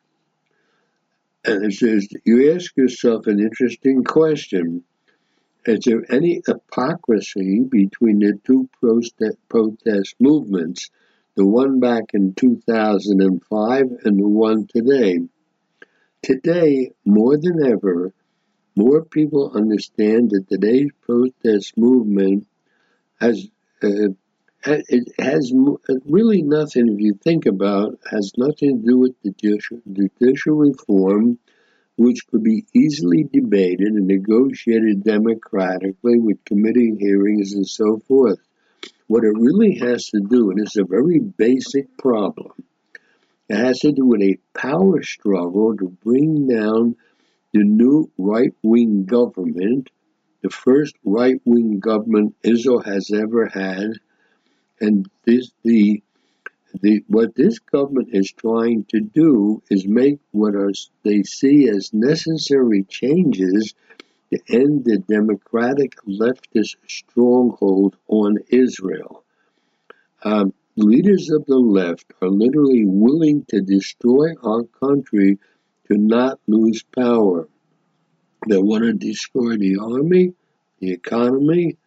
And 1.44 1.66
it 1.66 1.74
says, 1.74 2.08
you 2.24 2.54
ask 2.54 2.78
yourself 2.78 3.26
an 3.26 3.40
interesting 3.40 4.04
question. 4.04 4.84
Is 5.66 5.80
there 5.86 6.06
any 6.14 6.42
hypocrisy 6.46 7.62
between 7.62 8.20
the 8.20 8.40
two 8.46 8.70
protest, 8.80 9.38
protest 9.50 10.16
movements 10.20 10.92
the 11.40 11.48
one 11.48 11.80
back 11.80 12.04
in 12.14 12.34
2005 12.34 13.86
and 14.04 14.20
the 14.20 14.28
one 14.28 14.68
today. 14.68 15.20
Today, 16.22 16.92
more 17.06 17.38
than 17.38 17.66
ever, 17.66 18.14
more 18.76 19.06
people 19.06 19.54
understand 19.56 20.32
that 20.32 20.50
today's 20.50 20.92
protest 21.00 21.78
movement 21.78 22.46
has 23.22 23.48
uh, 23.82 24.12
it 24.66 25.14
has 25.18 25.54
really 26.06 26.42
nothing, 26.42 26.90
if 26.90 27.00
you 27.00 27.14
think 27.14 27.46
about, 27.46 27.98
has 28.12 28.34
nothing 28.38 28.82
to 28.82 28.88
do 28.90 28.98
with 28.98 29.16
the 29.24 29.32
judicial 29.32 30.56
reform, 30.56 31.40
which 31.96 32.28
could 32.28 32.44
be 32.44 32.66
easily 32.76 33.24
debated 33.24 33.94
and 33.94 34.08
negotiated 34.08 35.06
democratically 35.06 36.20
with 36.20 36.44
committee 36.44 36.98
hearings 37.00 37.54
and 37.54 37.66
so 37.66 38.00
forth. 38.10 38.40
What 39.10 39.24
it 39.24 39.34
really 39.36 39.80
has 39.80 40.06
to 40.10 40.20
do, 40.20 40.52
and 40.52 40.60
it's 40.60 40.78
a 40.78 40.84
very 40.84 41.18
basic 41.18 41.98
problem, 41.98 42.52
it 43.50 43.56
has 43.56 43.80
to 43.80 43.92
do 43.92 44.06
with 44.06 44.22
a 44.22 44.38
power 44.54 45.02
struggle 45.02 45.76
to 45.78 45.90
bring 46.04 46.48
down 46.48 46.96
the 47.52 47.64
new 47.64 48.12
right 48.20 48.54
wing 48.62 49.06
government, 49.06 49.90
the 50.44 50.52
first 50.52 50.94
right 51.04 51.42
wing 51.44 51.80
government 51.80 52.36
Israel 52.44 52.82
has 52.82 53.10
ever 53.12 53.48
had. 53.48 53.94
And 54.80 55.10
this 55.26 55.50
the 55.64 56.04
the, 56.80 57.04
what 57.08 57.34
this 57.34 57.58
government 57.58 58.10
is 58.12 58.32
trying 58.32 58.86
to 58.92 59.00
do 59.00 59.64
is 59.72 59.88
make 59.88 60.20
what 60.30 60.54
are, 60.54 60.72
they 61.02 61.24
see 61.24 61.68
as 61.68 61.92
necessary 61.96 62.84
changes 62.84 63.74
to 64.32 64.40
end 64.50 64.86
the 64.86 64.98
democratic 64.98 65.96
leftist 66.06 66.76
stronghold 66.88 67.96
on 68.08 68.38
Israel. 68.50 69.24
Um, 70.24 70.54
leaders 70.76 71.30
of 71.30 71.46
the 71.46 71.58
left 71.58 72.06
are 72.22 72.30
literally 72.30 72.86
willing 72.86 73.46
to 73.50 73.62
destroy 73.62 74.34
our 74.44 74.64
country 74.64 75.40
to 75.88 75.98
not 75.98 76.40
lose 76.48 76.84
power. 76.84 77.48
They 78.48 78.58
want 78.58 78.84
to 78.84 78.94
destroy 78.94 79.58
the 79.58 79.78
army, 79.78 80.34
the 80.80 80.92
economy, 80.92 81.78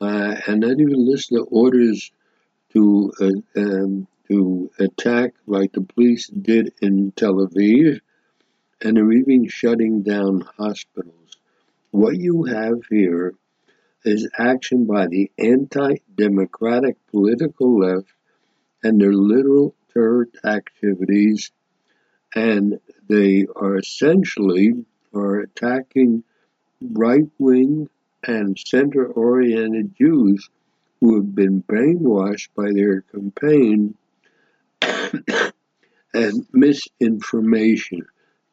uh, 0.00 0.36
and 0.46 0.60
not 0.60 0.80
even 0.80 1.06
listen 1.06 1.38
to 1.38 1.44
orders 1.44 2.10
to 2.72 3.12
uh, 3.20 3.60
um, 3.60 4.06
to 4.28 4.70
attack 4.78 5.34
like 5.46 5.72
the 5.72 5.82
police 5.82 6.28
did 6.28 6.72
in 6.80 7.12
Tel 7.12 7.34
Aviv 7.34 8.00
and 8.84 8.96
they're 8.96 9.12
even 9.12 9.48
shutting 9.48 10.02
down 10.02 10.42
hospitals. 10.58 11.23
What 11.94 12.16
you 12.16 12.42
have 12.42 12.86
here 12.90 13.34
is 14.04 14.28
action 14.36 14.84
by 14.84 15.06
the 15.06 15.30
anti 15.38 15.98
democratic 16.12 16.96
political 17.06 17.78
left 17.78 18.08
and 18.82 19.00
their 19.00 19.12
literal 19.12 19.76
terror 19.92 20.28
activities, 20.42 21.52
and 22.34 22.80
they 23.08 23.46
are 23.54 23.76
essentially 23.78 24.84
are 25.14 25.38
attacking 25.38 26.24
right 26.82 27.30
wing 27.38 27.88
and 28.24 28.58
center 28.58 29.06
oriented 29.06 29.94
Jews 29.96 30.50
who 30.98 31.14
have 31.14 31.32
been 31.32 31.62
brainwashed 31.62 32.48
by 32.56 32.72
their 32.72 33.02
campaign 33.02 33.94
and 36.12 36.44
misinformation. 36.52 38.04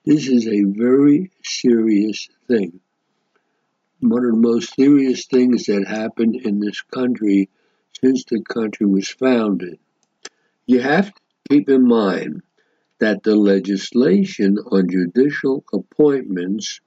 This 0.05 0.27
is 0.27 0.47
a 0.47 0.61
very 0.61 1.31
serious 1.41 2.29
thing. 2.47 2.81
One 4.03 4.25
of 4.25 4.31
the 4.31 4.37
most 4.37 4.73
serious 4.73 5.27
things 5.27 5.65
that 5.65 5.87
happened 5.87 6.35
in 6.35 6.59
this 6.59 6.81
country 6.81 7.49
since 8.03 8.25
the 8.25 8.41
country 8.41 8.87
was 8.87 9.07
founded. 9.07 9.77
You 10.65 10.79
have 10.79 11.13
to 11.13 11.21
keep 11.47 11.69
in 11.69 11.87
mind 11.87 12.41
that 12.97 13.21
the 13.21 13.35
legislation 13.35 14.57
on 14.57 14.89
judicial 14.89 15.63
appointments 15.71 16.81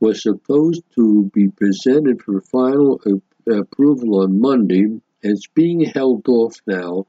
was 0.00 0.24
supposed 0.24 0.82
to 0.96 1.30
be 1.32 1.50
presented 1.50 2.20
for 2.20 2.40
final 2.40 3.00
approval 3.46 4.22
on 4.22 4.40
Monday. 4.40 5.00
It's 5.22 5.46
being 5.46 5.82
held 5.82 6.28
off 6.28 6.60
now, 6.66 7.06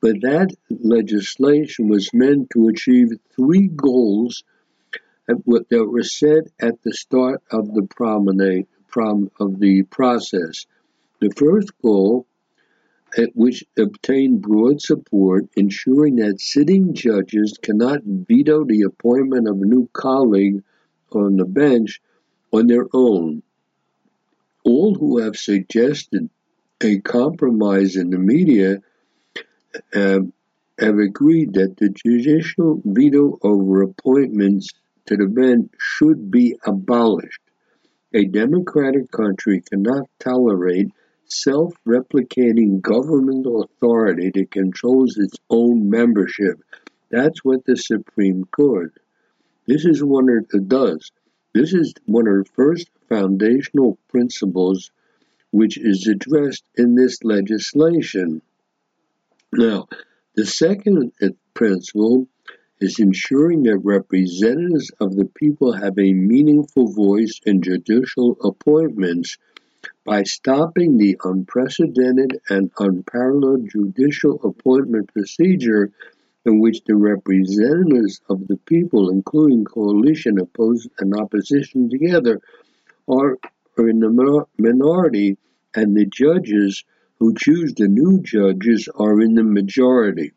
but 0.00 0.22
that 0.22 0.56
legislation 0.68 1.86
was 1.86 2.12
meant 2.12 2.50
to 2.50 2.66
achieve 2.66 3.10
three 3.36 3.68
goals 3.68 4.42
that 5.28 5.88
were 5.88 6.02
set 6.02 6.48
at 6.58 6.82
the 6.82 6.92
start 6.92 7.42
of 7.52 7.72
the 7.74 7.84
promenade 7.84 8.66
prom, 8.92 9.30
of 9.40 9.58
the 9.58 9.82
process. 9.84 10.66
The 11.20 11.30
first 11.30 11.70
goal, 11.82 12.26
which 13.34 13.64
obtained 13.76 14.42
broad 14.42 14.80
support, 14.80 15.46
ensuring 15.56 16.16
that 16.16 16.40
sitting 16.40 16.94
judges 16.94 17.58
cannot 17.60 18.02
veto 18.04 18.64
the 18.64 18.82
appointment 18.82 19.48
of 19.48 19.60
a 19.60 19.64
new 19.64 19.88
colleague 19.92 20.62
on 21.10 21.36
the 21.36 21.44
bench 21.44 22.00
on 22.52 22.66
their 22.66 22.86
own. 22.92 23.42
All 24.64 24.94
who 24.94 25.18
have 25.18 25.36
suggested 25.36 26.30
a 26.80 27.00
compromise 27.00 27.96
in 27.96 28.10
the 28.10 28.18
media 28.18 28.78
uh, 29.94 30.20
have 30.78 30.98
agreed 30.98 31.54
that 31.54 31.76
the 31.76 31.88
judicial 31.90 32.80
veto 32.84 33.38
over 33.42 33.82
appointments 33.82 34.70
to 35.06 35.16
the 35.16 35.26
bench 35.26 35.70
should 35.78 36.30
be 36.30 36.56
abolished. 36.64 37.41
A 38.14 38.26
democratic 38.26 39.10
country 39.10 39.62
cannot 39.62 40.06
tolerate 40.18 40.90
self 41.24 41.72
replicating 41.86 42.82
governmental 42.82 43.62
authority 43.62 44.30
that 44.34 44.50
controls 44.50 45.16
its 45.16 45.38
own 45.48 45.88
membership. 45.88 46.62
That's 47.10 47.42
what 47.42 47.64
the 47.64 47.76
Supreme 47.76 48.44
Court. 48.44 48.92
This 49.66 49.86
is 49.86 50.04
what 50.04 50.26
it 50.28 50.68
does. 50.68 51.10
This 51.54 51.72
is 51.72 51.94
one 52.04 52.28
of 52.28 52.44
the 52.44 52.50
first 52.54 52.90
foundational 53.08 53.98
principles 54.08 54.90
which 55.50 55.78
is 55.78 56.06
addressed 56.06 56.64
in 56.76 56.94
this 56.94 57.24
legislation. 57.24 58.42
Now, 59.52 59.88
the 60.34 60.44
second 60.44 61.12
uh, 61.22 61.28
principle 61.54 62.28
is 62.82 62.98
ensuring 62.98 63.62
that 63.62 63.78
representatives 63.78 64.90
of 65.00 65.14
the 65.14 65.24
people 65.24 65.72
have 65.72 65.96
a 65.98 66.12
meaningful 66.12 66.92
voice 66.92 67.40
in 67.46 67.62
judicial 67.62 68.36
appointments 68.42 69.38
by 70.04 70.24
stopping 70.24 70.98
the 70.98 71.16
unprecedented 71.22 72.40
and 72.50 72.72
unparalleled 72.80 73.70
judicial 73.70 74.40
appointment 74.42 75.12
procedure 75.12 75.92
in 76.44 76.58
which 76.58 76.82
the 76.84 76.96
representatives 76.96 78.20
of 78.28 78.48
the 78.48 78.56
people, 78.56 79.10
including 79.10 79.64
coalition 79.64 80.40
oppose 80.40 80.88
and 80.98 81.14
opposition 81.14 81.88
together, 81.88 82.40
are 83.08 83.38
in 83.78 84.00
the 84.00 84.46
minority, 84.58 85.38
and 85.76 85.96
the 85.96 86.06
judges 86.06 86.84
who 87.20 87.32
choose 87.34 87.74
the 87.74 87.86
new 87.86 88.20
judges 88.20 88.88
are 88.96 89.20
in 89.20 89.34
the 89.34 89.44
majority. 89.44 90.32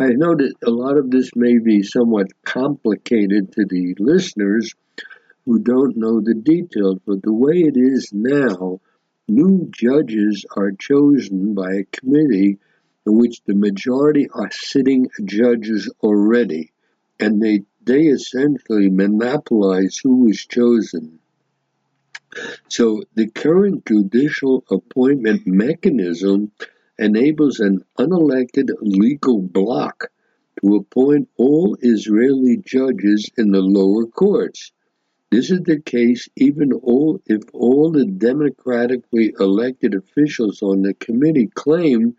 I 0.00 0.08
know 0.08 0.34
that 0.34 0.54
a 0.64 0.70
lot 0.70 0.98
of 0.98 1.10
this 1.10 1.30
may 1.36 1.58
be 1.58 1.84
somewhat 1.84 2.26
complicated 2.44 3.52
to 3.52 3.64
the 3.64 3.94
listeners 4.00 4.74
who 5.46 5.60
don't 5.60 5.96
know 5.96 6.20
the 6.20 6.34
details, 6.34 6.98
but 7.06 7.22
the 7.22 7.32
way 7.32 7.60
it 7.60 7.76
is 7.76 8.10
now, 8.12 8.80
new 9.28 9.68
judges 9.70 10.44
are 10.56 10.72
chosen 10.72 11.54
by 11.54 11.74
a 11.74 11.84
committee 11.84 12.58
in 13.06 13.18
which 13.18 13.40
the 13.46 13.54
majority 13.54 14.28
are 14.34 14.50
sitting 14.50 15.08
judges 15.24 15.88
already, 16.02 16.72
and 17.20 17.40
they, 17.40 17.60
they 17.84 18.06
essentially 18.06 18.90
monopolize 18.90 20.00
who 20.02 20.28
is 20.28 20.44
chosen. 20.44 21.20
So 22.68 23.04
the 23.14 23.28
current 23.28 23.86
judicial 23.86 24.64
appointment 24.68 25.46
mechanism 25.46 26.50
enables 26.98 27.60
an 27.60 27.84
unelected 27.98 28.70
legal 28.80 29.40
bloc 29.40 30.10
to 30.60 30.76
appoint 30.76 31.28
all 31.36 31.76
Israeli 31.80 32.56
judges 32.58 33.30
in 33.36 33.50
the 33.50 33.60
lower 33.60 34.06
courts. 34.06 34.72
This 35.30 35.50
is 35.50 35.62
the 35.62 35.80
case 35.80 36.28
even 36.36 36.72
all, 36.72 37.20
if 37.26 37.42
all 37.52 37.90
the 37.90 38.06
democratically 38.06 39.34
elected 39.40 39.94
officials 39.94 40.62
on 40.62 40.82
the 40.82 40.94
committee 40.94 41.50
claim 41.52 42.16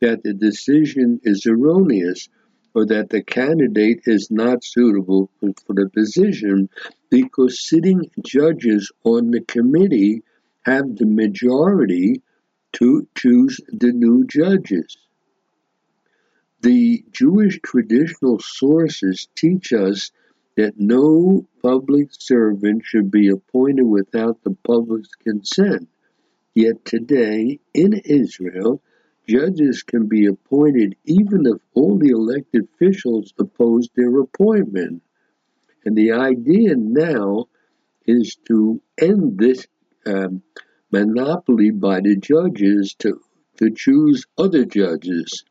that 0.00 0.22
the 0.22 0.34
decision 0.34 1.20
is 1.22 1.46
erroneous 1.46 2.28
or 2.74 2.84
that 2.86 3.08
the 3.08 3.22
candidate 3.22 4.02
is 4.06 4.30
not 4.30 4.62
suitable 4.62 5.30
for 5.40 5.74
the 5.74 5.88
position 5.88 6.68
because 7.10 7.66
sitting 7.66 8.10
judges 8.22 8.92
on 9.04 9.30
the 9.30 9.40
committee 9.40 10.22
have 10.62 10.96
the 10.96 11.06
majority 11.06 12.22
to 12.74 13.06
choose 13.16 13.60
the 13.68 13.92
new 13.92 14.24
judges. 14.26 14.96
The 16.60 17.04
Jewish 17.12 17.60
traditional 17.62 18.40
sources 18.40 19.28
teach 19.36 19.72
us 19.72 20.10
that 20.56 20.78
no 20.78 21.46
public 21.62 22.08
servant 22.10 22.82
should 22.84 23.10
be 23.10 23.28
appointed 23.28 23.84
without 23.84 24.42
the 24.42 24.56
public's 24.66 25.14
consent. 25.14 25.88
Yet 26.54 26.84
today, 26.84 27.60
in 27.74 27.92
Israel, 27.92 28.82
Judges 29.28 29.82
can 29.82 30.06
be 30.06 30.24
appointed 30.24 30.96
even 31.04 31.44
if 31.44 31.60
all 31.74 31.98
the 31.98 32.08
elected 32.08 32.66
officials 32.72 33.34
oppose 33.38 33.90
their 33.94 34.20
appointment. 34.20 35.02
And 35.84 35.94
the 35.94 36.12
idea 36.12 36.74
now 36.76 37.48
is 38.06 38.36
to 38.46 38.80
end 38.96 39.38
this 39.38 39.66
um, 40.06 40.42
monopoly 40.90 41.70
by 41.70 42.00
the 42.00 42.16
judges 42.16 42.94
to, 42.98 43.20
to 43.58 43.70
choose 43.70 44.24
other 44.36 44.64
judges. 44.64 45.44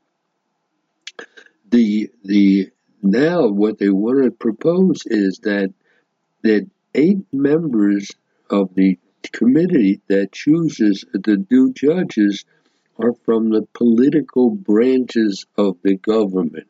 The, 1.69 2.09
the, 2.23 2.71
now 3.01 3.47
what 3.47 3.77
they 3.77 3.89
want 3.89 4.23
to 4.23 4.31
propose 4.31 5.03
is 5.05 5.39
that, 5.43 5.73
that 6.43 6.69
eight 6.95 7.19
members 7.31 8.11
of 8.49 8.73
the 8.75 8.97
committee 9.31 10.01
that 10.07 10.31
chooses 10.31 11.03
the 11.13 11.45
new 11.51 11.73
judges 11.73 12.45
are 12.97 13.13
from 13.25 13.49
the 13.49 13.67
political 13.73 14.49
branches 14.49 15.45
of 15.57 15.77
the 15.83 15.95
government. 15.97 16.67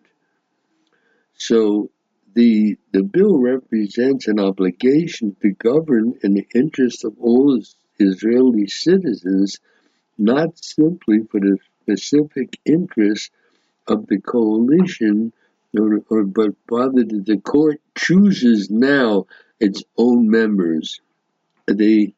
So 1.36 1.90
the, 2.34 2.78
the 2.92 3.04
bill 3.04 3.38
represents 3.38 4.28
an 4.28 4.40
obligation 4.40 5.36
to 5.42 5.52
govern 5.52 6.16
in 6.24 6.34
the 6.34 6.48
interest 6.54 7.06
of 7.06 7.16
all 7.20 7.62
Israeli 8.00 8.68
citizens, 8.68 9.60
not 10.18 10.58
simply 10.64 11.20
for 11.30 11.40
the 11.40 11.58
specific 11.84 12.60
interests 12.66 13.30
of 13.88 14.08
the 14.08 14.20
coalition, 14.20 15.34
or, 15.78 16.02
or, 16.10 16.24
but 16.24 16.52
rather 16.70 17.04
that 17.04 17.26
the 17.26 17.38
court 17.38 17.80
chooses 17.96 18.70
now 18.70 19.26
its 19.60 19.84
own 19.98 20.30
members. 20.30 21.02
The 21.68 22.14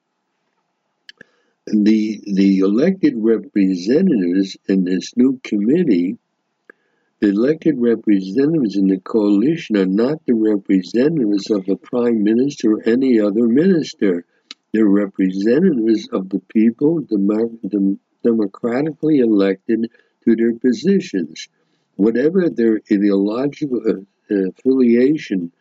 the 1.65 2.21
the 2.25 2.59
elected 2.59 3.13
representatives 3.15 4.57
in 4.67 4.86
this 4.86 5.15
new 5.15 5.39
committee, 5.43 6.17
the 7.19 7.30
elected 7.30 7.75
representatives 7.77 8.75
in 8.75 8.88
the 8.88 8.99
coalition 8.99 9.77
are 9.77 9.86
not 9.86 10.25
the 10.25 10.34
representatives 10.34 11.51
of 11.51 11.65
the 11.65 11.75
prime 11.75 12.23
minister 12.23 12.73
or 12.73 12.84
any 12.88 13.19
other 13.19 13.47
minister. 13.47 14.25
They're 14.72 14.86
representatives 14.86 16.07
of 16.11 16.30
the 16.30 16.39
people, 16.39 17.01
dem- 17.01 17.99
democratically 18.24 19.20
elected 19.20 19.89
to 20.26 20.36
their 20.36 20.53
positions. 20.53 21.47
Whatever 21.95 22.49
their 22.49 22.82
ideological 22.91 23.82
uh, 23.88 24.36
affiliation, 24.49 25.51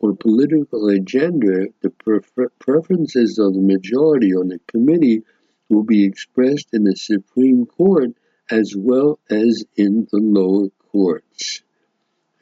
or 0.00 0.16
political 0.16 0.88
agenda, 0.88 1.68
the 1.82 1.90
prefer- 1.90 2.48
preferences 2.58 3.38
of 3.38 3.54
the 3.54 3.60
majority 3.60 4.34
on 4.34 4.48
the 4.48 4.58
committee 4.66 5.22
will 5.68 5.84
be 5.84 6.04
expressed 6.04 6.68
in 6.72 6.84
the 6.84 6.96
Supreme 6.96 7.66
Court 7.66 8.10
as 8.50 8.74
well 8.76 9.18
as 9.30 9.64
in 9.76 10.08
the 10.10 10.18
lower 10.18 10.68
courts. 10.90 11.62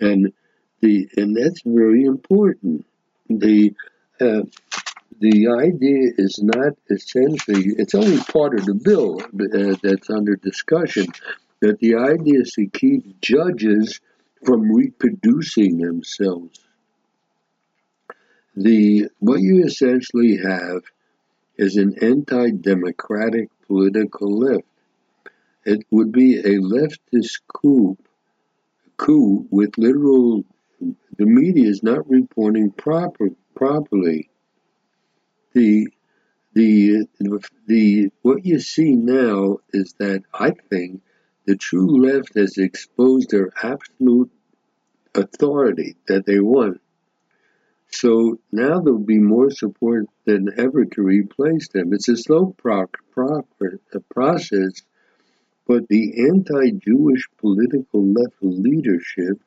And 0.00 0.32
the 0.80 1.08
and 1.16 1.36
that's 1.36 1.62
very 1.64 2.04
important. 2.04 2.86
The 3.28 3.74
uh, 4.20 4.42
the 5.20 5.48
idea 5.48 6.12
is 6.16 6.40
not 6.42 6.74
essentially 6.90 7.74
it's 7.78 7.94
only 7.94 8.18
part 8.18 8.58
of 8.58 8.64
the 8.66 8.74
bill 8.74 9.20
uh, 9.20 9.76
that's 9.82 10.10
under 10.10 10.36
discussion 10.36 11.06
that 11.60 11.78
the 11.80 11.96
idea 11.96 12.40
is 12.40 12.52
to 12.52 12.66
keep 12.68 13.20
judges 13.20 14.00
from 14.44 14.70
reproducing 14.70 15.78
themselves 15.78 16.60
the 18.58 19.08
what 19.20 19.40
you 19.40 19.64
essentially 19.64 20.36
have 20.36 20.82
is 21.56 21.76
an 21.76 21.94
anti-democratic 22.00 23.48
political 23.66 24.38
left. 24.38 24.64
It 25.64 25.84
would 25.90 26.12
be 26.12 26.38
a 26.38 26.54
leftist 26.58 27.40
coup, 27.52 27.96
coup 28.96 29.46
with 29.50 29.76
literal. 29.76 30.44
The 30.80 31.26
media 31.26 31.68
is 31.68 31.82
not 31.82 32.08
reporting 32.08 32.70
proper 32.70 33.30
properly. 33.54 34.30
The 35.58 35.88
the 36.54 37.06
the 37.66 38.10
what 38.22 38.46
you 38.46 38.58
see 38.60 38.94
now 38.94 39.58
is 39.72 39.94
that 39.98 40.22
I 40.32 40.50
think 40.70 41.02
the 41.46 41.56
true 41.56 41.92
left 42.06 42.34
has 42.36 42.58
exposed 42.58 43.30
their 43.30 43.50
absolute 43.62 44.30
authority 45.14 45.96
that 46.06 46.26
they 46.26 46.40
want 46.40 46.80
so 47.90 48.38
now 48.52 48.80
there'll 48.80 48.98
be 48.98 49.18
more 49.18 49.50
support 49.50 50.06
than 50.24 50.48
ever 50.58 50.84
to 50.84 51.02
replace 51.02 51.68
them. 51.68 51.92
It's 51.92 52.08
a 52.08 52.16
slow 52.16 52.54
pro- 52.56 52.86
pro- 53.12 53.46
uh, 53.62 53.98
process, 54.10 54.82
but 55.66 55.88
the 55.88 56.28
anti 56.28 56.72
Jewish 56.72 57.28
political 57.38 58.04
left 58.04 58.36
leadership 58.42 59.38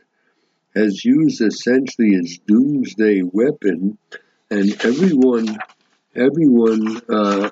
has 0.75 1.05
used 1.05 1.41
essentially 1.41 2.15
its 2.15 2.39
doomsday 2.39 3.21
weapon, 3.21 3.97
and 4.49 4.71
everyone, 4.83 5.57
everyone 6.15 7.01
uh, 7.09 7.49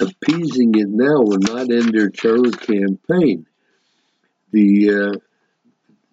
appeasing 0.00 0.74
it 0.74 0.88
now 0.88 1.20
will 1.20 1.38
not 1.38 1.70
end 1.70 1.92
their 1.94 2.10
terror 2.10 2.50
campaign. 2.50 3.46
The 4.52 4.90
uh, 4.90 5.18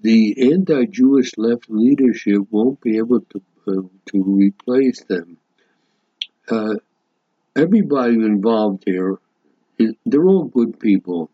the 0.02 0.52
anti-Jewish 0.52 1.38
left 1.38 1.70
leadership 1.70 2.42
won't 2.50 2.82
be 2.82 2.98
able 2.98 3.22
to 3.22 3.42
uh, 3.68 3.82
to 4.08 4.24
replace 4.24 5.04
them. 5.04 5.38
Uh, 6.50 6.76
everybody 7.56 8.16
involved 8.16 8.84
here, 8.86 9.18
they're 10.06 10.28
all 10.28 10.46
good 10.46 10.80
people. 10.80 11.30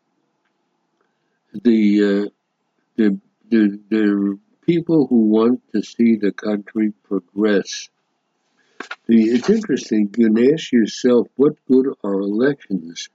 The, 1.54 2.04
uh, 2.04 2.30
the, 2.98 3.20
the, 3.50 3.80
the 3.90 4.40
people 4.62 5.08
who 5.08 5.22
want 5.22 5.62
to 5.74 5.82
see 5.82 6.18
the 6.18 6.32
country 6.32 6.94
progress. 7.04 7.90
The, 9.08 9.24
it's 9.24 9.50
interesting, 9.50 10.14
you 10.18 10.34
can 10.34 10.54
ask 10.54 10.72
yourself, 10.72 11.28
what 11.36 11.56
good 11.68 11.88
are 12.04 12.20
elections? 12.20 13.10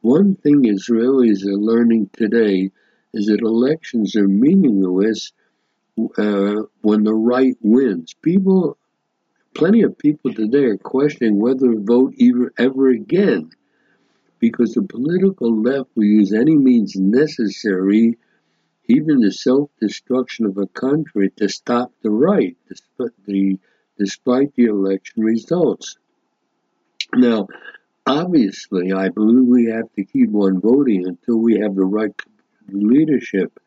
One 0.00 0.34
thing 0.36 0.64
Israelis 0.64 1.44
are 1.44 1.58
learning 1.58 2.10
today 2.12 2.70
is 3.12 3.26
that 3.26 3.40
elections 3.40 4.16
are 4.16 4.28
meaningless 4.28 5.32
uh, 6.16 6.62
when 6.82 7.04
the 7.04 7.14
right 7.14 7.56
wins. 7.60 8.14
People, 8.14 8.76
plenty 9.54 9.82
of 9.82 9.98
people 9.98 10.32
today 10.32 10.64
are 10.64 10.78
questioning 10.78 11.38
whether 11.38 11.72
to 11.72 11.80
vote 11.84 12.14
ever, 12.20 12.52
ever 12.58 12.88
again 12.88 13.50
because 14.40 14.72
the 14.72 14.82
political 14.82 15.62
left 15.62 15.90
will 15.94 16.04
use 16.04 16.32
any 16.32 16.56
means 16.56 16.96
necessary, 16.96 18.18
even 18.88 19.20
the 19.20 19.30
self 19.30 19.70
destruction 19.80 20.46
of 20.46 20.56
a 20.56 20.66
country, 20.66 21.30
to 21.36 21.48
stop 21.48 21.92
the 22.02 22.10
right, 22.10 22.56
despite 22.68 23.10
the, 23.26 23.58
despite 24.00 24.54
the 24.54 24.64
election 24.64 25.22
results. 25.22 25.98
Now, 27.14 27.48
obviously, 28.06 28.92
I 28.94 29.10
believe 29.10 29.46
we 29.46 29.66
have 29.66 29.92
to 29.92 30.04
keep 30.04 30.34
on 30.34 30.58
voting 30.58 31.06
until 31.06 31.36
we 31.36 31.58
have 31.58 31.74
the 31.74 31.84
right 31.84 32.14
leadership 32.68 33.60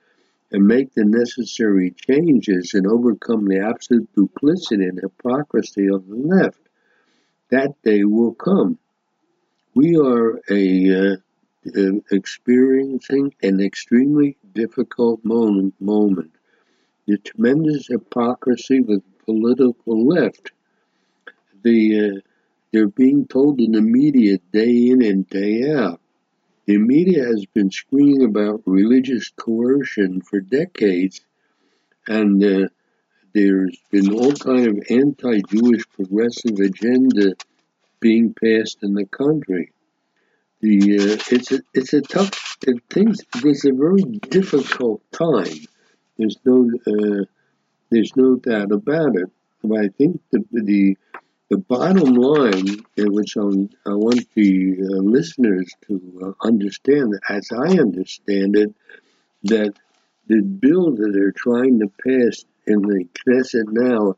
and 0.51 0.65
make 0.65 0.91
the 0.95 1.05
necessary 1.05 1.91
changes 1.91 2.73
and 2.73 2.87
overcome 2.87 3.45
the 3.45 3.59
absolute 3.59 4.09
duplicity 4.15 4.85
and 4.85 4.99
hypocrisy 4.99 5.87
of 5.87 6.07
the 6.07 6.15
left. 6.15 6.59
That 7.51 7.79
day 7.83 8.03
will 8.03 8.33
come. 8.33 8.79
We 9.75 9.97
are 9.97 10.41
a, 10.49 11.13
uh, 11.13 11.15
experiencing 12.11 13.35
an 13.43 13.61
extremely 13.61 14.37
difficult 14.51 15.23
moment, 15.23 15.75
moment. 15.79 16.31
The 17.05 17.17
tremendous 17.19 17.87
hypocrisy 17.87 18.79
with 18.81 19.03
political 19.25 20.07
left. 20.07 20.51
The 21.63 21.99
uh, 21.99 22.19
they're 22.71 22.87
being 22.87 23.27
told 23.27 23.59
in 23.59 23.71
the 23.73 23.81
media 23.81 24.39
day 24.51 24.87
in 24.89 25.03
and 25.03 25.27
day 25.29 25.71
out 25.71 25.99
the 26.65 26.77
media 26.77 27.25
has 27.25 27.45
been 27.45 27.71
screaming 27.71 28.23
about 28.23 28.63
religious 28.65 29.29
coercion 29.35 30.21
for 30.21 30.39
decades, 30.39 31.19
and 32.07 32.41
uh, 32.41 32.67
there's 33.33 33.77
been 33.91 34.13
all 34.13 34.31
kind 34.31 34.67
of 34.67 34.83
anti-Jewish 34.89 35.83
progressive 35.89 36.59
agenda 36.59 37.35
being 37.99 38.33
passed 38.33 38.81
in 38.81 38.93
the 38.93 39.05
country. 39.05 39.73
The 40.61 40.77
uh, 40.99 41.35
it's 41.35 41.51
a 41.51 41.59
it's 41.73 41.93
a 41.93 42.01
tough 42.01 42.57
it, 42.65 42.81
things. 42.89 43.19
It's 43.35 43.65
a 43.65 43.73
very 43.73 44.03
difficult 44.03 45.01
time. 45.11 45.59
There's 46.17 46.37
no 46.45 46.69
uh, 46.87 47.25
there's 47.93 48.15
no 48.15 48.35
doubt 48.35 48.71
about 48.71 49.15
it. 49.15 49.29
But 49.63 49.79
I 49.79 49.87
think 49.89 50.21
the 50.31 50.43
the 50.51 50.97
the 51.49 51.57
bottom 51.57 52.15
line, 52.15 52.83
which 52.97 53.35
I'm, 53.35 53.69
i 53.85 53.93
want 53.93 54.25
the 54.33 54.75
uh, 54.81 55.01
listeners 55.01 55.71
to 55.87 56.35
uh, 56.41 56.47
understand, 56.47 57.13
as 57.29 57.49
I 57.51 57.77
understand 57.77 58.55
it, 58.55 58.73
that 59.43 59.73
the 60.27 60.41
bill 60.41 60.95
that 60.95 61.11
they're 61.13 61.31
trying 61.31 61.79
to 61.79 61.91
pass 62.03 62.43
in 62.65 62.81
the 62.81 63.05
Knesset 63.27 63.67
now 63.67 64.15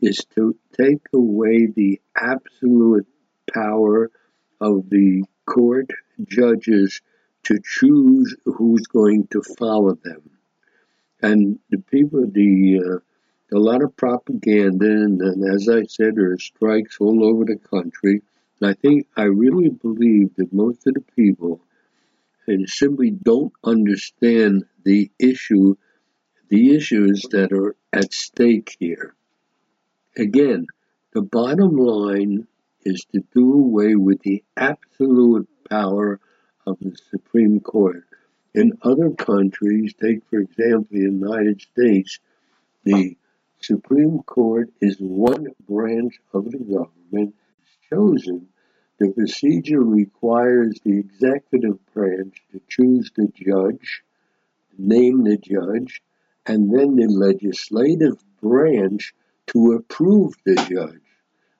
is 0.00 0.18
to 0.36 0.56
take 0.78 1.02
away 1.12 1.66
the 1.66 2.00
absolute 2.14 3.06
power 3.52 4.10
of 4.60 4.88
the 4.90 5.24
court 5.46 5.90
judges 6.28 7.00
to 7.44 7.58
choose 7.64 8.36
who's 8.44 8.86
going 8.86 9.26
to 9.28 9.42
follow 9.58 9.94
them. 9.94 10.30
And 11.22 11.58
the 11.70 11.78
people, 11.78 12.26
the 12.30 12.80
uh, 12.84 12.98
a 13.52 13.58
lot 13.58 13.82
of 13.82 13.96
propaganda, 13.96 14.86
and, 14.86 15.20
and 15.20 15.54
as 15.54 15.68
I 15.68 15.84
said, 15.84 16.16
there 16.16 16.32
are 16.32 16.38
strikes 16.38 16.96
all 17.00 17.24
over 17.24 17.44
the 17.44 17.56
country. 17.56 18.22
And 18.60 18.70
I 18.70 18.74
think 18.74 19.06
I 19.16 19.24
really 19.24 19.68
believe 19.68 20.34
that 20.36 20.52
most 20.52 20.86
of 20.86 20.94
the 20.94 21.04
people 21.14 21.60
simply 22.66 23.10
don't 23.10 23.52
understand 23.64 24.64
the 24.84 25.10
issue, 25.18 25.76
the 26.48 26.74
issues 26.74 27.22
that 27.30 27.52
are 27.52 27.76
at 27.92 28.12
stake 28.12 28.76
here. 28.78 29.14
Again, 30.16 30.66
the 31.12 31.22
bottom 31.22 31.76
line 31.76 32.46
is 32.84 33.04
to 33.12 33.22
do 33.34 33.52
away 33.52 33.94
with 33.96 34.22
the 34.22 34.44
absolute 34.56 35.48
power 35.68 36.20
of 36.66 36.78
the 36.80 36.96
Supreme 37.10 37.60
Court. 37.60 38.04
In 38.54 38.78
other 38.82 39.10
countries, 39.10 39.94
take 40.00 40.24
for 40.30 40.38
example 40.38 40.86
the 40.90 41.00
United 41.00 41.60
States, 41.60 42.20
the 42.84 43.16
Supreme 43.60 44.22
Court 44.22 44.70
is 44.80 44.96
one 44.98 45.48
branch 45.68 46.20
of 46.32 46.50
the 46.50 46.58
government 46.58 47.34
chosen. 47.90 48.48
The 48.98 49.12
procedure 49.12 49.82
requires 49.82 50.80
the 50.84 50.98
executive 50.98 51.78
branch 51.92 52.42
to 52.52 52.60
choose 52.68 53.10
the 53.14 53.28
judge, 53.34 54.02
name 54.78 55.24
the 55.24 55.36
judge, 55.36 56.02
and 56.46 56.72
then 56.72 56.96
the 56.96 57.08
legislative 57.08 58.22
branch 58.40 59.14
to 59.48 59.72
approve 59.72 60.34
the 60.44 60.54
judge. 60.54 61.00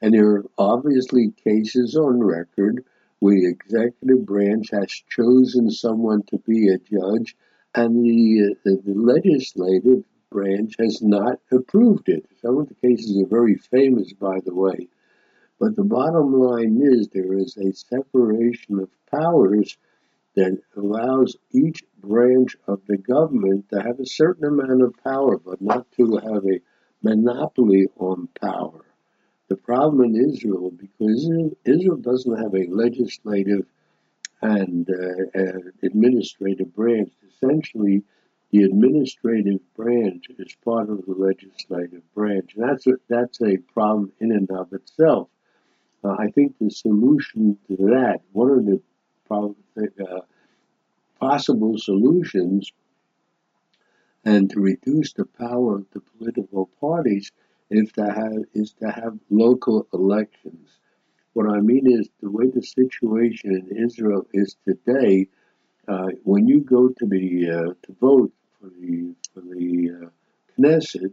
And 0.01 0.15
there 0.15 0.31
are 0.31 0.45
obviously 0.59 1.33
cases 1.45 1.97
on 1.97 2.21
record 2.21 2.85
where 3.19 3.35
the 3.35 3.49
executive 3.49 4.27
branch 4.27 4.71
has 4.71 4.91
chosen 5.09 5.71
someone 5.71 6.23
to 6.25 6.39
be 6.39 6.69
a 6.69 6.79
judge, 6.79 7.37
and 7.75 8.05
the, 8.05 8.55
uh, 8.55 8.71
the 8.85 8.95
legislative 8.95 10.05
branch 10.37 10.75
has 10.79 11.01
not 11.01 11.39
approved 11.51 12.11
it. 12.11 12.27
Some 12.43 12.59
of 12.59 12.69
the 12.69 12.75
cases 12.75 13.19
are 13.23 13.27
very 13.39 13.57
famous, 13.57 14.13
by 14.13 14.39
the 14.45 14.55
way. 14.55 14.89
But 15.59 15.77
the 15.77 15.85
bottom 15.99 16.35
line 16.35 16.79
is 16.83 17.09
there 17.09 17.39
is 17.39 17.57
a 17.57 17.73
separation 17.73 18.81
of 18.81 18.91
powers 19.11 19.79
that 20.35 20.61
allows 20.77 21.39
each 21.53 21.83
branch 21.99 22.55
of 22.69 22.83
the 22.87 22.99
government 22.99 23.71
to 23.71 23.81
have 23.81 23.99
a 23.99 24.05
certain 24.05 24.45
amount 24.45 24.83
of 24.83 24.93
power, 25.03 25.39
but 25.39 25.63
not 25.63 25.91
to 25.93 26.17
have 26.17 26.45
a 26.45 26.61
monopoly 27.03 27.87
on 27.97 28.29
power. 28.39 28.85
The 29.49 29.57
problem 29.57 30.05
in 30.05 30.31
Israel, 30.31 30.71
because 30.71 31.31
Israel, 31.65 31.97
doesn't 31.97 32.43
have 32.43 32.55
a 32.55 32.69
legislative 32.69 33.65
and 34.43 34.87
uh, 34.91 35.41
uh, 35.41 35.61
administrative 35.83 36.75
branch, 36.77 37.11
essentially 37.27 38.03
the 38.51 38.63
administrative 38.63 39.61
branch 39.75 40.27
is 40.39 40.57
part 40.65 40.89
of 40.89 41.05
the 41.05 41.15
legislative 41.15 42.03
branch. 42.15 42.55
That's 42.57 42.87
a, 42.87 42.93
that's 43.09 43.41
a 43.43 43.57
problem 43.59 44.13
in 44.21 44.33
and 44.33 44.51
of 44.51 44.73
itself. 44.73 45.29
Uh, 46.05 46.15
I 46.19 46.31
think 46.31 46.57
the 46.61 46.71
solution 46.71 47.59
to 47.69 47.77
that, 47.77 48.21
one 48.33 48.51
of 48.51 48.67
the 48.67 48.81
uh, 49.31 50.21
possible 51.19 51.79
solutions, 51.79 52.73
and 54.25 54.51
to 54.51 54.61
reduce 54.61 55.13
the 55.13 55.25
power 55.25 55.77
of 55.77 55.87
the 55.93 56.01
political 56.01 56.71
parties, 56.81 57.33
is 57.71 57.91
to 57.93 58.05
have 58.05 58.45
is 58.55 58.73
to 58.75 58.91
have 58.91 59.19
local 59.31 59.87
elections. 59.93 60.69
What 61.33 61.51
I 61.51 61.61
mean 61.61 61.91
is 61.91 62.09
the 62.21 62.31
way 62.31 62.49
the 62.49 62.63
situation 62.63 63.67
in 63.71 63.85
Israel 63.85 64.27
is 64.33 64.57
today. 64.67 65.29
Uh, 65.89 66.09
when 66.25 66.49
you 66.49 66.61
go 66.61 66.89
to 66.89 67.07
the 67.07 67.49
uh, 67.49 67.75
to 67.87 67.97
vote 68.01 68.33
for 68.61 68.69
the 68.69 69.15
for 69.33 69.41
the 69.41 69.91
uh, 70.03 70.09
Knesset, 70.59 71.13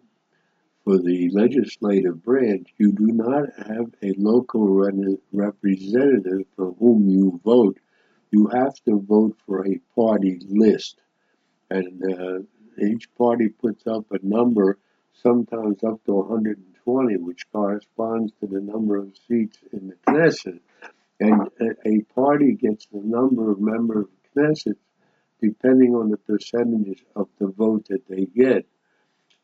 for 0.83 0.97
the 0.97 1.29
legislative 1.31 2.23
branch, 2.23 2.73
you 2.77 2.91
do 2.91 3.07
not 3.07 3.43
have 3.57 3.93
a 4.01 4.13
local 4.17 4.67
re- 4.67 5.17
representative 5.31 6.47
for 6.55 6.73
whom 6.79 7.07
you 7.07 7.39
vote. 7.45 7.77
You 8.31 8.47
have 8.47 8.73
to 8.85 8.99
vote 8.99 9.37
for 9.45 9.65
a 9.67 9.79
party 9.95 10.41
list, 10.49 10.99
and 11.69 12.01
uh, 12.11 12.83
each 12.83 13.13
party 13.15 13.49
puts 13.49 13.85
up 13.85 14.05
a 14.11 14.17
number, 14.23 14.79
sometimes 15.13 15.83
up 15.83 16.03
to 16.05 16.13
120, 16.13 17.17
which 17.17 17.45
corresponds 17.51 18.33
to 18.39 18.47
the 18.47 18.59
number 18.59 18.97
of 18.97 19.15
seats 19.27 19.59
in 19.71 19.89
the 19.89 19.95
Knesset. 20.07 20.59
And 21.19 21.47
a, 21.61 21.87
a 21.87 22.01
party 22.15 22.53
gets 22.55 22.87
the 22.87 23.01
number 23.03 23.51
of 23.51 23.61
members 23.61 24.07
Knesset 24.35 24.75
depending 25.43 25.93
on 25.93 26.09
the 26.09 26.17
percentages 26.17 27.03
of 27.17 27.27
the 27.37 27.47
vote 27.47 27.85
that 27.89 28.07
they 28.07 28.25
get. 28.25 28.65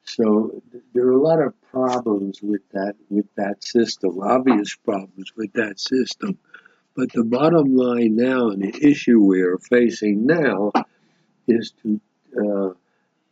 So 0.04 0.64
there 0.94 1.08
are 1.08 1.12
a 1.12 1.22
lot 1.22 1.42
of 1.42 1.54
problems 1.72 2.40
with 2.42 2.62
that 2.72 2.96
with 3.10 3.28
that 3.36 3.64
system, 3.64 4.20
obvious 4.22 4.76
problems 4.76 5.34
with 5.36 5.52
that 5.54 5.78
system. 5.80 6.40
But 6.96 7.12
the 7.12 7.26
bottom 7.26 7.76
line 7.76 8.16
now, 8.16 8.50
and 8.50 8.64
the 8.64 8.74
issue 8.82 9.20
we're 9.20 9.58
facing 9.58 10.26
now, 10.26 10.72
is 11.48 11.74
to 11.84 12.02
uh, 12.36 12.74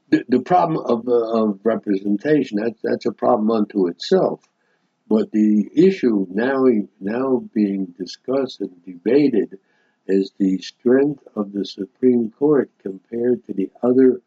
the, 0.09 0.25
the 0.27 0.39
problem 0.41 0.85
of, 0.85 1.07
uh, 1.07 1.41
of 1.41 1.59
representation. 1.63 2.59
That's 2.61 2.79
that's 2.83 3.05
a 3.05 3.13
problem 3.13 3.49
unto 3.49 3.87
itself. 3.87 4.41
But 5.07 5.31
the 5.31 5.69
issue 5.73 6.27
now 6.29 6.65
now 6.99 7.43
being 7.53 7.95
discussed 7.97 8.59
and 8.59 8.83
debated 8.85 9.57
is 10.07 10.31
the 10.37 10.57
strength 10.59 11.23
of 11.35 11.51
the 11.51 11.65
Supreme 11.65 12.31
Court 12.31 12.69
compared 12.81 13.45
to 13.45 13.53
the 13.53 13.69
other 13.83 14.21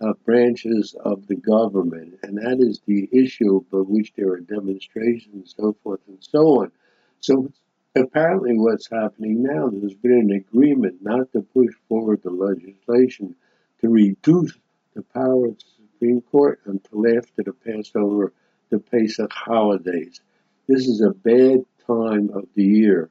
uh, 0.00 0.12
branches 0.24 0.94
of 1.04 1.26
the 1.26 1.36
government. 1.36 2.18
And 2.22 2.38
that 2.38 2.58
is 2.60 2.80
the 2.86 3.08
issue 3.12 3.64
for 3.70 3.82
which 3.82 4.12
there 4.16 4.32
are 4.32 4.40
demonstrations 4.40 5.34
and 5.34 5.48
so 5.48 5.76
forth 5.82 6.00
and 6.08 6.18
so 6.20 6.62
on. 6.62 6.72
So 7.20 7.52
apparently 7.94 8.52
what's 8.54 8.90
happening 8.90 9.42
now, 9.42 9.68
there's 9.68 9.94
been 9.94 10.30
an 10.30 10.30
agreement 10.30 11.02
not 11.02 11.32
to 11.32 11.42
push 11.42 11.74
forward 11.88 12.22
the 12.22 12.30
legislation 12.30 13.34
to 13.80 13.88
reduce 13.88 14.52
the 14.94 15.02
power 15.02 15.46
of 15.46 15.58
the 15.58 15.64
Supreme 15.76 16.20
Court 16.22 16.60
until 16.64 17.18
after 17.18 17.42
the 17.42 17.52
Passover, 17.52 18.32
the 18.70 18.78
Pesach 18.78 19.32
holidays. 19.32 20.20
This 20.66 20.86
is 20.86 21.00
a 21.00 21.10
bad 21.10 21.64
time 21.86 22.30
of 22.32 22.46
the 22.54 22.64
year 22.64 23.10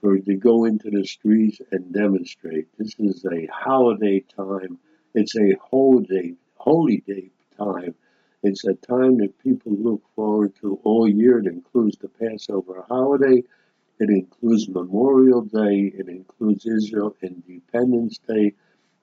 for 0.00 0.18
to 0.18 0.34
go 0.36 0.64
into 0.64 0.90
the 0.90 1.04
streets 1.04 1.60
and 1.70 1.92
demonstrate. 1.92 2.66
This 2.78 2.94
is 2.98 3.24
a 3.26 3.46
holiday 3.52 4.20
time. 4.20 4.78
It's 5.14 5.36
a 5.36 5.56
holy 5.60 6.36
holy 6.54 7.02
day 7.06 7.30
time. 7.56 7.94
It's 8.42 8.64
a 8.64 8.74
time 8.74 9.18
that 9.18 9.38
people 9.38 9.72
look 9.72 10.02
forward 10.14 10.54
to 10.62 10.80
all 10.84 11.08
year. 11.08 11.38
It 11.38 11.46
includes 11.46 11.98
the 11.98 12.08
Passover 12.08 12.84
holiday. 12.88 13.42
It 13.98 14.08
includes 14.08 14.68
Memorial 14.68 15.42
Day. 15.42 15.92
It 15.94 16.08
includes 16.08 16.64
Israel 16.64 17.14
Independence 17.22 18.18
Day. 18.26 18.54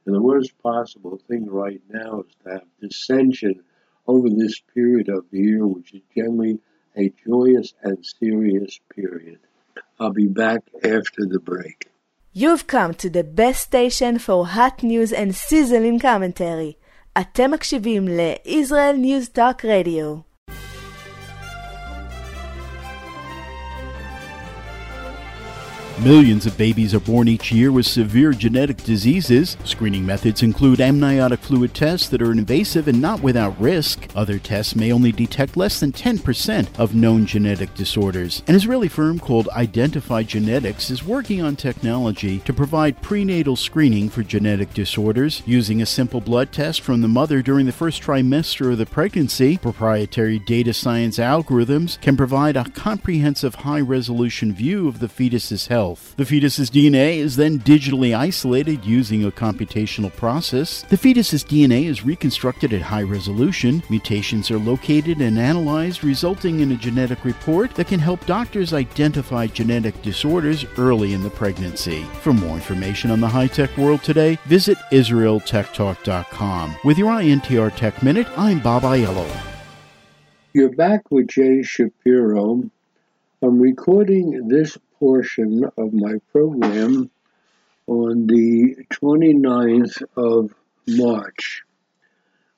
And 0.05 0.15
the 0.15 0.21
worst 0.21 0.57
possible 0.63 1.19
thing 1.27 1.45
right 1.47 1.81
now 1.89 2.21
is 2.21 2.35
to 2.43 2.49
have 2.51 2.63
dissension 2.81 3.63
over 4.07 4.29
this 4.29 4.59
period 4.73 5.09
of 5.09 5.25
the 5.29 5.39
year, 5.39 5.67
which 5.67 5.93
is 5.93 6.01
generally 6.15 6.59
a 6.95 7.13
joyous 7.27 7.73
and 7.83 8.03
serious 8.03 8.79
period. 8.95 9.39
I'll 10.00 10.12
be 10.12 10.26
back 10.26 10.60
after 10.84 11.22
the 11.32 11.38
break. 11.38 11.78
You've 12.32 12.66
come 12.66 12.94
to 12.94 13.10
the 13.10 13.24
best 13.24 13.60
station 13.60 14.18
for 14.18 14.46
hot 14.46 14.82
news 14.82 15.12
and 15.12 15.34
sizzling 15.34 15.98
commentary. 16.00 16.76
אתם 17.20 17.50
מקשיבים 17.50 18.08
ל-Israel 18.08 18.96
News 18.96 19.28
Talk 19.28 19.64
Radio. 19.64 20.24
Millions 26.07 26.45
of 26.45 26.57
babies 26.57 26.93
are 26.93 27.01
born 27.01 27.27
each 27.27 27.51
year 27.51 27.69
with 27.69 27.85
severe 27.85 28.31
genetic 28.31 28.77
diseases. 28.77 29.57
Screening 29.65 30.05
methods 30.05 30.41
include 30.41 30.79
amniotic 30.79 31.41
fluid 31.41 31.73
tests 31.73 32.07
that 32.07 32.21
are 32.21 32.31
invasive 32.31 32.87
and 32.87 33.01
not 33.01 33.19
without 33.21 33.59
risk. 33.59 34.07
Other 34.15 34.39
tests 34.39 34.73
may 34.73 34.93
only 34.93 35.11
detect 35.11 35.57
less 35.57 35.81
than 35.81 35.91
10% 35.91 36.69
of 36.79 36.95
known 36.95 37.25
genetic 37.25 37.73
disorders. 37.73 38.41
An 38.47 38.55
Israeli 38.55 38.87
firm 38.87 39.19
called 39.19 39.49
Identifai 39.51 40.25
Genetics 40.25 40.89
is 40.89 41.03
working 41.03 41.41
on 41.41 41.57
technology 41.57 42.39
to 42.39 42.53
provide 42.53 43.01
prenatal 43.01 43.57
screening 43.57 44.07
for 44.07 44.23
genetic 44.23 44.73
disorders 44.73 45.43
using 45.45 45.81
a 45.81 45.85
simple 45.85 46.21
blood 46.21 46.53
test 46.53 46.79
from 46.79 47.01
the 47.01 47.09
mother 47.09 47.41
during 47.41 47.65
the 47.65 47.73
first 47.73 48.01
trimester 48.01 48.71
of 48.71 48.77
the 48.77 48.85
pregnancy. 48.85 49.57
Proprietary 49.57 50.39
data 50.39 50.73
science 50.73 51.17
algorithms 51.17 51.99
can 51.99 52.15
provide 52.15 52.55
a 52.55 52.69
comprehensive 52.69 53.55
high 53.55 53.81
resolution 53.81 54.53
view 54.53 54.87
of 54.87 54.99
the 54.99 55.09
fetus's 55.09 55.67
health 55.67 55.96
health. 56.07 56.15
The 56.17 56.25
fetus's 56.25 56.69
DNA 56.69 57.17
is 57.17 57.35
then 57.35 57.59
digitally 57.59 58.15
isolated 58.15 58.85
using 58.85 59.25
a 59.25 59.31
computational 59.31 60.15
process. 60.15 60.83
The 60.83 60.97
fetus's 60.97 61.43
DNA 61.43 61.85
is 61.85 62.05
reconstructed 62.05 62.73
at 62.73 62.81
high 62.81 63.03
resolution. 63.03 63.83
Mutations 63.89 64.49
are 64.51 64.59
located 64.59 65.19
and 65.21 65.37
analyzed, 65.37 66.03
resulting 66.03 66.59
in 66.61 66.71
a 66.71 66.75
genetic 66.75 67.23
report 67.23 67.75
that 67.75 67.87
can 67.87 67.99
help 67.99 68.25
doctors 68.25 68.73
identify 68.73 69.47
genetic 69.47 70.01
disorders 70.01 70.65
early 70.77 71.13
in 71.13 71.21
the 71.21 71.29
pregnancy. 71.29 72.03
For 72.21 72.33
more 72.33 72.55
information 72.55 73.11
on 73.11 73.19
the 73.19 73.27
high 73.27 73.47
tech 73.47 73.75
world 73.77 74.03
today, 74.03 74.37
visit 74.45 74.77
IsraelTechTalk.com. 74.91 76.75
With 76.83 76.97
your 76.97 77.11
INTR 77.11 77.75
Tech 77.75 78.01
Minute, 78.03 78.27
I'm 78.37 78.59
Bob 78.59 78.83
Aiello. 78.83 79.27
You're 80.53 80.73
back 80.73 81.11
with 81.11 81.27
Jay 81.27 81.61
Shapiro. 81.61 82.63
I'm 83.43 83.59
recording 83.61 84.47
this 84.47 84.75
portion 84.99 85.63
of 85.77 85.93
my 85.93 86.15
program 86.31 87.09
on 87.87 88.27
the 88.27 88.75
29th 88.91 90.03
of 90.15 90.53
March, 90.87 91.63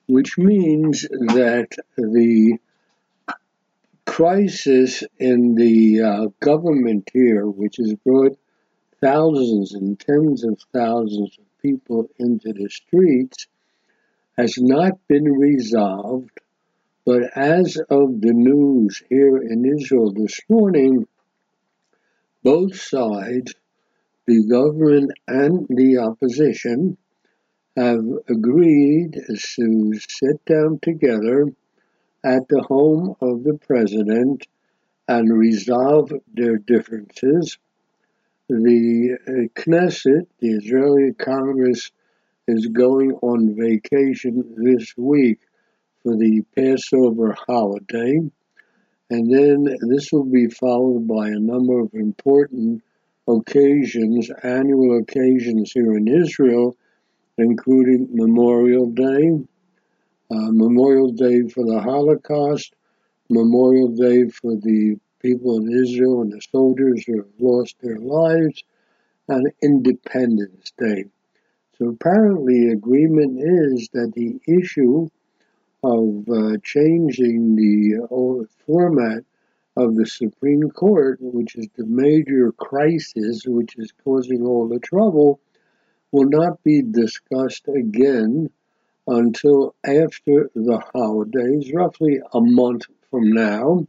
which 0.06 0.36
means 0.38 1.02
that 1.02 1.68
the 1.96 2.58
crisis 4.06 5.04
in 5.18 5.54
the 5.54 6.02
uh, 6.02 6.26
government 6.40 7.08
here, 7.12 7.46
which 7.46 7.76
has 7.76 7.94
brought 8.04 8.36
thousands 9.00 9.72
and 9.74 9.98
tens 9.98 10.44
of 10.44 10.60
thousands 10.72 11.38
of 11.38 11.44
people 11.62 12.08
into 12.18 12.52
the 12.52 12.68
streets, 12.68 13.46
has 14.36 14.54
not 14.58 14.92
been 15.08 15.24
resolved. 15.24 16.30
But 17.04 17.22
as 17.36 17.76
of 17.88 18.20
the 18.20 18.32
news 18.32 19.02
here 19.08 19.38
in 19.38 19.64
Israel 19.64 20.12
this 20.12 20.40
morning, 20.48 21.06
both 22.42 22.76
sides, 22.80 23.54
the 24.26 24.44
government 24.48 25.12
and 25.26 25.66
the 25.68 25.98
opposition, 25.98 26.96
have 27.76 28.04
agreed 28.28 29.12
to 29.56 29.92
sit 30.08 30.44
down 30.44 30.78
together 30.82 31.46
at 32.24 32.48
the 32.48 32.62
home 32.62 33.14
of 33.20 33.42
the 33.44 33.58
president 33.66 34.46
and 35.08 35.32
resolve 35.36 36.12
their 36.34 36.56
differences. 36.58 37.58
The 38.48 39.48
Knesset, 39.56 40.26
the 40.40 40.50
Israeli 40.50 41.12
Congress, 41.14 41.90
is 42.48 42.66
going 42.66 43.12
on 43.22 43.56
vacation 43.56 44.54
this 44.56 44.92
week 44.96 45.38
for 46.02 46.16
the 46.16 46.42
Passover 46.56 47.36
holiday. 47.46 48.18
And 49.10 49.28
then 49.28 49.76
this 49.88 50.12
will 50.12 50.24
be 50.24 50.48
followed 50.48 51.08
by 51.08 51.28
a 51.28 51.38
number 51.38 51.80
of 51.80 51.92
important 51.94 52.82
occasions, 53.26 54.30
annual 54.44 54.98
occasions 54.98 55.72
here 55.72 55.96
in 55.96 56.06
Israel, 56.06 56.76
including 57.36 58.08
Memorial 58.12 58.86
Day, 58.90 59.40
uh, 60.30 60.50
Memorial 60.52 61.10
Day 61.10 61.42
for 61.48 61.64
the 61.64 61.80
Holocaust, 61.80 62.74
Memorial 63.28 63.88
Day 63.88 64.28
for 64.28 64.54
the 64.54 64.96
people 65.20 65.56
in 65.58 65.72
Israel 65.72 66.22
and 66.22 66.32
the 66.32 66.40
soldiers 66.50 67.04
who 67.04 67.16
have 67.16 67.32
lost 67.40 67.76
their 67.80 67.98
lives, 67.98 68.62
and 69.28 69.50
Independence 69.60 70.72
Day. 70.78 71.04
So 71.78 71.88
apparently, 71.88 72.68
agreement 72.68 73.38
is 73.40 73.88
that 73.92 74.12
the 74.14 74.40
issue 74.46 75.08
of 75.82 76.28
uh, 76.28 76.56
changing 76.62 77.56
the 77.56 78.02
uh, 78.02 78.44
format 78.66 79.24
of 79.76 79.96
the 79.96 80.06
Supreme 80.06 80.70
Court, 80.70 81.18
which 81.20 81.56
is 81.56 81.68
the 81.76 81.86
major 81.86 82.52
crisis 82.52 83.44
which 83.46 83.76
is 83.78 83.92
causing 84.04 84.44
all 84.44 84.68
the 84.68 84.80
trouble, 84.80 85.40
will 86.12 86.28
not 86.28 86.62
be 86.64 86.82
discussed 86.82 87.66
again 87.68 88.50
until 89.06 89.74
after 89.84 90.50
the 90.54 90.82
holidays, 90.92 91.72
roughly 91.72 92.20
a 92.32 92.40
month 92.40 92.86
from 93.10 93.32
now. 93.32 93.86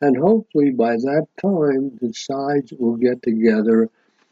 And 0.00 0.16
hopefully 0.16 0.70
by 0.70 0.96
that 0.96 1.28
time, 1.40 1.96
the 2.00 2.12
sides 2.12 2.72
will 2.78 2.96
get 2.96 3.22
together 3.22 3.88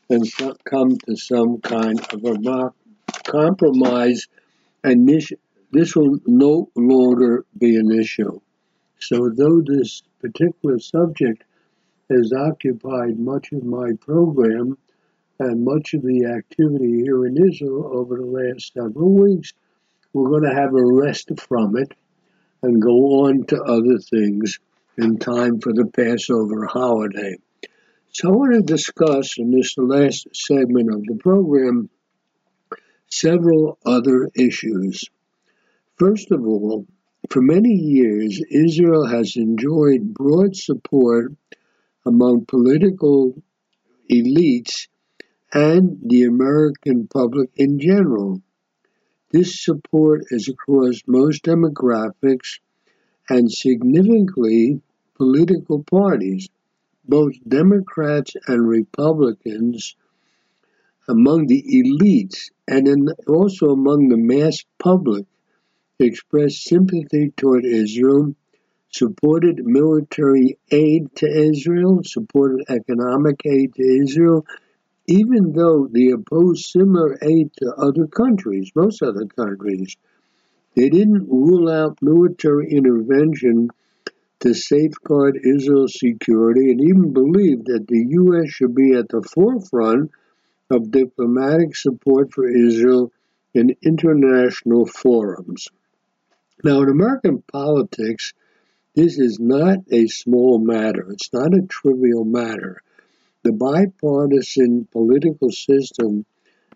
and 0.08 0.26
come 0.64 0.98
to 0.98 1.16
some 1.16 1.60
kind 1.60 2.00
of 2.12 2.24
a 2.24 2.72
compromise, 3.24 4.26
and 4.82 5.04
this, 5.72 5.94
will 5.94 6.18
no 6.26 6.70
longer 6.74 7.44
be 7.56 7.76
an 7.76 7.90
issue. 7.90 8.40
So, 8.98 9.30
though 9.30 9.62
this 9.64 10.02
particular 10.20 10.78
subject 10.78 11.44
has 12.10 12.32
occupied 12.32 13.18
much 13.18 13.52
of 13.52 13.64
my 13.64 13.92
program 14.00 14.76
and 15.38 15.64
much 15.64 15.94
of 15.94 16.02
the 16.02 16.26
activity 16.26 17.02
here 17.02 17.24
in 17.24 17.36
Israel 17.36 17.90
over 17.92 18.16
the 18.16 18.26
last 18.26 18.72
several 18.74 19.10
weeks, 19.10 19.52
we're 20.12 20.28
going 20.28 20.50
to 20.50 20.60
have 20.60 20.74
a 20.74 20.84
rest 20.84 21.30
from 21.38 21.76
it 21.76 21.92
and 22.62 22.82
go 22.82 23.24
on 23.24 23.44
to 23.46 23.62
other 23.62 23.98
things 23.98 24.58
in 24.98 25.18
time 25.18 25.60
for 25.60 25.72
the 25.72 25.86
Passover 25.86 26.66
holiday. 26.66 27.36
So 28.12 28.28
I 28.28 28.32
want 28.32 28.54
to 28.54 28.62
discuss 28.62 29.38
in 29.38 29.50
this 29.50 29.78
last 29.78 30.26
segment 30.34 30.92
of 30.92 31.04
the 31.04 31.14
program 31.14 31.88
several 33.08 33.78
other 33.86 34.28
issues. 34.34 35.04
First 36.00 36.30
of 36.30 36.46
all, 36.46 36.86
for 37.28 37.42
many 37.42 37.74
years, 37.74 38.42
Israel 38.50 39.06
has 39.06 39.36
enjoyed 39.36 40.14
broad 40.14 40.56
support 40.56 41.34
among 42.06 42.46
political 42.46 43.34
elites 44.10 44.88
and 45.52 45.98
the 46.02 46.24
American 46.24 47.06
public 47.06 47.50
in 47.54 47.78
general. 47.78 48.40
This 49.30 49.62
support 49.62 50.22
is 50.30 50.48
across 50.48 51.02
most 51.06 51.44
demographics 51.44 52.60
and 53.28 53.52
significantly 53.52 54.80
political 55.16 55.82
parties, 55.82 56.48
both 57.04 57.34
Democrats 57.46 58.36
and 58.46 58.66
Republicans, 58.66 59.96
among 61.06 61.46
the 61.46 61.62
elites 61.62 62.48
and 62.66 62.88
in, 62.88 63.08
also 63.26 63.66
among 63.66 64.08
the 64.08 64.16
mass 64.16 64.64
public, 64.78 65.26
expressed 66.00 66.64
sympathy 66.64 67.32
toward 67.36 67.64
Israel, 67.64 68.34
supported 68.90 69.64
military 69.64 70.58
aid 70.70 71.14
to 71.16 71.26
Israel, 71.26 72.00
supported 72.04 72.64
economic 72.68 73.40
aid 73.44 73.74
to 73.74 73.82
Israel, 73.82 74.44
even 75.06 75.52
though 75.52 75.88
they 75.90 76.08
opposed 76.10 76.66
similar 76.66 77.18
aid 77.22 77.50
to 77.58 77.72
other 77.76 78.06
countries, 78.06 78.70
most 78.74 79.02
other 79.02 79.26
countries. 79.26 79.96
They 80.74 80.88
didn't 80.88 81.28
rule 81.28 81.68
out 81.68 81.98
military 82.00 82.70
intervention 82.70 83.70
to 84.40 84.54
safeguard 84.54 85.38
Israel's 85.44 85.98
security 85.98 86.70
and 86.70 86.80
even 86.80 87.12
believed 87.12 87.66
that 87.66 87.86
the 87.86 88.06
U.S. 88.08 88.48
should 88.48 88.74
be 88.74 88.92
at 88.92 89.08
the 89.08 89.22
forefront 89.22 90.10
of 90.70 90.90
diplomatic 90.90 91.76
support 91.76 92.32
for 92.32 92.48
Israel 92.48 93.12
in 93.52 93.76
international 93.82 94.86
forums. 94.86 95.68
Now, 96.62 96.82
in 96.82 96.88
American 96.88 97.42
politics, 97.42 98.34
this 98.94 99.18
is 99.18 99.38
not 99.40 99.78
a 99.90 100.06
small 100.08 100.58
matter. 100.58 101.10
It's 101.10 101.32
not 101.32 101.54
a 101.54 101.66
trivial 101.66 102.24
matter. 102.24 102.82
The 103.42 103.52
bipartisan 103.52 104.86
political 104.90 105.50
system 105.50 106.26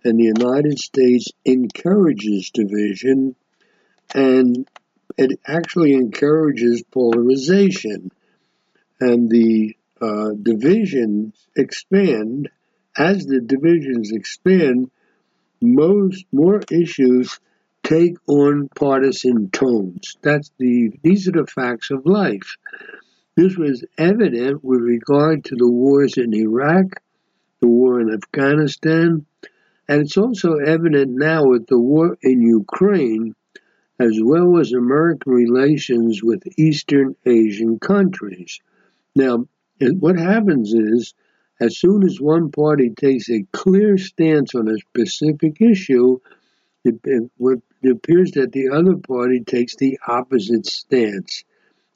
in 0.05 0.17
the 0.17 0.25
United 0.25 0.79
States 0.79 1.29
encourages 1.45 2.51
division 2.51 3.37
and 4.15 4.69
it 5.19 5.39
actually 5.47 5.95
encourages 5.95 6.83
polarization. 6.91 8.11
And 9.01 9.29
the 9.29 9.77
uh, 10.01 10.31
divisions 10.41 11.35
expand. 11.57 12.49
As 12.97 13.27
the 13.27 13.41
divisions 13.41 14.13
expand, 14.13 14.91
most 15.61 16.25
more 16.33 16.61
issues 16.71 17.41
take 17.85 18.17
on 18.27 18.69
partisan 18.75 19.51
tones. 19.51 20.17
That's 20.23 20.51
the 20.59 20.91
these 21.03 21.29
are 21.29 21.33
the 21.33 21.47
facts 21.47 21.91
of 21.91 22.07
life. 22.07 22.57
This 23.37 23.57
was 23.57 23.85
evident 23.99 24.65
with 24.65 24.81
regard 24.81 25.45
to 25.45 25.57
the 25.57 25.69
wars 25.71 26.17
in 26.17 26.35
Iraq, 26.35 27.01
the 27.61 27.69
war 27.69 28.01
in 28.01 28.13
Afghanistan, 28.13 29.27
and 29.89 30.01
it's 30.01 30.17
also 30.17 30.55
evident 30.55 31.11
now 31.13 31.45
with 31.45 31.67
the 31.67 31.79
war 31.79 32.17
in 32.23 32.41
Ukraine, 32.41 33.35
as 33.99 34.19
well 34.23 34.59
as 34.59 34.73
American 34.73 35.33
relations 35.33 36.23
with 36.23 36.43
Eastern 36.59 37.17
Asian 37.27 37.79
countries. 37.79 38.61
Now, 39.15 39.47
what 39.81 40.19
happens 40.19 40.73
is, 40.73 41.15
as 41.61 41.79
soon 41.79 42.03
as 42.05 42.21
one 42.21 42.51
party 42.51 42.91
takes 42.91 43.29
a 43.29 43.47
clear 43.53 43.99
stance 43.99 44.55
on 44.55 44.69
a 44.69 44.79
specific 44.79 45.61
issue, 45.61 46.19
it, 46.85 47.01
it, 47.05 47.91
appears 47.91 48.33
that 48.33 48.53
the 48.53 48.69
other 48.71 48.97
party 48.97 49.41
takes 49.41 49.77
the 49.77 49.99
opposite 50.07 50.67
stance. 50.67 51.45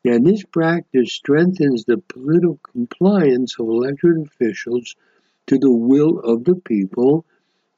And 0.04 0.26
this 0.26 0.42
practice 0.44 1.12
strengthens 1.12 1.84
the 1.84 1.98
political 1.98 2.58
compliance 2.72 3.56
of 3.58 3.68
elected 3.68 4.18
officials 4.18 4.94
to 5.48 5.58
the 5.58 5.70
will 5.70 6.20
of 6.20 6.44
the 6.44 6.54
people. 6.54 7.24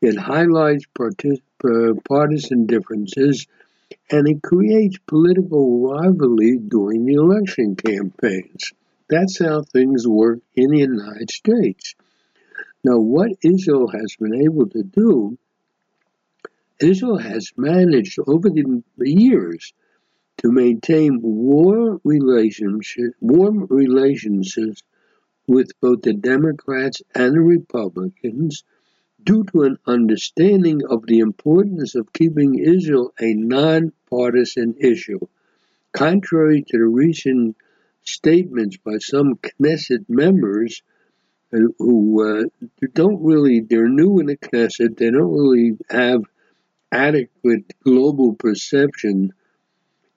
It 0.01 0.17
highlights 0.17 0.85
partic- 0.97 1.43
uh, 1.65 1.95
partisan 2.09 2.67
differences 2.67 3.47
and 4.11 4.29
it 4.29 4.43
creates 4.43 4.99
political 5.07 5.89
rivalry 5.89 6.59
during 6.59 7.05
the 7.05 7.15
election 7.15 7.77
campaigns. 7.77 8.73
That's 9.09 9.39
how 9.39 9.63
things 9.63 10.07
work 10.07 10.41
in 10.55 10.71
the 10.71 10.79
United 10.79 11.31
States. 11.31 11.95
Now, 12.85 12.99
what 12.99 13.31
Israel 13.43 13.89
has 13.89 14.17
been 14.19 14.43
able 14.43 14.69
to 14.69 14.83
do 14.83 15.37
Israel 16.81 17.19
has 17.19 17.53
managed 17.57 18.19
over 18.27 18.49
the 18.49 18.83
years 18.99 19.73
to 20.39 20.51
maintain 20.51 21.21
war 21.21 22.01
relationship, 22.05 23.13
warm 23.21 23.67
relationships 23.69 24.83
with 25.47 25.71
both 25.81 26.03
the 26.03 26.15
Democrats 26.15 27.03
and 27.15 27.35
the 27.35 27.41
Republicans 27.41 28.65
due 29.23 29.45
to 29.53 29.63
an 29.65 29.77
understanding 29.87 30.81
of 30.89 31.05
the 31.07 31.19
importance 31.19 31.95
of 31.95 32.13
keeping 32.13 32.59
Israel 32.59 33.13
a 33.21 33.35
nonpartisan 33.35 34.75
issue. 34.81 35.21
Contrary 35.93 36.63
to 36.63 36.79
the 36.79 36.87
recent 36.87 37.57
statements 38.03 38.79
by 38.79 38.97
some 38.99 39.35
Knesset 39.37 40.07
members 40.09 40.83
uh, 41.53 41.59
who 41.79 41.99
uh, 42.25 42.45
don't 42.95 43.23
really, 43.23 43.61
they're 43.61 43.89
new 43.89 44.21
in 44.21 44.27
the 44.27 44.37
Knesset, 44.37 44.97
they 44.97 45.11
don't 45.11 45.33
really 45.33 45.77
have 45.91 46.23
adequate 46.93 47.73
global 47.83 48.35
perception, 48.35 49.33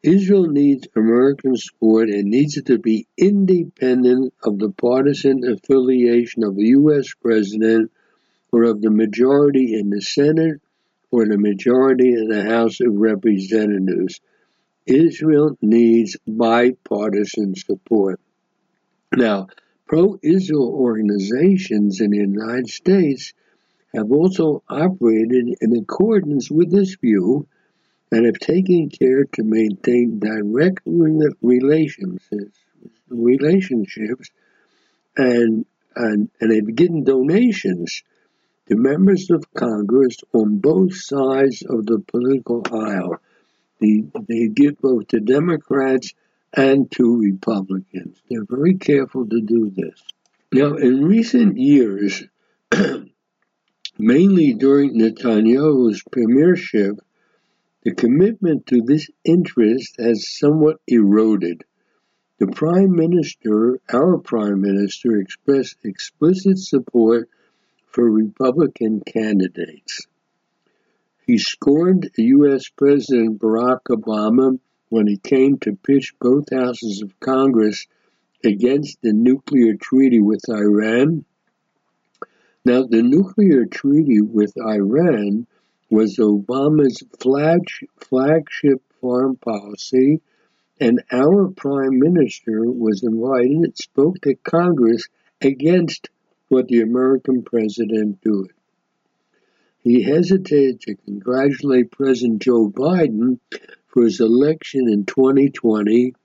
Israel 0.03 0.47
needs 0.47 0.87
American 0.95 1.55
support 1.55 2.09
and 2.09 2.25
needs 2.29 2.57
it 2.57 2.65
to 2.65 2.77
be 2.77 3.07
independent 3.17 4.33
of 4.43 4.59
the 4.59 4.69
partisan 4.69 5.43
affiliation 5.45 6.43
of 6.43 6.55
the 6.55 6.67
U.S. 6.67 7.13
president 7.21 7.91
or 8.51 8.63
of 8.63 8.81
the 8.81 8.91
majority 8.91 9.73
in 9.73 9.89
the 9.89 10.01
Senate 10.01 10.61
or 11.09 11.25
the 11.25 11.37
majority 11.37 12.13
in 12.13 12.27
the 12.27 12.43
House 12.43 12.81
of 12.81 12.93
Representatives. 12.93 14.19
Israel 14.85 15.57
needs 15.61 16.17
bipartisan 16.27 17.55
support. 17.55 18.19
Now, 19.15 19.47
pro 19.87 20.17
Israel 20.21 20.73
organizations 20.73 22.01
in 22.01 22.11
the 22.11 22.17
United 22.17 22.67
States 22.67 23.33
have 23.93 24.11
also 24.11 24.63
operated 24.69 25.55
in 25.61 25.75
accordance 25.75 26.49
with 26.49 26.71
this 26.71 26.95
view 26.95 27.47
and 28.11 28.25
have 28.25 28.39
taken 28.39 28.89
care 28.89 29.25
to 29.25 29.43
maintain 29.43 30.19
direct 30.19 30.79
relationships, 30.85 32.57
relationships 33.09 34.29
and, 35.17 35.65
and, 35.95 36.29
and 36.39 36.55
have 36.55 36.75
given 36.75 37.03
donations 37.03 38.03
to 38.67 38.75
members 38.75 39.29
of 39.29 39.51
Congress 39.53 40.17
on 40.33 40.57
both 40.59 40.95
sides 40.95 41.63
of 41.63 41.85
the 41.85 41.99
political 41.99 42.63
aisle. 42.71 43.17
They, 43.79 44.03
they 44.27 44.47
give 44.47 44.79
both 44.79 45.09
to 45.09 45.19
Democrats 45.19 46.13
and 46.55 46.89
to 46.91 47.19
Republicans. 47.19 48.21
They're 48.29 48.45
very 48.45 48.75
careful 48.75 49.27
to 49.27 49.41
do 49.41 49.71
this. 49.75 50.01
Now, 50.51 50.75
in 50.75 51.03
recent 51.03 51.57
years, 51.57 52.23
mainly 53.97 54.53
during 54.53 54.97
Netanyahu's 54.97 56.03
premiership, 56.11 56.99
the 57.83 57.93
commitment 57.93 58.65
to 58.67 58.81
this 58.81 59.09
interest 59.23 59.95
has 59.99 60.27
somewhat 60.27 60.77
eroded. 60.87 61.63
The 62.39 62.47
Prime 62.47 62.95
Minister, 62.95 63.79
our 63.91 64.17
Prime 64.17 64.61
Minister, 64.61 65.17
expressed 65.17 65.77
explicit 65.83 66.57
support 66.57 67.29
for 67.85 68.09
Republican 68.09 69.01
candidates. 69.01 70.07
He 71.25 71.37
scorned 71.37 72.09
U.S. 72.17 72.67
President 72.69 73.39
Barack 73.39 73.83
Obama 73.89 74.59
when 74.89 75.07
he 75.07 75.17
came 75.17 75.57
to 75.59 75.75
pitch 75.75 76.13
both 76.19 76.51
houses 76.51 77.01
of 77.01 77.19
Congress 77.19 77.87
against 78.43 79.01
the 79.01 79.13
nuclear 79.13 79.75
treaty 79.75 80.19
with 80.19 80.41
Iran. 80.49 81.23
Now, 82.65 82.83
the 82.83 83.03
nuclear 83.03 83.65
treaty 83.65 84.21
with 84.21 84.57
Iran 84.57 85.47
was 85.89 86.15
Obama's 86.17 87.03
flag, 87.19 87.67
flagship 87.97 88.81
foreign 89.01 89.35
policy, 89.35 90.21
and 90.79 91.03
our 91.11 91.49
prime 91.49 91.99
minister 91.99 92.63
was 92.71 93.03
invited 93.03 93.51
and 93.51 93.77
spoke 93.77 94.21
to 94.21 94.35
Congress 94.35 95.09
against 95.41 96.09
what 96.47 96.69
the 96.69 96.79
American 96.79 97.43
president 97.43 98.21
did. 98.21 98.53
He 99.79 100.01
hesitated 100.01 100.79
to 100.81 100.95
congratulate 100.95 101.91
President 101.91 102.41
Joe 102.41 102.69
Biden 102.69 103.39
for 103.87 104.03
his 104.03 104.21
election 104.21 104.87
in 104.87 105.05
2020 105.05 106.15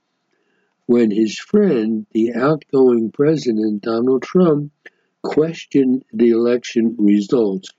when 0.85 1.11
his 1.11 1.37
friend, 1.37 2.05
the 2.13 2.33
outgoing 2.33 3.11
president 3.11 3.81
Donald 3.81 4.23
Trump, 4.23 4.71
questioned 5.23 6.03
the 6.13 6.29
election 6.29 6.95
results. 6.97 7.69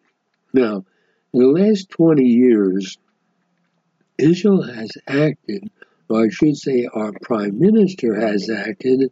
Now, 0.53 0.85
in 1.33 1.41
the 1.41 1.47
last 1.47 1.91
20 1.91 2.25
years, 2.25 2.99
Israel 4.19 4.62
has 4.62 4.91
acted, 5.07 5.71
or 6.09 6.25
I 6.25 6.29
should 6.29 6.57
say, 6.57 6.89
our 6.93 7.12
prime 7.23 7.59
minister 7.59 8.15
has 8.15 8.51
acted 8.51 9.11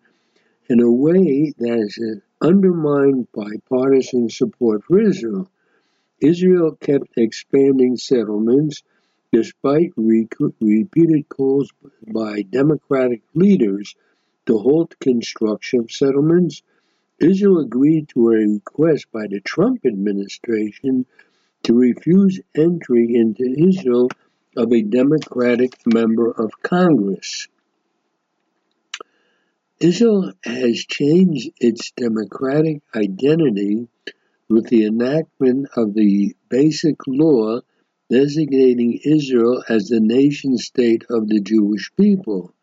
in 0.69 0.81
a 0.81 0.91
way 0.91 1.53
that 1.59 1.69
has 1.69 2.21
undermined 2.41 3.29
bipartisan 3.33 4.29
support 4.29 4.85
for 4.85 5.01
Israel. 5.01 5.51
Israel 6.21 6.77
kept 6.81 7.17
expanding 7.17 7.97
settlements 7.97 8.83
despite 9.33 9.93
re- 9.97 10.29
repeated 10.61 11.29
calls 11.29 11.71
by 12.13 12.43
Democratic 12.43 13.23
leaders 13.35 13.95
to 14.47 14.59
halt 14.59 14.99
construction 15.01 15.81
of 15.81 15.93
settlements. 15.93 16.63
Israel 17.20 17.59
agreed 17.59 18.09
to 18.11 18.28
a 18.28 18.36
request 18.36 19.07
by 19.12 19.27
the 19.27 19.40
Trump 19.40 19.85
administration 19.85 21.05
to 21.65 21.74
refuse 21.74 22.40
entry 22.55 23.15
into 23.15 23.45
Israel 23.45 24.09
of 24.57 24.73
a 24.73 24.82
Democratic 24.82 25.74
member 25.86 26.31
of 26.31 26.53
Congress. 26.62 27.49
Israel 29.81 30.32
has 30.45 30.85
changed 30.85 31.51
its 31.61 31.93
democratic 31.97 32.82
identity 32.95 33.89
with 34.49 34.69
the 34.69 34.86
enactment 34.86 35.69
of 35.77 35.95
the 35.95 36.35
Basic 36.49 36.97
Law 37.07 37.61
designating 38.11 38.99
Israel 39.05 39.62
as 39.69 39.89
the 39.89 40.01
nation 40.01 40.57
state 40.57 41.05
of 41.11 41.28
the 41.28 41.40
Jewish 41.40 41.90
people, 41.97 42.55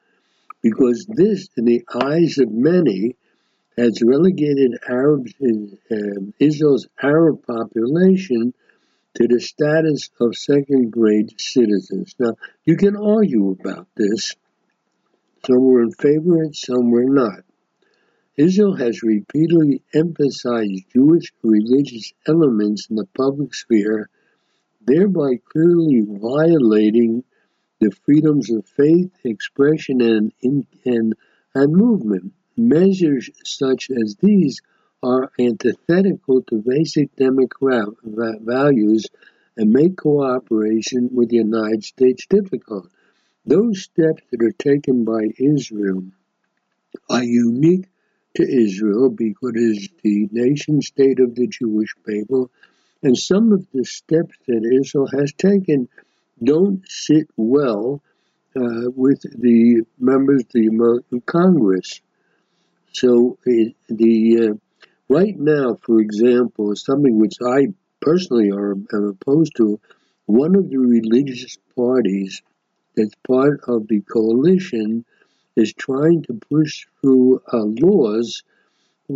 because 0.62 1.06
this, 1.08 1.48
in 1.56 1.66
the 1.66 1.86
eyes 1.94 2.38
of 2.38 2.52
many, 2.52 3.16
has 3.78 4.02
relegated 4.04 4.78
Arabs 4.88 5.34
in 5.40 5.78
uh, 5.92 6.32
Israel's 6.40 6.88
Arab 7.02 7.46
population 7.46 8.54
to 9.16 9.28
the 9.28 9.40
status 9.40 10.10
of 10.20 10.36
second 10.36 10.92
grade 10.92 11.40
citizens. 11.40 12.16
Now, 12.20 12.36
you 12.66 12.78
can 12.78 12.96
argue 12.96 13.52
about 13.52 13.88
this. 13.96 14.36
Some 15.46 15.64
were 15.64 15.84
in 15.84 15.92
favor 15.92 16.42
and 16.42 16.56
some 16.56 16.92
were 16.92 17.06
not. 17.06 17.44
Israel 18.38 18.76
has 18.76 19.02
repeatedly 19.04 19.82
emphasized 19.94 20.92
Jewish 20.92 21.32
religious 21.42 22.12
elements 22.28 22.88
in 22.90 22.98
the 22.98 23.08
public 23.16 23.54
sphere, 23.54 24.10
thereby 24.86 25.40
clearly 25.50 26.02
violating 26.06 27.24
the 27.80 27.92
freedoms 28.06 28.52
of 28.52 28.68
faith, 28.68 29.12
expression, 29.24 30.02
and, 30.02 30.34
and, 30.44 31.16
and 31.54 31.74
movement. 31.74 32.34
Measures 32.58 33.30
such 33.44 33.90
as 33.92 34.16
these 34.16 34.62
are 35.04 35.32
antithetical 35.40 36.42
to 36.44 36.64
basic 36.66 37.16
democratic 37.16 37.96
values 38.04 39.06
and 39.58 39.72
make 39.72 39.98
cooperation 39.98 41.10
with 41.14 41.30
the 41.30 41.38
United 41.38 41.84
States 41.84 42.26
difficult. 42.28 42.90
Those 43.46 43.84
steps 43.84 44.24
that 44.32 44.42
are 44.42 44.52
taken 44.52 45.06
by 45.06 45.30
Israel 45.38 46.04
are 47.10 47.24
unique 47.24 47.88
to 48.36 48.44
Israel 48.44 49.10
because 49.10 49.54
it 49.56 49.60
is 49.60 49.90
the 50.04 50.28
nation 50.32 50.82
state 50.82 51.20
of 51.20 51.36
the 51.36 51.48
Jewish 51.48 51.94
people, 52.06 52.50
and 53.04 53.18
some 53.18 53.52
of 53.52 53.66
the 53.74 53.86
steps 53.86 54.36
that 54.48 54.66
Israel 54.66 55.08
has 55.08 55.32
taken 55.34 55.88
don't 56.44 56.84
sit 56.88 57.28
well 57.38 58.02
uh, 58.56 58.90
with 58.96 59.22
the 59.22 59.84
members 60.00 60.42
of 60.42 60.52
the 60.54 60.68
American 60.68 61.22
Congress. 61.22 62.02
So 62.96 63.38
it, 63.46 63.76
the 63.90 64.50
uh, 64.50 64.54
Right 65.08 65.38
now, 65.38 65.78
for 65.84 66.00
example, 66.00 66.76
something 66.76 67.20
which 67.20 67.36
I 67.46 67.68
personally 68.02 68.50
are, 68.50 68.72
am 68.72 69.06
opposed 69.06 69.56
to, 69.58 69.80
one 70.26 70.56
of 70.56 70.70
the 70.70 70.78
religious 70.78 71.58
parties 71.76 72.42
that's 72.96 73.14
part 73.28 73.62
of 73.68 73.88
the 73.88 74.02
coalition 74.02 75.06
is 75.56 75.74
trying 75.74 76.24
to 76.24 76.34
push 76.34 76.88
through 77.02 77.40
uh, 77.54 77.66
laws 77.66 78.42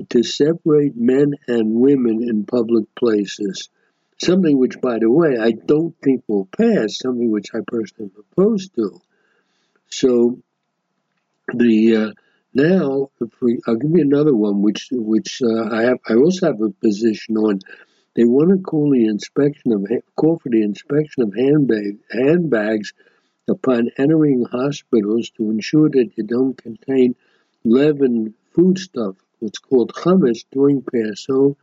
to 0.09 0.21
separate 0.21 0.95
men 0.95 1.33
and 1.47 1.73
women 1.73 2.21
in 2.21 2.45
public 2.45 2.85
places. 2.93 3.69
Something 4.21 4.59
which, 4.59 4.79
by 4.79 4.99
the 4.99 5.09
way, 5.09 5.37
I 5.39 5.51
don't 5.53 5.95
think 6.03 6.23
will 6.27 6.47
pass, 6.55 6.99
something 6.99 7.31
which 7.31 7.49
I 7.55 7.61
personally 7.65 8.11
am 8.15 8.23
opposed 8.31 8.75
to. 8.75 9.01
So 9.89 10.39
the 11.51 11.95
uh, 11.95 12.11
now, 12.53 13.11
I'll 13.67 13.75
give 13.75 13.91
you 13.91 14.01
another 14.01 14.33
one, 14.33 14.63
which 14.63 14.87
which 14.91 15.41
uh, 15.43 15.69
I 15.71 15.83
have. 15.83 15.99
I 16.07 16.15
also 16.15 16.47
have 16.47 16.61
a 16.61 16.71
position 16.71 17.37
on. 17.37 17.59
They 18.15 18.25
want 18.25 18.49
to 18.49 18.57
call 18.57 18.91
the 18.91 19.05
inspection 19.05 19.71
of 19.71 19.85
call 20.15 20.39
for 20.39 20.49
the 20.49 20.63
inspection 20.63 21.23
of 21.23 21.33
handbag 21.35 21.99
handbags 22.11 22.93
upon 23.47 23.91
entering 23.97 24.45
hospitals 24.45 25.29
to 25.37 25.51
ensure 25.51 25.89
that 25.89 26.11
they 26.17 26.23
don't 26.23 26.57
contain 26.57 27.15
leavened 27.63 28.33
foodstuff, 28.55 29.15
what's 29.39 29.59
called 29.59 29.93
chametz, 29.93 30.43
during 30.51 30.81
Passover. 30.81 31.55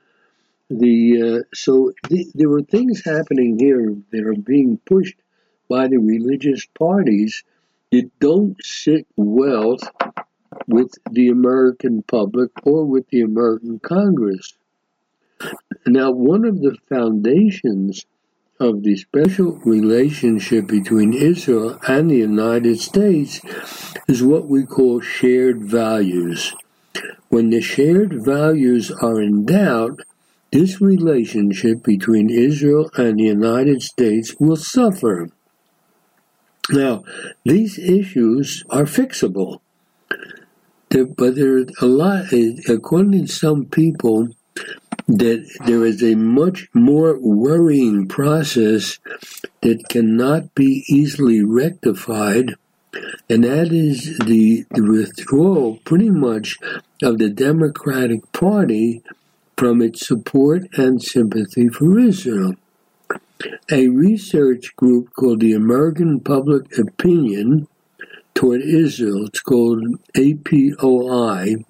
The 0.71 1.23
uh, 1.23 1.43
so 1.53 1.93
the, 2.09 2.27
there 2.35 2.53
are 2.53 2.63
things 2.63 3.03
happening 3.05 3.59
here 3.59 3.97
that 4.13 4.25
are 4.25 4.41
being 4.41 4.79
pushed 4.87 5.17
by 5.69 5.89
the 5.89 5.99
religious 5.99 6.65
parties 6.79 7.43
that 7.91 8.09
don't 8.21 8.57
sit 8.63 9.07
well 9.17 9.79
with 10.67 10.95
the 11.11 11.29
American 11.29 12.03
public 12.03 12.51
or 12.65 12.85
with 12.85 13.09
the 13.09 13.21
American 13.21 13.79
Congress. 13.79 14.55
Now, 15.87 16.11
one 16.11 16.45
of 16.45 16.61
the 16.61 16.77
foundations 16.89 18.07
of 18.59 18.83
the 18.83 18.97
special 18.97 19.59
relationship 19.65 20.67
between 20.67 21.13
Israel 21.13 21.79
and 21.87 22.11
the 22.11 22.17
United 22.17 22.81
States 22.81 23.41
is 24.09 24.23
what 24.23 24.47
we 24.47 24.65
call 24.65 25.01
shared 25.01 25.63
values. 25.63 26.55
When 27.29 27.51
the 27.51 27.61
shared 27.61 28.25
values 28.25 28.91
are 28.91 29.21
in 29.21 29.45
doubt, 29.45 30.01
this 30.53 30.81
relationship 30.81 31.83
between 31.83 32.31
Israel 32.31 32.91
and 32.97 33.19
the 33.19 33.25
United 33.25 33.83
States 33.83 34.35
will 34.41 34.57
suffer. 34.57 35.29
Now, 36.71 37.05
these 37.45 37.79
issues 37.79 38.65
are 38.71 38.85
fixable. 38.85 39.61
There, 40.91 41.05
but 41.05 41.35
there's 41.35 41.67
a 41.81 41.87
lot, 41.87 42.27
according 42.69 43.27
to 43.27 43.33
some 43.33 43.67
people, 43.67 44.29
that 45.09 45.49
there 45.67 45.85
is 45.85 46.03
a 46.03 46.15
much 46.15 46.69
more 46.75 47.19
worrying 47.21 48.09
process 48.09 48.99
that 49.63 49.89
cannot 49.89 50.55
be 50.55 50.85
easily 50.89 51.43
rectified, 51.43 52.55
and 53.29 53.45
that 53.45 53.73
is 53.73 54.19
the, 54.19 54.65
the 54.71 54.83
withdrawal, 54.83 55.79
pretty 55.85 56.11
much, 56.11 56.57
of 57.03 57.19
the 57.19 57.31
Democratic 57.31 58.33
Party 58.33 59.03
from 59.57 59.83
its 59.83 60.07
support 60.07 60.63
and 60.77 61.03
sympathy 61.03 61.69
for 61.69 61.99
Israel. 61.99 62.55
A 63.71 63.89
research 63.89 64.75
group 64.77 65.13
called 65.15 65.41
the 65.41 65.53
American 65.53 66.21
Public 66.21 66.79
Opinion 66.79 67.69
toward 68.37 68.61
Israel. 68.61 69.27
It's 69.27 69.41
called 69.41 69.83
APOI. 70.15 71.65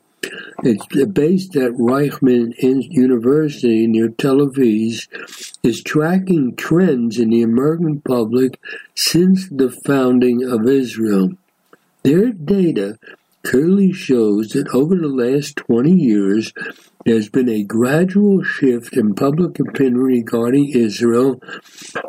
It's 0.64 0.86
based 1.06 1.54
at 1.54 1.72
Reichman 1.72 2.52
University 2.58 3.86
near 3.86 4.08
Tel 4.08 4.38
Aviv, 4.38 5.06
is 5.62 5.82
tracking 5.82 6.56
trends 6.56 7.18
in 7.18 7.30
the 7.30 7.42
American 7.42 8.00
public 8.00 8.60
since 8.96 9.48
the 9.48 9.70
founding 9.70 10.42
of 10.42 10.66
Israel. 10.66 11.30
Their 12.02 12.32
data 12.32 12.98
clearly 13.44 13.92
shows 13.92 14.48
that 14.48 14.68
over 14.74 14.96
the 14.96 15.08
last 15.08 15.56
20 15.56 15.92
years, 15.92 16.52
there's 17.04 17.28
been 17.28 17.48
a 17.48 17.62
gradual 17.62 18.42
shift 18.42 18.96
in 18.96 19.14
public 19.14 19.60
opinion 19.60 19.98
regarding 19.98 20.70
Israel 20.70 21.40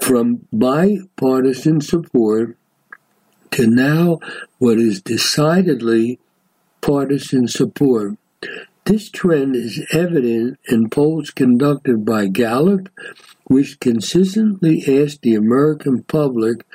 from 0.02 0.48
bipartisan 0.52 1.82
support 1.82 2.58
to 3.52 3.68
now 3.68 4.19
what 4.57 4.78
is 4.78 5.02
decidedly 5.02 6.19
partisan 6.82 7.48
support. 7.48 8.18
This 8.86 9.10
trend 9.10 9.56
is 9.56 9.86
evident 9.91 10.60
in 10.69 10.90
polls 10.90 11.32
conducted 11.32 12.06
by 12.06 12.28
Gallup, 12.28 12.90
which 13.45 13.80
consistently 13.80 14.84
ask 14.88 15.19
the 15.22 15.36
American 15.36 16.03
public 16.03 16.65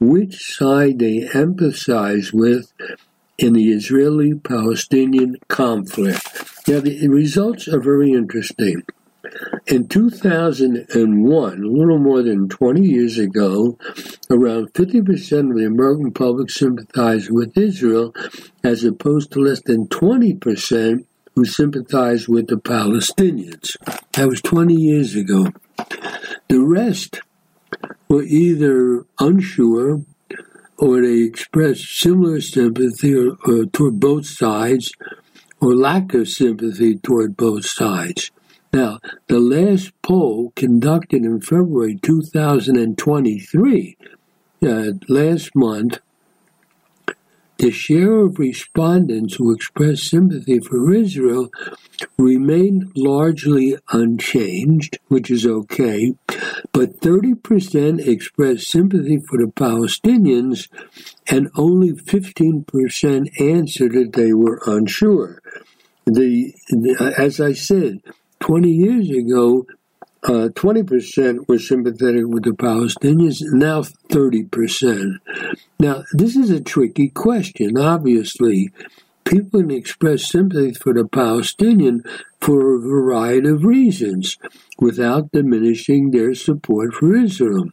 which 0.00 0.56
side 0.56 0.98
they 0.98 1.28
emphasize 1.34 2.32
with 2.32 2.72
in 3.36 3.52
the 3.52 3.70
Israeli 3.70 4.34
Palestinian 4.34 5.36
conflict. 5.48 6.20
Now, 6.66 6.80
the 6.80 7.08
results 7.08 7.68
are 7.68 7.80
very 7.80 8.12
interesting. 8.12 8.82
In 9.66 9.88
2001, 9.88 11.52
a 11.52 11.66
little 11.66 11.98
more 11.98 12.22
than 12.22 12.48
20 12.48 12.80
years 12.80 13.18
ago, 13.18 13.76
around 14.30 14.72
50% 14.72 15.50
of 15.50 15.56
the 15.56 15.66
American 15.66 16.12
public 16.12 16.50
sympathized 16.50 17.30
with 17.30 17.56
Israel, 17.58 18.14
as 18.62 18.84
opposed 18.84 19.32
to 19.32 19.40
less 19.40 19.60
than 19.62 19.88
20% 19.88 21.04
who 21.34 21.44
sympathized 21.44 22.28
with 22.28 22.48
the 22.48 22.56
Palestinians. 22.56 23.76
That 24.12 24.28
was 24.28 24.40
20 24.40 24.74
years 24.74 25.14
ago. 25.14 25.48
The 26.48 26.60
rest 26.60 27.20
were 28.08 28.22
either 28.22 29.04
unsure 29.18 30.02
or 30.78 31.02
they 31.02 31.22
expressed 31.22 32.00
similar 32.00 32.40
sympathy 32.40 33.14
or, 33.14 33.36
or 33.44 33.66
toward 33.66 34.00
both 34.00 34.26
sides 34.26 34.92
or 35.60 35.74
lack 35.74 36.14
of 36.14 36.28
sympathy 36.28 36.96
toward 36.96 37.36
both 37.36 37.66
sides. 37.66 38.30
Now, 38.72 38.98
the 39.28 39.38
last 39.38 39.92
poll 40.02 40.52
conducted 40.54 41.24
in 41.24 41.40
February 41.40 41.98
2023, 42.02 43.96
uh, 44.62 44.84
last 45.08 45.54
month, 45.54 46.00
the 47.58 47.70
share 47.72 48.18
of 48.18 48.38
respondents 48.38 49.34
who 49.34 49.52
expressed 49.52 50.04
sympathy 50.04 50.60
for 50.60 50.92
Israel 50.94 51.50
remained 52.16 52.92
largely 52.94 53.76
unchanged, 53.90 54.98
which 55.08 55.28
is 55.28 55.44
okay, 55.44 56.14
but 56.72 57.00
30% 57.00 58.06
expressed 58.06 58.70
sympathy 58.70 59.18
for 59.18 59.38
the 59.38 59.50
Palestinians 59.50 60.68
and 61.28 61.50
only 61.56 61.92
15% 61.92 63.40
answered 63.40 63.92
that 63.92 64.12
they 64.12 64.32
were 64.32 64.60
unsure. 64.64 65.42
The, 66.06 66.54
the 66.68 67.14
as 67.18 67.40
I 67.40 67.54
said, 67.54 68.02
20 68.40 68.70
years 68.70 69.10
ago, 69.10 69.66
uh, 70.24 70.48
20% 70.54 71.48
were 71.48 71.58
sympathetic 71.58 72.26
with 72.26 72.44
the 72.44 72.50
Palestinians, 72.50 73.40
now 73.52 73.82
30%. 73.82 75.18
Now, 75.78 76.04
this 76.12 76.36
is 76.36 76.50
a 76.50 76.60
tricky 76.60 77.08
question, 77.08 77.78
obviously. 77.78 78.70
People 79.24 79.60
can 79.60 79.70
express 79.70 80.28
sympathy 80.28 80.72
for 80.72 80.92
the 80.92 81.06
Palestinian 81.06 82.02
for 82.40 82.74
a 82.74 82.80
variety 82.80 83.48
of 83.48 83.64
reasons 83.64 84.38
without 84.78 85.30
diminishing 85.32 86.10
their 86.10 86.34
support 86.34 86.94
for 86.94 87.14
Israel. 87.14 87.66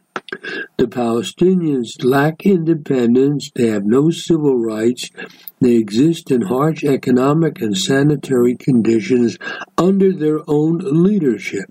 The 0.76 0.86
Palestinians 0.86 2.02
lack 2.02 2.44
independence, 2.44 3.50
they 3.54 3.68
have 3.68 3.84
no 3.84 4.10
civil 4.10 4.58
rights, 4.58 5.10
they 5.60 5.76
exist 5.76 6.30
in 6.30 6.42
harsh 6.42 6.82
economic 6.84 7.60
and 7.60 7.76
sanitary 7.76 8.56
conditions 8.56 9.38
under 9.78 10.12
their 10.12 10.40
own 10.48 10.78
leadership. 10.78 11.70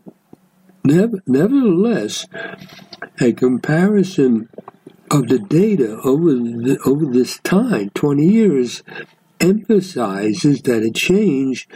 Nevertheless, 0.86 2.28
a 3.20 3.34
comparison 3.34 4.50
of 5.12 5.28
the 5.28 5.40
data 5.40 6.00
over 6.04 6.34
the, 6.34 6.80
over 6.86 7.06
this 7.06 7.40
time, 7.40 7.90
20 7.94 8.26
years, 8.26 8.84
emphasizes 9.40 10.62
that 10.62 10.84
a 10.84 10.92
change 10.92 11.68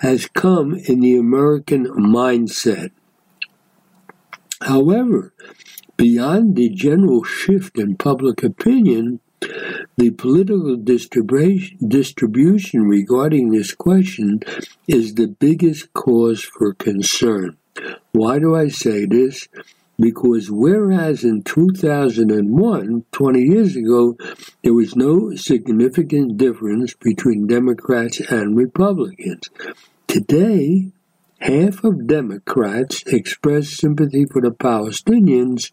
has 0.00 0.28
come 0.28 0.74
in 0.74 1.00
the 1.00 1.16
American 1.16 1.86
mindset. 1.86 2.90
However, 4.60 5.32
beyond 5.98 6.56
the 6.56 6.70
general 6.70 7.24
shift 7.24 7.76
in 7.76 7.96
public 7.96 8.42
opinion, 8.42 9.20
the 9.96 10.10
political 10.10 10.76
distribution 10.76 12.88
regarding 12.88 13.50
this 13.50 13.74
question 13.74 14.40
is 14.86 15.14
the 15.14 15.26
biggest 15.26 15.92
cause 15.92 16.42
for 16.42 16.72
concern. 16.74 17.56
Why 18.12 18.38
do 18.38 18.56
I 18.56 18.68
say 18.68 19.04
this? 19.06 19.48
Because 20.00 20.48
whereas 20.50 21.24
in 21.24 21.42
2001, 21.42 23.04
20 23.10 23.42
years 23.42 23.74
ago, 23.74 24.16
there 24.62 24.74
was 24.74 24.94
no 24.94 25.34
significant 25.34 26.36
difference 26.36 26.94
between 26.94 27.48
Democrats 27.48 28.20
and 28.20 28.56
Republicans, 28.56 29.50
today, 30.06 30.92
half 31.38 31.84
of 31.84 32.06
Democrats 32.06 33.02
expressed 33.06 33.76
sympathy 33.76 34.24
for 34.24 34.42
the 34.42 34.50
Palestinians, 34.50 35.70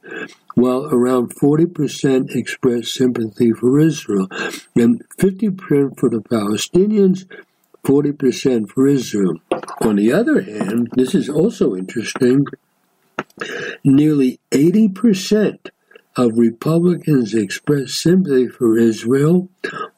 while 0.55 0.85
around 0.85 1.35
40% 1.35 2.35
expressed 2.35 2.93
sympathy 2.93 3.51
for 3.51 3.79
Israel, 3.79 4.27
and 4.75 5.03
50% 5.19 5.99
for 5.99 6.09
the 6.09 6.21
Palestinians, 6.21 7.25
40% 7.83 8.69
for 8.69 8.87
Israel. 8.87 9.39
On 9.81 9.95
the 9.95 10.11
other 10.11 10.41
hand, 10.41 10.89
this 10.93 11.13
is 11.13 11.29
also 11.29 11.75
interesting, 11.75 12.45
nearly 13.83 14.39
80% 14.51 15.69
of 16.15 16.37
Republicans 16.37 17.33
expressed 17.33 17.95
sympathy 17.95 18.47
for 18.47 18.77
Israel, 18.77 19.49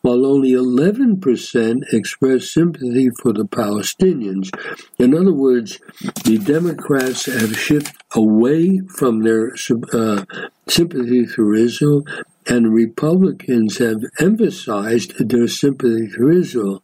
while 0.01 0.25
only 0.25 0.51
11% 0.51 1.81
expressed 1.93 2.53
sympathy 2.53 3.09
for 3.21 3.33
the 3.33 3.45
Palestinians. 3.45 4.49
In 4.97 5.13
other 5.13 5.33
words, 5.33 5.79
the 6.23 6.37
Democrats 6.37 7.25
have 7.25 7.57
shifted 7.57 7.95
away 8.15 8.79
from 8.97 9.23
their 9.23 9.53
uh, 9.93 10.25
sympathy 10.67 11.25
for 11.25 11.53
Israel, 11.53 12.03
and 12.47 12.73
Republicans 12.73 13.77
have 13.77 14.01
emphasized 14.19 15.13
their 15.19 15.47
sympathy 15.47 16.07
for 16.09 16.31
Israel 16.31 16.81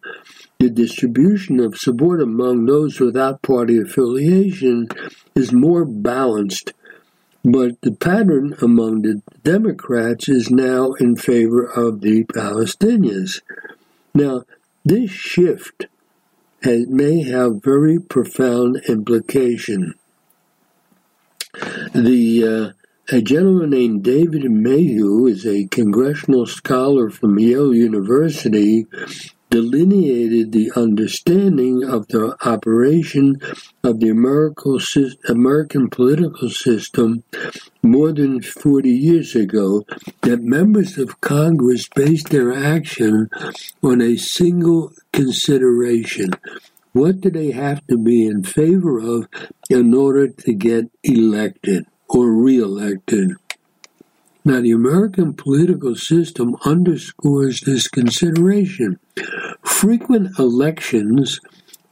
the 0.63 0.69
distribution 0.69 1.59
of 1.59 1.77
support 1.77 2.21
among 2.21 2.65
those 2.65 2.97
without 2.97 3.41
party 3.41 3.79
affiliation 3.79 4.87
is 5.35 5.51
more 5.51 5.83
balanced, 5.83 6.71
but 7.43 7.81
the 7.81 7.91
pattern 7.91 8.55
among 8.61 9.01
the 9.01 9.21
Democrats 9.43 10.29
is 10.29 10.49
now 10.49 10.93
in 10.93 11.15
favor 11.15 11.65
of 11.65 12.01
the 12.01 12.23
Palestinians. 12.25 13.41
Now, 14.13 14.43
this 14.85 15.11
shift 15.11 15.87
has, 16.61 16.87
may 16.87 17.23
have 17.23 17.61
very 17.61 17.99
profound 17.99 18.81
implication. 18.87 19.95
The 21.93 22.73
uh, 23.09 23.15
a 23.15 23.21
gentleman 23.21 23.69
named 23.69 24.03
David 24.03 24.49
Mayhew 24.49 25.27
is 25.27 25.45
a 25.45 25.67
congressional 25.67 26.45
scholar 26.45 27.09
from 27.09 27.37
Yale 27.37 27.75
University 27.75 28.87
delineated 29.53 30.51
the 30.51 30.71
understanding 30.75 31.83
of 31.83 32.07
the 32.07 32.35
operation 32.43 33.39
of 33.83 33.99
the 33.99 34.09
American 34.09 35.89
political 35.91 36.49
system 36.49 37.23
more 37.83 38.11
than 38.11 38.41
40 38.41 38.89
years 38.89 39.35
ago 39.35 39.85
that 40.21 40.41
members 40.41 40.97
of 40.97 41.21
Congress 41.21 41.87
based 41.87 42.29
their 42.29 42.51
action 42.51 43.29
on 43.83 44.01
a 44.01 44.17
single 44.17 44.91
consideration. 45.11 46.31
What 46.93 47.21
do 47.21 47.29
they 47.29 47.51
have 47.51 47.85
to 47.85 47.97
be 47.99 48.25
in 48.25 48.41
favor 48.41 48.97
of 48.97 49.27
in 49.69 49.93
order 49.93 50.29
to 50.29 50.53
get 50.55 50.85
elected 51.03 51.85
or 52.09 52.33
reelected? 52.33 53.33
Now, 54.45 54.59
the 54.59 54.71
American 54.71 55.33
political 55.35 55.95
system 55.95 56.57
underscores 56.65 57.61
this 57.61 57.87
consideration. 57.87 58.99
Frequent 59.63 60.37
elections 60.39 61.39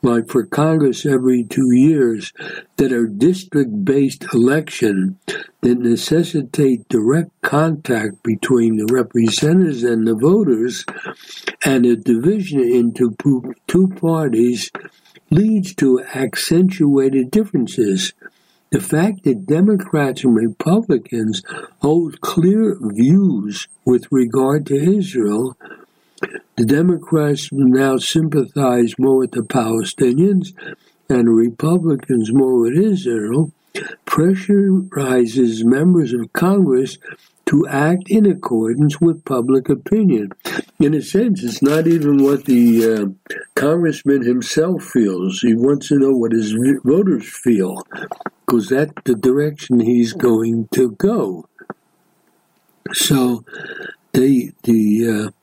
like 0.03 0.27
for 0.27 0.45
Congress 0.45 1.05
every 1.05 1.43
two 1.43 1.71
years, 1.71 2.33
that 2.77 2.91
are 2.91 3.07
district 3.07 3.85
based 3.85 4.25
election 4.33 5.17
that 5.61 5.77
necessitate 5.77 6.87
direct 6.89 7.29
contact 7.41 8.23
between 8.23 8.77
the 8.77 8.91
representatives 8.91 9.83
and 9.83 10.07
the 10.07 10.15
voters, 10.15 10.85
and 11.63 11.85
a 11.85 11.95
division 11.95 12.61
into 12.61 13.15
two 13.67 13.87
parties 13.89 14.71
leads 15.29 15.75
to 15.75 16.03
accentuated 16.15 17.29
differences. 17.29 18.13
The 18.71 18.81
fact 18.81 19.25
that 19.25 19.45
Democrats 19.45 20.23
and 20.23 20.35
Republicans 20.35 21.43
hold 21.81 22.21
clear 22.21 22.77
views 22.81 23.67
with 23.85 24.07
regard 24.11 24.65
to 24.67 24.75
Israel 24.75 25.57
the 26.55 26.65
Democrats 26.65 27.49
now 27.51 27.97
sympathize 27.97 28.95
more 28.99 29.17
with 29.17 29.31
the 29.31 29.41
Palestinians 29.41 30.53
and 31.09 31.35
Republicans 31.35 32.31
more 32.31 32.59
with 32.59 32.77
Israel, 32.77 33.51
pressurizes 34.05 35.63
members 35.63 36.13
of 36.13 36.31
Congress 36.33 36.97
to 37.45 37.67
act 37.67 38.09
in 38.09 38.25
accordance 38.25 39.01
with 39.01 39.25
public 39.25 39.69
opinion. 39.69 40.31
In 40.79 40.93
a 40.93 41.01
sense, 41.01 41.43
it's 41.43 41.61
not 41.61 41.87
even 41.87 42.23
what 42.23 42.45
the 42.45 42.93
uh, 42.93 43.35
congressman 43.55 44.21
himself 44.23 44.83
feels. 44.83 45.41
He 45.41 45.53
wants 45.53 45.89
to 45.89 45.99
know 45.99 46.11
what 46.11 46.31
his 46.31 46.55
voters 46.83 47.27
feel, 47.27 47.81
because 48.45 48.69
that's 48.69 48.93
the 49.05 49.15
direction 49.15 49.79
he's 49.79 50.13
going 50.13 50.67
to 50.73 50.91
go. 50.91 51.47
So, 52.93 53.43
the 54.13 54.51
the 54.63 55.07
uh, 55.09 55.40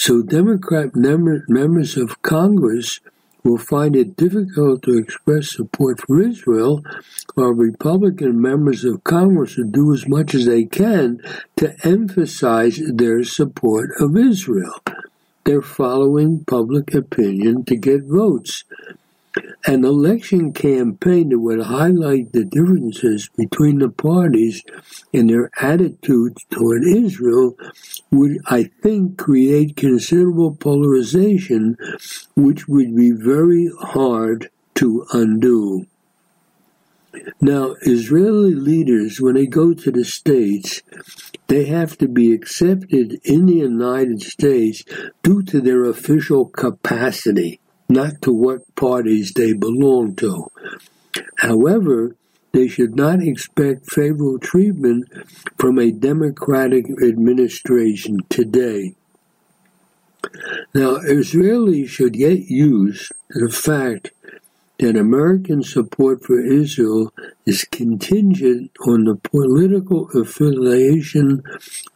so 0.00 0.22
Democrat 0.22 0.96
members 0.96 1.98
of 1.98 2.22
Congress 2.22 3.00
will 3.44 3.58
find 3.58 3.94
it 3.94 4.16
difficult 4.16 4.82
to 4.82 4.96
express 4.96 5.54
support 5.54 6.00
for 6.00 6.22
Israel, 6.22 6.82
while 7.34 7.50
Republican 7.50 8.40
members 8.40 8.82
of 8.82 9.04
Congress 9.04 9.58
will 9.58 9.70
do 9.70 9.92
as 9.92 10.08
much 10.08 10.34
as 10.34 10.46
they 10.46 10.64
can 10.64 11.20
to 11.56 11.76
emphasize 11.84 12.80
their 12.94 13.22
support 13.24 13.90
of 14.00 14.16
Israel. 14.16 14.80
They're 15.44 15.60
following 15.60 16.44
public 16.46 16.94
opinion 16.94 17.64
to 17.64 17.76
get 17.76 18.04
votes. 18.04 18.64
An 19.64 19.84
election 19.84 20.52
campaign 20.52 21.28
that 21.28 21.38
would 21.38 21.60
highlight 21.60 22.32
the 22.32 22.44
differences 22.44 23.28
between 23.36 23.78
the 23.78 23.88
parties 23.88 24.64
in 25.12 25.28
their 25.28 25.50
attitudes 25.60 26.44
toward 26.50 26.82
Israel 26.84 27.56
would, 28.10 28.38
I 28.46 28.64
think, 28.82 29.18
create 29.18 29.76
considerable 29.76 30.56
polarization, 30.56 31.76
which 32.34 32.66
would 32.66 32.96
be 32.96 33.12
very 33.12 33.70
hard 33.80 34.50
to 34.76 35.06
undo. 35.12 35.86
Now, 37.40 37.76
Israeli 37.82 38.54
leaders, 38.54 39.20
when 39.20 39.34
they 39.34 39.46
go 39.46 39.74
to 39.74 39.90
the 39.92 40.04
States, 40.04 40.82
they 41.46 41.66
have 41.66 41.98
to 41.98 42.08
be 42.08 42.32
accepted 42.32 43.20
in 43.24 43.46
the 43.46 43.56
United 43.56 44.22
States 44.22 44.82
due 45.22 45.42
to 45.44 45.60
their 45.60 45.84
official 45.84 46.46
capacity 46.46 47.60
not 47.90 48.22
to 48.22 48.32
what 48.32 48.74
parties 48.76 49.32
they 49.34 49.52
belong 49.52 50.16
to. 50.16 50.50
However, 51.38 52.16
they 52.52 52.68
should 52.68 52.96
not 52.96 53.22
expect 53.22 53.90
favorable 53.90 54.38
treatment 54.38 55.08
from 55.58 55.78
a 55.78 55.90
Democratic 55.90 56.86
administration 57.02 58.18
today. 58.28 58.94
Now, 60.74 60.96
Israelis 60.96 61.88
should 61.88 62.14
get 62.14 62.40
used 62.40 63.12
to 63.32 63.46
the 63.46 63.52
fact 63.52 64.12
that 64.78 64.96
American 64.96 65.62
support 65.62 66.24
for 66.24 66.40
Israel 66.40 67.12
is 67.44 67.64
contingent 67.64 68.70
on 68.86 69.04
the 69.04 69.16
political 69.16 70.08
affiliation 70.14 71.42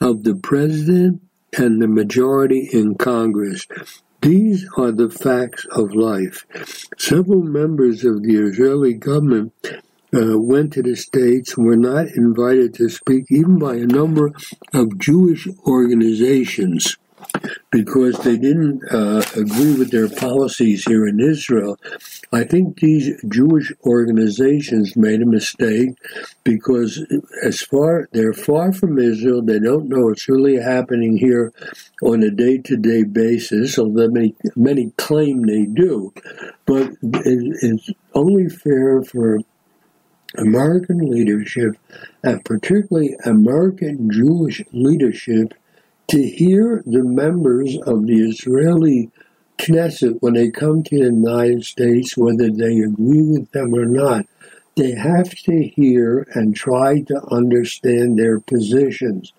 of 0.01 0.25
the 0.25 0.35
president 0.35 1.23
and 1.57 1.81
the 1.81 1.89
majority 1.89 2.69
in 2.73 2.95
Congress. 2.97 3.67
These 4.25 4.67
are 4.79 4.91
the 4.91 5.11
facts 5.11 5.67
of 5.67 5.95
life. 5.95 6.47
Several 6.97 7.43
members 7.43 8.07
of 8.07 8.23
the 8.23 8.37
Israeli 8.37 8.95
government 8.95 9.53
uh, 10.15 10.39
went 10.39 10.73
to 10.73 10.83
the 10.83 10.97
States 10.97 11.59
were 11.59 11.77
not 11.77 12.07
invited 12.07 12.73
to 12.77 12.89
speak 12.89 13.27
even 13.29 13.59
by 13.59 13.75
a 13.75 13.87
number 13.87 14.33
of 14.73 14.99
Jewish 14.99 15.47
organizations 15.67 16.97
because 17.71 18.17
they 18.19 18.37
didn't 18.37 18.83
uh, 18.91 19.23
agree 19.37 19.75
with 19.75 19.91
their 19.91 20.09
policies 20.09 20.85
here 20.87 21.07
in 21.07 21.21
Israel. 21.21 21.77
I 22.33 22.45
think 22.45 22.79
these 22.79 23.21
Jewish 23.29 23.73
organizations 23.85 24.97
made 24.97 25.23
a 25.23 25.27
mistake 25.27 25.91
because 26.45 27.05
as 27.43 27.61
far 27.61 28.09
they're 28.13 28.33
far 28.33 28.73
from 28.73 28.99
Israel, 28.99 29.43
they 29.43 29.59
don't 29.59 29.89
know 29.89 30.07
what's 30.07 30.29
really 30.29 30.57
happening 30.57 31.17
here 31.17 31.53
on 32.03 32.23
a 32.23 32.31
day-to-day 32.31 33.05
basis, 33.05 33.79
although 33.79 34.09
many 34.09 34.35
many 34.57 34.91
claim 34.97 35.43
they 35.43 35.65
do. 35.65 36.13
But 36.67 36.93
it's 37.03 37.91
only 38.15 38.49
fair 38.49 39.03
for 39.03 39.39
American 40.37 40.99
leadership, 40.99 41.77
and 42.23 42.45
particularly 42.45 43.17
American 43.25 44.11
Jewish 44.11 44.63
leadership, 44.73 45.55
to 46.09 46.23
hear 46.23 46.83
the 46.87 47.03
members 47.03 47.77
of 47.87 48.07
the 48.07 48.29
Israeli 48.29 49.11
Knesset 49.59 50.19
when 50.21 50.35
they 50.35 50.51
come 50.51 50.83
to 50.85 50.99
the 50.99 51.05
United 51.07 51.65
States, 51.65 52.17
whether 52.17 52.51
they 52.51 52.79
agree 52.79 53.23
with 53.23 53.51
them 53.53 53.75
or 53.75 53.87
not, 53.87 54.27
they 54.77 54.93
have 54.93 55.31
to 55.31 55.63
hear 55.65 56.27
and 56.35 56.57
try 56.57 57.01
to 57.03 57.23
understand 57.31 58.19
their 58.19 58.41
positions. 58.41 59.33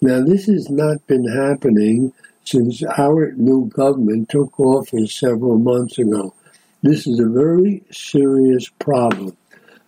Now, 0.00 0.22
this 0.24 0.46
has 0.46 0.70
not 0.70 1.06
been 1.06 1.26
happening 1.28 2.12
since 2.44 2.82
our 2.84 3.32
new 3.32 3.66
government 3.68 4.28
took 4.30 4.58
office 4.60 5.14
several 5.14 5.58
months 5.58 5.98
ago. 5.98 6.34
This 6.82 7.06
is 7.06 7.20
a 7.20 7.28
very 7.28 7.82
serious 7.90 8.68
problem. 8.78 9.36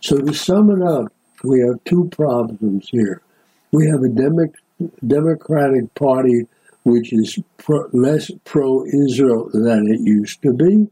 So, 0.01 0.19
to 0.19 0.35
sum 0.35 0.71
it 0.71 0.83
up, 0.83 1.13
we 1.45 1.61
have 1.61 1.83
two 1.85 2.09
problems 2.13 2.89
here. 2.91 3.23
We 3.73 3.87
have 3.89 4.03
a 4.03 4.09
demo- 4.09 4.53
Democratic 5.07 5.95
Party 5.95 6.47
which 6.83 7.13
is 7.13 7.39
pro, 7.59 7.89
less 7.93 8.31
pro 8.45 8.85
Israel 8.87 9.51
than 9.53 9.87
it 9.87 10.01
used 10.01 10.41
to 10.43 10.53
be. 10.53 10.89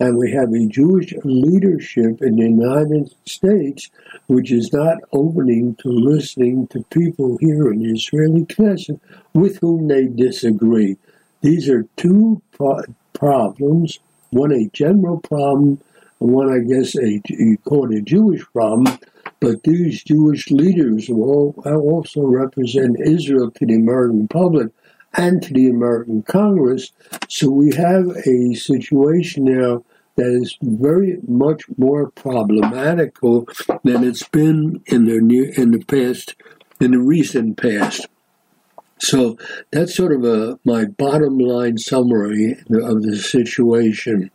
And 0.00 0.16
we 0.16 0.32
have 0.32 0.52
a 0.52 0.66
Jewish 0.66 1.14
leadership 1.22 2.20
in 2.22 2.36
the 2.36 2.42
United 2.42 3.14
States 3.24 3.88
which 4.26 4.50
is 4.50 4.72
not 4.72 4.98
opening 5.12 5.76
to 5.76 5.88
listening 5.88 6.66
to 6.68 6.82
people 6.90 7.38
here 7.40 7.72
in 7.72 7.80
the 7.80 7.92
Israeli 7.92 8.44
Knesset 8.46 8.98
with 9.32 9.58
whom 9.60 9.86
they 9.86 10.06
disagree. 10.06 10.96
These 11.40 11.68
are 11.68 11.86
two 11.96 12.42
pro- 12.52 12.82
problems 13.12 14.00
one 14.32 14.52
a 14.52 14.66
general 14.72 15.20
problem, 15.20 15.80
and 16.20 16.32
one, 16.32 16.50
I 16.50 16.60
guess, 16.60 16.96
a, 16.96 17.20
you 17.28 17.58
call 17.58 17.92
it 17.92 17.98
a 17.98 18.02
Jewish 18.02 18.42
problem, 18.52 18.98
but 19.42 19.64
these 19.64 20.04
Jewish 20.04 20.52
leaders 20.52 21.08
will 21.08 21.60
uh, 21.66 21.74
also 21.74 22.22
represent 22.22 23.00
Israel 23.00 23.50
to 23.50 23.66
the 23.66 23.74
American 23.74 24.28
public 24.28 24.68
and 25.14 25.42
to 25.42 25.52
the 25.52 25.68
American 25.68 26.22
Congress. 26.22 26.92
So 27.28 27.50
we 27.50 27.74
have 27.74 28.06
a 28.24 28.54
situation 28.54 29.44
now 29.44 29.84
that 30.14 30.28
is 30.28 30.56
very 30.62 31.18
much 31.26 31.64
more 31.76 32.12
problematical 32.12 33.48
than 33.82 34.04
it's 34.04 34.28
been 34.28 34.80
in 34.86 35.06
the 35.06 35.20
near, 35.20 35.50
in 35.56 35.72
the 35.72 35.84
past, 35.84 36.36
in 36.80 36.92
the 36.92 37.00
recent 37.00 37.56
past. 37.56 38.06
So 39.02 39.36
that's 39.72 39.96
sort 39.96 40.12
of 40.12 40.24
a 40.24 40.60
my 40.64 40.84
bottom 40.84 41.36
line 41.36 41.76
summary 41.76 42.52
of 42.70 43.02
the 43.02 43.16
situation. 43.16 44.30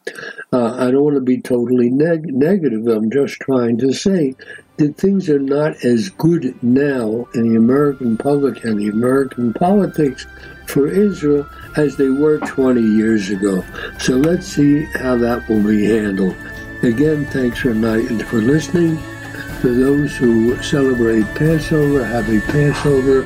Uh, 0.51 0.75
I 0.75 0.91
don't 0.91 1.05
want 1.05 1.15
to 1.15 1.21
be 1.21 1.39
totally 1.39 1.89
neg- 1.89 2.33
negative. 2.33 2.85
I'm 2.85 3.09
just 3.09 3.39
trying 3.39 3.77
to 3.77 3.93
say 3.93 4.35
that 4.75 4.97
things 4.97 5.29
are 5.29 5.39
not 5.39 5.85
as 5.85 6.09
good 6.09 6.61
now 6.61 7.29
in 7.33 7.49
the 7.49 7.55
American 7.55 8.17
public 8.17 8.65
and 8.65 8.77
the 8.77 8.89
American 8.89 9.53
politics 9.53 10.27
for 10.65 10.87
Israel 10.87 11.47
as 11.77 11.95
they 11.95 12.09
were 12.09 12.39
20 12.39 12.81
years 12.81 13.29
ago. 13.29 13.63
So 13.99 14.15
let's 14.15 14.47
see 14.47 14.83
how 14.95 15.15
that 15.15 15.47
will 15.47 15.63
be 15.63 15.85
handled. 15.85 16.35
Again, 16.83 17.25
thanks 17.27 17.59
for, 17.59 17.73
night, 17.73 18.21
for 18.23 18.41
listening. 18.41 18.97
For 19.61 19.69
those 19.69 20.17
who 20.17 20.61
celebrate 20.61 21.25
Passover, 21.35 22.03
happy 22.03 22.41
Passover. 22.41 23.25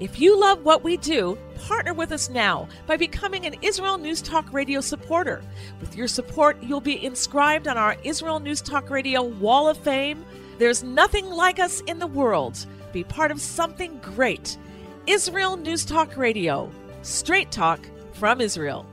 If 0.00 0.20
you 0.20 0.38
love 0.38 0.64
what 0.64 0.84
we 0.84 0.96
do, 0.96 1.36
partner 1.56 1.92
with 1.92 2.12
us 2.12 2.30
now 2.30 2.68
by 2.86 2.96
becoming 2.96 3.46
an 3.46 3.56
Israel 3.62 3.98
News 3.98 4.22
Talk 4.22 4.52
Radio 4.52 4.80
supporter. 4.80 5.42
With 5.80 5.96
your 5.96 6.06
support, 6.06 6.56
you'll 6.62 6.80
be 6.80 7.04
inscribed 7.04 7.66
on 7.66 7.76
our 7.76 7.96
Israel 8.04 8.38
News 8.38 8.60
Talk 8.60 8.90
Radio 8.90 9.22
Wall 9.22 9.68
of 9.68 9.76
Fame. 9.76 10.24
There's 10.58 10.84
nothing 10.84 11.26
like 11.26 11.58
us 11.58 11.80
in 11.82 11.98
the 11.98 12.06
world. 12.06 12.64
Be 12.92 13.02
part 13.02 13.32
of 13.32 13.40
something 13.40 13.98
great. 13.98 14.56
Israel 15.08 15.56
News 15.56 15.84
Talk 15.84 16.16
Radio. 16.16 16.70
Straight 17.02 17.50
talk 17.50 17.80
from 18.12 18.40
Israel. 18.40 18.86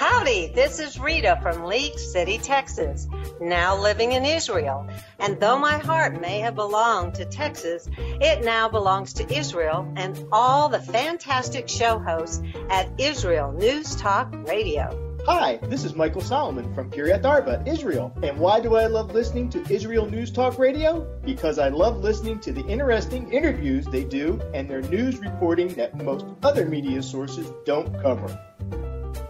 Howdy, 0.00 0.46
this 0.54 0.80
is 0.80 0.98
Rita 0.98 1.38
from 1.42 1.66
League 1.66 1.98
City, 1.98 2.38
Texas, 2.38 3.06
now 3.38 3.78
living 3.78 4.12
in 4.12 4.24
Israel. 4.24 4.88
And 5.18 5.38
though 5.38 5.58
my 5.58 5.76
heart 5.76 6.18
may 6.18 6.40
have 6.40 6.54
belonged 6.54 7.16
to 7.16 7.26
Texas, 7.26 7.86
it 7.98 8.42
now 8.42 8.66
belongs 8.66 9.12
to 9.12 9.30
Israel 9.30 9.92
and 9.96 10.26
all 10.32 10.70
the 10.70 10.80
fantastic 10.80 11.68
show 11.68 11.98
hosts 11.98 12.42
at 12.70 12.88
Israel 12.98 13.52
News 13.52 13.94
Talk 13.94 14.32
Radio. 14.48 15.18
Hi, 15.26 15.58
this 15.64 15.84
is 15.84 15.94
Michael 15.94 16.22
Solomon 16.22 16.74
from 16.74 16.90
Kiryat 16.90 17.26
Arba, 17.26 17.62
Israel. 17.66 18.10
And 18.22 18.38
why 18.38 18.58
do 18.58 18.76
I 18.76 18.86
love 18.86 19.12
listening 19.12 19.50
to 19.50 19.70
Israel 19.70 20.08
News 20.08 20.30
Talk 20.30 20.58
Radio? 20.58 21.06
Because 21.26 21.58
I 21.58 21.68
love 21.68 21.98
listening 21.98 22.40
to 22.40 22.52
the 22.52 22.64
interesting 22.64 23.30
interviews 23.30 23.84
they 23.84 24.04
do 24.04 24.40
and 24.54 24.66
their 24.66 24.80
news 24.80 25.18
reporting 25.18 25.68
that 25.74 25.94
most 26.02 26.24
other 26.42 26.64
media 26.64 27.02
sources 27.02 27.52
don't 27.66 28.00
cover. 28.00 28.34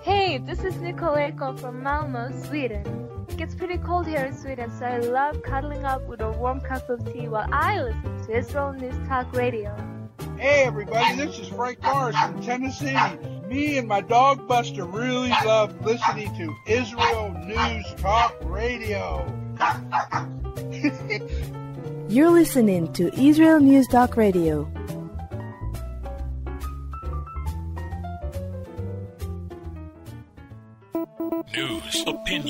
Hey, 0.03 0.39
this 0.39 0.65
is 0.65 0.73
Nicoleko 0.77 1.61
from 1.61 1.83
Malmo, 1.83 2.31
Sweden. 2.45 3.27
It 3.29 3.37
gets 3.37 3.55
pretty 3.55 3.77
cold 3.77 4.07
here 4.07 4.25
in 4.25 4.35
Sweden, 4.35 4.73
so 4.79 4.87
I 4.87 4.97
love 4.97 5.43
cuddling 5.43 5.85
up 5.85 6.09
with 6.09 6.23
a 6.23 6.31
warm 6.31 6.63
cup 6.63 6.89
of 6.89 7.05
tea 7.13 7.29
while 7.29 7.47
I 7.53 7.83
listen 7.83 8.27
to 8.27 8.39
Israel 8.39 8.73
News 8.73 8.95
Talk 9.07 9.31
Radio. 9.35 9.77
Hey 10.39 10.63
everybody, 10.63 11.17
this 11.17 11.39
is 11.39 11.49
Frank 11.49 11.83
Morris 11.83 12.17
from 12.17 12.41
Tennessee. 12.41 12.97
Me 13.47 13.77
and 13.77 13.87
my 13.87 14.01
dog 14.01 14.49
Buster 14.49 14.87
really 14.87 15.29
love 15.45 15.79
listening 15.85 16.35
to 16.35 16.57
Israel 16.67 17.37
News 17.45 17.85
Talk 17.99 18.35
Radio. 18.45 19.27
You're 22.09 22.31
listening 22.31 22.91
to 22.95 23.15
Israel 23.21 23.61
News 23.61 23.87
Talk 23.87 24.17
Radio. 24.17 24.67